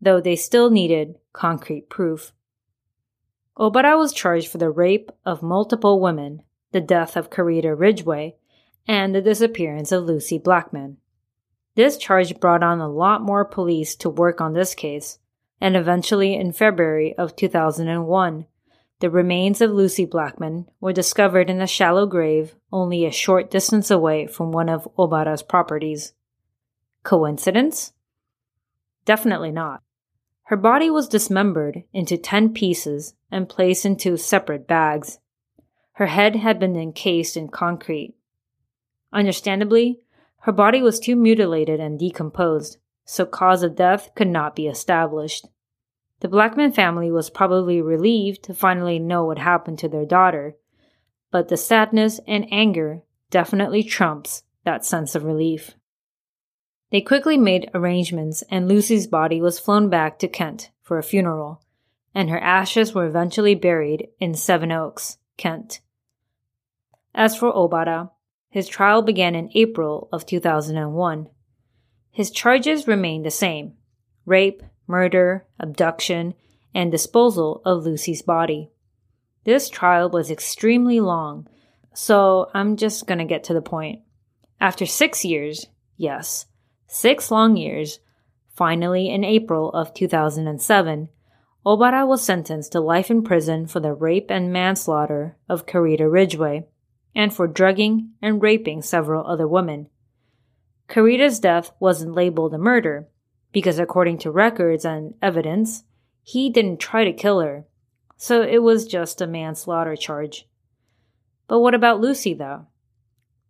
though 0.01 0.21
they 0.21 0.37
still 0.37 0.71
needed 0.71 1.17
concrete 1.33 1.89
proof. 1.89 2.33
Obara 3.59 3.99
was 3.99 4.13
charged 4.13 4.49
for 4.49 4.59
the 4.59 4.71
rape 4.71 5.11
of 5.25 5.43
multiple 5.43 6.01
women, 6.01 6.43
the 6.73 6.81
death 6.81 7.17
of 7.17 7.31
Carita 7.31 7.75
Ridgway, 7.75 8.37
and 8.87 9.15
the 9.15 9.23
disappearance 9.23 9.91
of 9.93 10.05
Lucie 10.05 10.39
Blackman. 10.39 10.99
This 11.75 11.97
charge 11.97 12.39
brought 12.39 12.63
on 12.63 12.81
a 12.81 12.89
lot 12.89 13.23
more 13.23 13.45
police 13.45 13.97
to 13.97 14.11
work 14.11 14.41
on 14.41 14.53
this 14.53 14.75
case, 14.75 15.19
and 15.61 15.77
eventually 15.77 16.35
in 16.35 16.53
February 16.53 17.17
of 17.17 17.35
2001, 17.35 18.47
the 19.01 19.11
remains 19.11 19.61
of 19.61 19.71
Lucie 19.71 20.05
Blackman 20.05 20.69
were 20.81 20.93
discovered 20.93 21.51
in 21.51 21.61
a 21.61 21.67
shallow 21.67 22.07
grave 22.07 22.55
only 22.73 23.05
a 23.05 23.11
short 23.11 23.51
distance 23.51 23.91
away 23.91 24.27
from 24.27 24.53
one 24.53 24.69
of 24.69 24.89
Obara's 24.97 25.43
properties. 25.43 26.13
Coincidence? 27.03 27.93
Definitely 29.05 29.51
not. 29.51 29.83
Her 30.45 30.57
body 30.57 30.91
was 30.91 31.09
dismembered 31.09 31.85
into 31.93 32.17
10 32.17 32.53
pieces 32.53 33.15
and 33.31 33.49
placed 33.49 33.85
into 33.85 34.17
separate 34.17 34.67
bags. 34.67 35.19
Her 35.93 36.07
head 36.07 36.37
had 36.37 36.59
been 36.59 36.77
encased 36.77 37.37
in 37.37 37.49
concrete. 37.49 38.15
Understandably, 39.13 40.01
her 40.41 40.53
body 40.53 40.83
was 40.83 41.01
too 41.01 41.17
mutilated 41.17 41.81
and 41.81 41.99
decomposed, 41.99 42.79
so 43.05 43.25
cause 43.25 43.63
of 43.63 43.77
death 43.77 44.11
could 44.15 44.29
not 44.29 44.55
be 44.55 44.67
established. 44.67 45.47
The 46.25 46.31
Blackman 46.31 46.73
family 46.73 47.11
was 47.11 47.29
probably 47.29 47.83
relieved 47.83 48.45
to 48.45 48.55
finally 48.55 48.99
know 48.99 49.27
what 49.27 49.39
happened 49.39 49.79
to 49.81 49.91
their 49.91 50.07
daughter, 50.07 50.57
but 51.31 51.49
the 51.49 51.59
sadness 51.59 52.19
and 52.27 52.51
anger 52.51 53.03
definitely 53.29 53.83
trumps 53.83 54.43
that 54.65 54.87
sense 54.87 55.15
of 55.15 55.25
relief. 55.25 55.75
They 56.91 57.03
quickly 57.03 57.37
made 57.37 57.71
arrangements, 57.75 58.43
and 58.51 58.67
Lucie's 58.67 59.07
body 59.07 59.43
was 59.43 59.59
flown 59.59 59.91
back 59.91 60.19
to 60.21 60.27
Kent 60.27 60.71
for 60.81 60.97
a 60.97 61.03
funeral, 61.03 61.63
and 62.15 62.31
her 62.31 62.41
ashes 62.41 62.95
were 62.95 63.05
eventually 63.05 63.55
buried 63.55 64.09
in 64.19 64.33
Sevenoaks, 64.33 65.19
Kent. 65.37 65.83
As 67.15 67.37
for 67.37 67.53
Obara, 67.53 68.13
his 68.49 68.67
trial 68.67 69.03
began 69.03 69.35
in 69.35 69.51
April 69.55 70.09
of 70.11 70.25
2001. 70.25 71.29
His 72.11 72.31
charges 72.31 72.89
remained 72.89 73.27
the 73.27 73.31
same 73.31 73.75
rape, 74.25 74.63
murder, 74.87 75.47
abduction, 75.59 76.35
and 76.75 76.91
disposal 76.91 77.63
of 77.65 77.85
Lucie's 77.85 78.23
body. 78.23 78.71
This 79.45 79.69
trial 79.69 80.11
was 80.11 80.31
extremely 80.31 81.01
long, 81.01 81.47
so 81.95 82.51
I'm 82.55 82.77
just 82.77 83.07
gonna 83.07 83.25
get 83.25 83.45
to 83.45 83.55
the 83.55 83.63
point. 83.63 84.01
After 84.61 84.87
six 84.87 85.25
years, 85.25 85.67
yes, 85.97 86.47
six 86.87 87.31
long 87.31 87.57
years, 87.57 88.01
finally 88.55 89.09
in 89.11 89.25
April 89.25 89.71
of 89.71 89.95
2007, 89.95 91.09
Obara 91.67 92.07
was 92.07 92.23
sentenced 92.23 92.73
to 92.73 92.81
life 92.81 93.11
in 93.11 93.23
prison 93.23 93.67
for 93.67 93.81
the 93.81 93.93
rape 93.93 94.31
and 94.31 94.53
manslaughter 94.53 95.37
of 95.49 95.67
Carita 95.67 96.09
Ridgway 96.09 96.67
and 97.15 97.33
for 97.33 97.47
drugging 97.47 98.11
and 98.21 98.43
raping 98.43 98.83
several 98.83 99.27
other 99.27 99.49
women. 99.49 99.89
Carita's 100.89 101.39
death 101.39 101.71
wasn't 101.81 102.15
labeled 102.15 102.53
a 102.53 102.59
murder 102.59 103.09
because, 103.55 103.79
according 103.79 104.19
to 104.19 104.33
records 104.33 104.85
and 104.85 105.15
evidence, 105.23 105.85
he 106.23 106.51
didn't 106.51 106.81
try 106.81 107.05
to 107.05 107.13
kill 107.13 107.41
her, 107.41 107.65
so 108.17 108.43
it 108.43 108.63
was 108.63 108.87
just 108.87 109.21
a 109.21 109.27
manslaughter 109.27 109.95
charge. 109.95 110.47
But 111.47 111.61
what 111.61 111.73
about 111.73 112.01
Lucie, 112.01 112.35
though? 112.35 112.67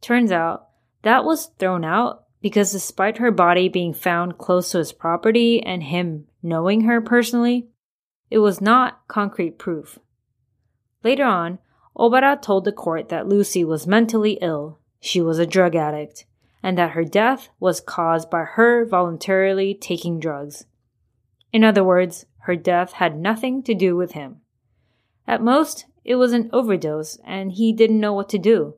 Turns 0.02 0.30
out 0.30 0.68
that 1.02 1.24
was 1.24 1.46
thrown 1.58 1.84
out 1.84 2.24
because, 2.42 2.70
despite 2.70 3.16
her 3.16 3.30
body 3.30 3.70
being 3.70 3.94
found 3.94 4.36
close 4.36 4.72
to 4.72 4.78
his 4.78 4.92
property 4.92 5.62
and 5.62 5.82
him 5.82 6.26
knowing 6.42 6.82
her 6.82 7.00
personally, 7.00 7.68
it 8.30 8.38
was 8.38 8.60
not 8.60 9.08
concrete 9.08 9.58
proof. 9.58 9.98
Later 11.02 11.24
on, 11.24 11.58
Obara 11.96 12.40
told 12.40 12.66
the 12.66 12.72
court 12.72 13.08
that 13.08 13.26
Lucie 13.26 13.64
was 13.64 13.86
mentally 13.86 14.38
ill, 14.42 14.80
she 15.00 15.22
was 15.22 15.38
a 15.38 15.46
drug 15.46 15.74
addict, 15.74 16.26
and 16.64 16.78
that 16.78 16.92
her 16.92 17.04
death 17.04 17.50
was 17.60 17.82
caused 17.82 18.30
by 18.30 18.42
her 18.42 18.86
voluntarily 18.86 19.74
taking 19.74 20.18
drugs. 20.18 20.64
In 21.52 21.62
other 21.62 21.84
words, 21.84 22.24
her 22.38 22.56
death 22.56 22.92
had 22.92 23.18
nothing 23.18 23.62
to 23.64 23.74
do 23.74 23.94
with 23.94 24.12
him. 24.12 24.38
At 25.28 25.42
most, 25.42 25.84
it 26.06 26.14
was 26.14 26.32
an 26.32 26.48
overdose 26.54 27.18
and 27.22 27.52
he 27.52 27.74
didn't 27.74 28.00
know 28.00 28.14
what 28.14 28.30
to 28.30 28.38
do. 28.38 28.76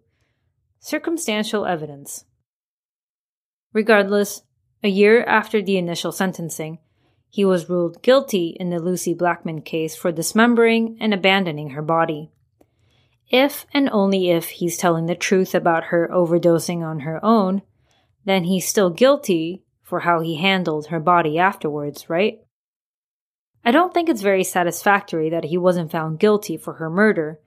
Circumstantial 0.80 1.64
evidence. 1.64 2.24
Regardless, 3.72 4.42
a 4.82 4.88
year 4.88 5.22
after 5.22 5.62
the 5.62 5.78
initial 5.78 6.10
sentencing, 6.10 6.80
he 7.28 7.44
was 7.44 7.70
ruled 7.70 8.02
guilty 8.02 8.56
in 8.58 8.70
the 8.70 8.80
Lucie 8.80 9.14
Blackman 9.14 9.62
case 9.62 9.94
for 9.94 10.10
dismembering 10.10 10.96
and 11.00 11.14
abandoning 11.14 11.70
her 11.70 11.82
body. 11.82 12.32
If 13.30 13.64
and 13.72 13.88
only 13.90 14.30
if 14.30 14.48
he's 14.48 14.76
telling 14.76 15.06
the 15.06 15.14
truth 15.14 15.54
about 15.54 15.84
her 15.84 16.08
overdosing 16.12 16.84
on 16.84 17.00
her 17.00 17.24
own, 17.24 17.62
then 18.26 18.44
he's 18.44 18.68
still 18.68 18.90
guilty 18.90 19.62
for 19.82 20.00
how 20.00 20.20
he 20.20 20.36
handled 20.36 20.88
her 20.88 21.00
body 21.00 21.38
afterwards, 21.38 22.10
right? 22.10 22.40
I 23.64 23.70
don't 23.70 23.94
think 23.94 24.08
it's 24.08 24.20
very 24.20 24.44
satisfactory 24.44 25.30
that 25.30 25.44
he 25.44 25.56
wasn't 25.56 25.92
found 25.92 26.18
guilty 26.18 26.56
for 26.56 26.74
her 26.74 26.90
murder, 26.90 27.40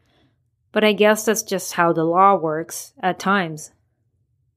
but 0.71 0.83
I 0.83 0.93
guess 0.93 1.25
that's 1.25 1.43
just 1.43 1.73
how 1.73 1.93
the 1.93 2.03
law 2.05 2.35
works 2.35 2.93
at 3.01 3.19
times. 3.19 3.71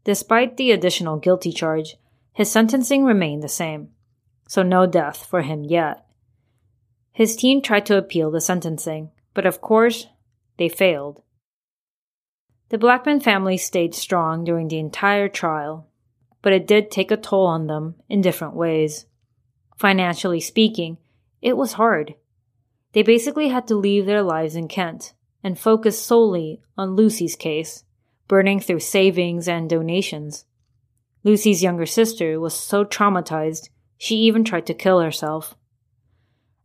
Despite 0.05 0.57
the 0.57 0.71
additional 0.71 1.19
guilty 1.19 1.53
charge, 1.53 1.97
his 2.33 2.51
sentencing 2.51 3.05
remained 3.05 3.43
the 3.43 3.49
same, 3.49 3.91
so 4.47 4.63
no 4.63 4.87
death 4.87 5.27
for 5.27 5.43
him 5.43 5.65
yet. 5.65 6.07
His 7.13 7.37
team 7.37 7.61
tried 7.63 7.87
to 7.87 7.99
appeal 7.99 8.31
the 8.31 8.41
sentencing, 8.41 9.11
but 9.35 9.45
of 9.45 9.61
course, 9.61 10.07
they 10.57 10.69
failed. 10.69 11.23
The 12.69 12.79
Blackman 12.79 13.21
family 13.21 13.57
stayed 13.57 13.95
strong 13.95 14.45
during 14.45 14.69
the 14.69 14.79
entire 14.79 15.29
trial, 15.29 15.89
but 16.43 16.53
it 16.53 16.67
did 16.67 16.91
take 16.91 17.11
a 17.11 17.17
toll 17.17 17.47
on 17.47 17.69
them 17.69 17.95
in 18.09 18.21
different 18.21 18.55
ways. 18.55 19.07
Financially 19.79 20.41
speaking, 20.41 20.99
it 21.41 21.57
was 21.57 21.75
hard. 21.75 22.15
They 22.93 23.03
basically 23.03 23.49
had 23.49 23.67
to 23.69 23.75
leave 23.75 24.07
their 24.07 24.23
lives 24.23 24.55
in 24.55 24.69
Kent 24.69 25.15
and 25.43 25.59
focus 25.59 26.01
solely 26.01 26.61
on 26.77 26.95
Lucie's 26.95 27.37
case, 27.37 27.85
burning 28.29 28.61
through 28.61 28.81
savings 28.81 29.49
and 29.49 29.69
donations. 29.69 30.45
Lucie's 31.25 31.63
younger 31.63 31.87
sister 31.87 32.39
was 32.39 32.55
so 32.55 32.85
traumatized, 32.85 33.69
she 33.97 34.17
even 34.17 34.45
tried 34.45 34.67
to 34.67 34.75
kill 34.75 35.01
herself. 35.01 35.57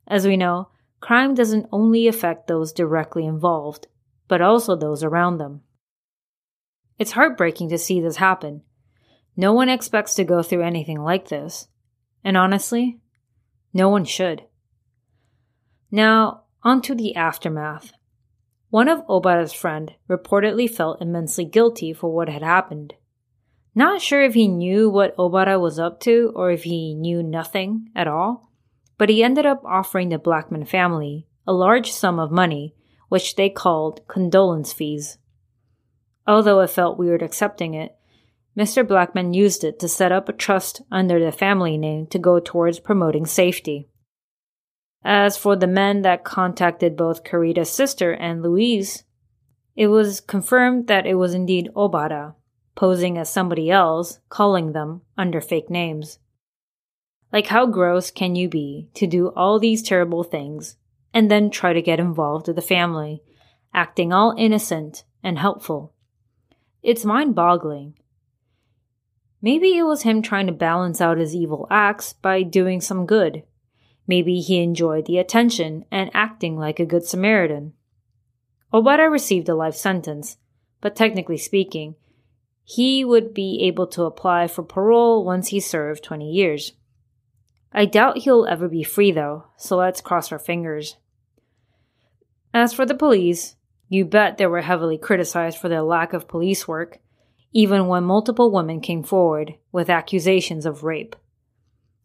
As 0.08 0.26
we 0.26 0.38
know, 0.38 0.70
crime 1.00 1.36
doesn't 1.36 1.68
only 1.72 2.08
affect 2.08 2.48
those 2.48 2.74
directly 2.74 3.26
involved, 3.26 3.88
but 4.28 4.42
also 4.42 4.76
those 4.76 5.04
around 5.04 5.38
them. 5.38 5.62
It's 6.98 7.12
heartbreaking 7.12 7.70
to 7.70 7.78
see 7.78 8.02
this 8.02 8.16
happen. 8.16 8.64
No 9.38 9.54
one 9.54 9.70
expects 9.70 10.16
to 10.16 10.24
go 10.24 10.42
through 10.42 10.64
anything 10.64 11.00
like 11.00 11.30
this. 11.30 11.68
And 12.24 12.36
honestly, 12.36 13.00
no 13.72 13.88
one 13.88 14.04
should. 14.04 14.44
Now, 15.92 16.46
onto 16.64 16.96
the 16.96 17.16
aftermath. 17.16 17.94
One 18.70 18.90
of 18.90 19.06
Obara's 19.08 19.54
friend 19.54 19.94
reportedly 20.10 20.70
felt 20.70 21.02
immensely 21.02 21.46
guilty 21.46 21.94
for 21.94 22.12
what 22.12 22.28
had 22.28 22.42
happened. 22.42 22.96
Not 23.76 24.02
sure 24.02 24.24
if 24.24 24.34
he 24.34 24.48
knew 24.48 24.90
what 24.90 25.16
Obara 25.18 25.62
was 25.62 25.78
up 25.78 26.00
to 26.02 26.34
or 26.36 26.50
if 26.50 26.64
he 26.64 26.96
knew 26.96 27.22
nothing 27.22 27.92
at 27.96 28.08
all, 28.08 28.52
but 28.98 29.08
he 29.08 29.24
ended 29.24 29.46
up 29.46 29.64
offering 29.64 30.10
the 30.10 30.18
Blackman 30.18 30.66
family 30.66 31.28
a 31.46 31.54
large 31.54 31.92
sum 31.92 32.20
of 32.20 32.32
money, 32.32 32.74
which 33.08 33.36
they 33.36 33.50
called 33.50 34.02
condolence 34.08 34.74
fees. 34.74 35.20
Although 36.26 36.60
it 36.62 36.72
felt 36.72 36.98
weird 36.98 37.22
accepting 37.22 37.76
it, 37.76 37.96
Mr. 38.58 38.88
Blackman 38.88 39.34
used 39.34 39.64
it 39.64 39.78
to 39.80 39.88
set 39.88 40.12
up 40.12 40.28
a 40.28 40.34
trust 40.34 40.82
under 40.92 41.24
the 41.24 41.32
family 41.32 41.78
name 41.78 42.08
to 42.08 42.18
go 42.18 42.40
towards 42.40 42.80
promoting 42.80 43.26
safety. 43.26 43.88
As 45.04 45.38
for 45.38 45.56
the 45.56 45.68
men 45.68 46.02
that 46.02 46.24
contacted 46.24 46.98
both 46.98 47.24
Carita's 47.24 47.70
sister 47.70 48.12
and 48.12 48.42
Louise, 48.42 49.04
It 49.78 49.88
was 49.88 50.20
confirmed 50.20 50.88
that 50.88 51.06
it 51.06 51.14
was 51.14 51.36
indeed 51.36 51.70
Obara, 51.76 52.34
posing 52.76 53.16
as 53.20 53.30
somebody 53.30 53.70
else, 53.70 54.20
calling 54.28 54.72
them 54.72 55.04
under 55.16 55.40
fake 55.40 55.70
names. 55.70 56.18
Like, 57.32 57.48
how 57.48 57.68
gross 57.68 58.10
can 58.10 58.36
you 58.36 58.50
be 58.50 58.90
to 58.96 59.06
do 59.06 59.28
all 59.36 59.60
these 59.60 59.84
terrible 59.84 60.24
things 60.24 60.78
and 61.14 61.30
then 61.30 61.52
try 61.52 61.74
to 61.74 61.82
get 61.82 62.00
involved 62.00 62.48
with 62.48 62.56
the 62.56 62.62
family, 62.64 63.22
acting 63.72 64.12
all 64.12 64.34
innocent 64.36 65.04
and 65.22 65.38
helpful? 65.38 65.94
It's 66.82 67.06
mind 67.06 67.36
boggling. 67.36 67.94
Maybe 69.42 69.78
it 69.78 69.84
was 69.84 70.02
him 70.02 70.22
trying 70.22 70.48
to 70.48 70.54
balance 70.54 71.00
out 71.00 71.18
his 71.18 71.36
evil 71.36 71.68
acts 71.70 72.14
by 72.14 72.44
doing 72.44 72.82
some 72.82 73.06
good. 73.06 73.44
Maybe 74.08 74.40
he 74.40 74.62
enjoyed 74.62 75.06
the 75.06 75.20
attention 75.20 75.86
and 75.92 76.10
acting 76.14 76.58
like 76.58 76.80
a 76.80 76.86
good 76.86 77.06
Samaritan. 77.06 77.74
Obara 78.74 79.12
received 79.12 79.48
a 79.50 79.56
life 79.56 79.76
sentence, 79.76 80.38
but 80.82 80.96
technically 80.96 81.38
speaking, 81.38 81.96
he 82.64 83.06
would 83.06 83.34
be 83.34 83.62
able 83.64 83.88
to 83.88 84.04
apply 84.04 84.48
for 84.48 84.64
parole 84.64 85.24
once 85.24 85.50
he 85.50 85.60
served 85.60 86.04
20 86.04 86.30
years. 86.30 86.74
I 87.72 87.86
doubt 87.86 88.20
he'll 88.20 88.46
ever 88.46 88.68
be 88.68 88.84
free 88.84 89.12
though, 89.12 89.46
so 89.58 89.78
let's 89.78 90.02
cross 90.02 90.32
our 90.32 90.40
fingers. 90.40 90.98
As 92.54 92.74
for 92.74 92.86
the 92.86 92.96
police, 92.96 93.56
you 93.88 94.04
bet 94.04 94.38
they 94.38 94.48
were 94.48 94.62
heavily 94.62 94.98
criticized 94.98 95.58
for 95.58 95.70
their 95.70 95.82
lack 95.82 96.12
of 96.12 96.28
police 96.28 96.68
work, 96.68 97.00
even 97.54 97.88
when 97.88 98.04
multiple 98.04 98.52
women 98.52 98.82
came 98.82 99.04
forward 99.04 99.56
with 99.72 99.90
accusations 99.90 100.66
of 100.66 100.84
rape. 100.84 101.16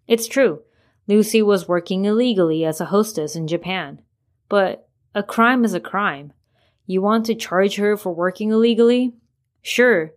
It's 0.06 0.26
true, 0.26 0.62
Lucie 1.06 1.42
was 1.42 1.68
working 1.68 2.04
illegally 2.04 2.64
as 2.64 2.80
a 2.80 2.86
hostess 2.86 3.34
in 3.34 3.46
Japan, 3.46 4.00
but 4.48 4.88
a 5.14 5.22
crime 5.22 5.64
is 5.64 5.74
a 5.74 5.80
crime. 5.80 6.32
You 6.86 7.02
want 7.02 7.26
to 7.26 7.34
charge 7.34 7.76
her 7.76 7.96
for 7.96 8.14
working 8.14 8.50
illegally? 8.50 9.14
Sure, 9.62 10.12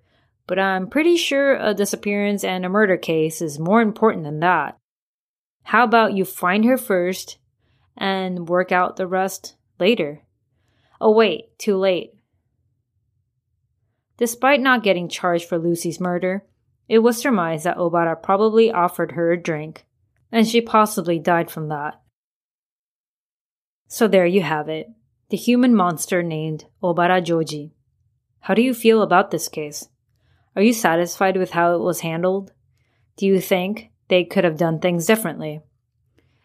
but 0.47 0.59
I'm 0.59 0.89
pretty 0.89 1.17
sure 1.17 1.55
a 1.55 1.73
disappearance 1.73 2.43
and 2.43 2.65
a 2.65 2.69
murder 2.69 2.97
case 2.97 3.41
is 3.41 3.59
more 3.59 3.81
important 3.81 4.23
than 4.23 4.39
that. 4.39 4.77
How 5.63 5.83
about 5.83 6.13
you 6.13 6.25
find 6.25 6.65
her 6.65 6.77
first 6.77 7.37
and 7.97 8.47
work 8.47 8.71
out 8.71 8.95
the 8.95 9.07
rest 9.07 9.55
later? 9.79 10.21
Oh, 11.01 11.11
wait, 11.11 11.57
too 11.57 11.77
late. 11.77 12.14
Despite 14.17 14.61
not 14.61 14.83
getting 14.83 15.09
charged 15.09 15.47
for 15.47 15.57
Lucie's 15.57 15.99
murder, 15.99 16.45
it 16.87 16.99
was 16.99 17.17
surmised 17.17 17.65
that 17.65 17.77
Obara 17.77 18.21
probably 18.21 18.71
offered 18.71 19.13
her 19.13 19.31
a 19.31 19.41
drink, 19.41 19.85
and 20.31 20.47
she 20.47 20.61
possibly 20.61 21.19
died 21.19 21.51
from 21.51 21.69
that. 21.69 22.01
So 23.87 24.07
there 24.07 24.25
you 24.25 24.41
have 24.41 24.69
it 24.69 24.87
the 25.29 25.37
human 25.37 25.75
monster 25.75 26.21
named 26.21 26.65
Obara 26.83 27.23
Joji. 27.23 27.73
How 28.41 28.53
do 28.53 28.61
you 28.61 28.75
feel 28.75 29.01
about 29.01 29.31
this 29.31 29.49
case? 29.49 29.89
Are 30.55 30.61
you 30.61 30.71
satisfied 30.71 31.35
with 31.35 31.51
how 31.51 31.73
it 31.75 31.79
was 31.79 32.01
handled? 32.01 32.53
Do 33.17 33.25
you 33.25 33.41
think 33.41 33.89
they 34.07 34.23
could 34.23 34.43
have 34.43 34.57
done 34.57 34.79
things 34.79 35.07
differently? 35.07 35.61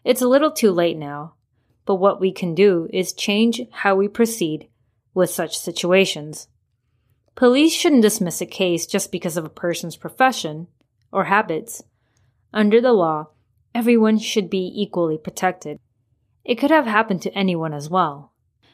It's 0.03 0.23
a 0.23 0.27
little 0.27 0.51
too 0.51 0.71
late 0.71 0.97
now, 0.97 1.35
but 1.85 1.95
what 1.95 2.19
we 2.19 2.31
can 2.31 2.55
do 2.55 2.89
is 2.91 3.13
change 3.13 3.61
how 3.71 3.95
we 3.95 4.07
proceed 4.07 4.67
with 5.13 5.29
such 5.29 5.59
situations. 5.59 6.47
Police 7.35 7.73
shouldn't 7.73 8.01
dismiss 8.01 8.41
a 8.41 8.45
case 8.45 8.85
just 8.85 9.11
because 9.11 9.37
of 9.37 9.45
a 9.45 9.49
person's 9.49 9.95
profession 9.95 10.67
or 11.11 11.25
habits. 11.25 11.83
Under 12.53 12.81
the 12.81 12.93
law, 12.93 13.29
everyone 13.73 14.17
should 14.17 14.49
be 14.49 14.71
equally 14.75 15.17
protected. 15.17 15.79
It 16.43 16.55
could 16.55 16.71
have 16.71 16.85
happened 16.85 17.21
to 17.23 17.33
anyone 17.37 17.73
as 17.73 17.89
well. 17.89 18.33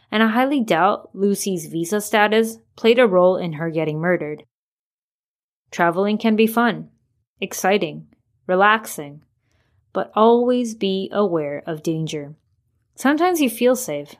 And 0.10 0.24
I 0.24 0.28
highly 0.28 0.62
doubt 0.62 1.10
Lucie's 1.14 1.68
visa 1.68 2.02
status 2.02 2.58
played 2.76 2.98
a 2.98 3.08
role 3.08 3.36
in 3.36 3.54
her 3.54 3.70
getting 3.70 4.00
murdered. 4.00 4.44
Traveling 5.70 6.18
can 6.18 6.36
be 6.36 6.48
fun, 6.48 6.90
exciting, 7.42 8.08
relaxing, 8.48 9.24
but 9.92 10.12
always 10.16 10.76
be 10.76 11.10
aware 11.12 11.62
of 11.68 11.84
danger. 11.84 12.36
Sometimes 12.96 13.42
you 13.42 13.50
feel 13.50 13.76
safe, 13.76 14.16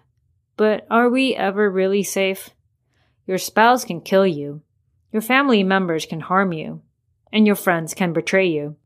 but 0.58 0.86
are 0.90 1.10
we 1.10 1.36
ever 1.36 1.72
really 1.72 2.04
safe? 2.04 2.50
Your 3.28 3.38
spouse 3.38 3.84
can 3.86 4.02
kill 4.02 4.26
you, 4.26 4.64
your 5.12 5.22
family 5.22 5.62
members 5.62 6.06
can 6.06 6.22
harm 6.22 6.54
you, 6.54 6.82
and 7.32 7.46
your 7.46 7.56
friends 7.56 7.94
can 7.94 8.14
betray 8.14 8.48
you. 8.48 8.78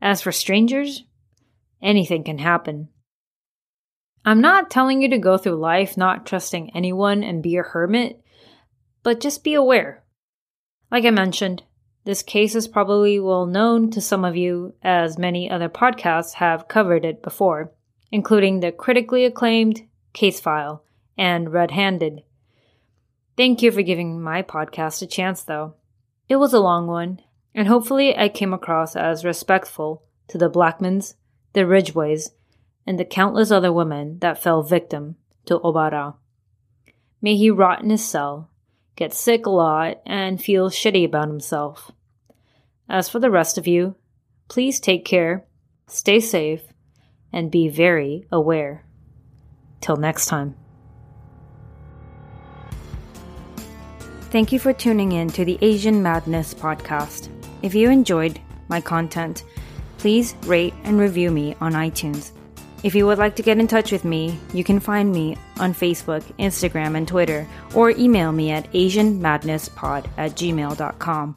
As 0.00 0.22
for 0.22 0.32
strangers, 0.32 1.04
anything 1.82 2.24
can 2.24 2.38
happen. 2.38 2.88
I'm 4.24 4.40
not 4.40 4.70
telling 4.70 5.02
you 5.02 5.10
to 5.10 5.18
go 5.18 5.36
through 5.36 5.56
life 5.56 5.96
not 5.96 6.24
trusting 6.26 6.74
anyone 6.74 7.22
and 7.22 7.42
be 7.42 7.56
a 7.56 7.62
hermit, 7.62 8.22
but 9.02 9.20
just 9.20 9.44
be 9.44 9.54
aware. 9.54 10.04
Like 10.90 11.04
I 11.04 11.10
mentioned, 11.10 11.62
this 12.04 12.22
case 12.22 12.54
is 12.54 12.66
probably 12.66 13.20
well 13.20 13.44
known 13.44 13.90
to 13.90 14.00
some 14.00 14.24
of 14.24 14.36
you, 14.36 14.74
as 14.82 15.18
many 15.18 15.50
other 15.50 15.68
podcasts 15.68 16.34
have 16.34 16.66
covered 16.66 17.04
it 17.04 17.22
before, 17.22 17.72
including 18.10 18.60
the 18.60 18.72
critically 18.72 19.26
acclaimed 19.26 19.82
Case 20.14 20.40
File 20.40 20.82
and 21.18 21.52
Red 21.52 21.72
Handed. 21.72 22.22
Thank 23.40 23.62
you 23.62 23.72
for 23.72 23.80
giving 23.80 24.20
my 24.20 24.42
podcast 24.42 25.00
a 25.00 25.06
chance, 25.06 25.44
though. 25.44 25.72
It 26.28 26.36
was 26.36 26.52
a 26.52 26.60
long 26.60 26.86
one, 26.86 27.22
and 27.54 27.66
hopefully 27.66 28.14
I 28.14 28.28
came 28.28 28.52
across 28.52 28.94
as 28.94 29.24
respectful 29.24 30.02
to 30.28 30.36
the 30.36 30.50
Blackmans, 30.50 31.14
the 31.54 31.66
Ridgways, 31.66 32.32
and 32.86 33.00
the 33.00 33.04
countless 33.06 33.50
other 33.50 33.72
women 33.72 34.18
that 34.18 34.42
fell 34.42 34.62
victim 34.62 35.16
to 35.46 35.58
Obara. 35.58 36.16
May 37.22 37.34
he 37.38 37.48
rot 37.50 37.82
in 37.82 37.88
his 37.88 38.04
cell, 38.04 38.50
get 38.94 39.14
sick 39.14 39.46
a 39.46 39.50
lot, 39.50 40.02
and 40.04 40.38
feel 40.38 40.68
shitty 40.68 41.06
about 41.06 41.28
himself. 41.28 41.92
As 42.90 43.08
for 43.08 43.20
the 43.20 43.30
rest 43.30 43.56
of 43.56 43.66
you, 43.66 43.94
please 44.48 44.78
take 44.78 45.06
care, 45.06 45.46
stay 45.86 46.20
safe, 46.20 46.60
and 47.32 47.50
be 47.50 47.70
very 47.70 48.26
aware. 48.30 48.84
Till 49.80 49.96
next 49.96 50.26
time. 50.26 50.56
Thank 54.30 54.52
you 54.52 54.60
for 54.60 54.72
tuning 54.72 55.10
in 55.10 55.28
to 55.30 55.44
the 55.44 55.58
Asian 55.60 56.04
Madness 56.04 56.54
podcast. 56.54 57.28
If 57.62 57.74
you 57.74 57.90
enjoyed 57.90 58.40
my 58.68 58.80
content, 58.80 59.42
please 59.98 60.36
rate 60.44 60.72
and 60.84 61.00
review 61.00 61.32
me 61.32 61.56
on 61.60 61.72
iTunes. 61.72 62.30
If 62.84 62.94
you 62.94 63.06
would 63.06 63.18
like 63.18 63.34
to 63.36 63.42
get 63.42 63.58
in 63.58 63.66
touch 63.66 63.90
with 63.90 64.04
me, 64.04 64.38
you 64.54 64.62
can 64.62 64.78
find 64.78 65.10
me 65.10 65.36
on 65.58 65.74
Facebook, 65.74 66.22
Instagram, 66.38 66.96
and 66.96 67.08
Twitter, 67.08 67.44
or 67.74 67.90
email 67.90 68.30
me 68.30 68.52
at 68.52 68.72
AsianMadnessPod 68.72 70.06
at 70.16 70.30
gmail.com. 70.36 71.36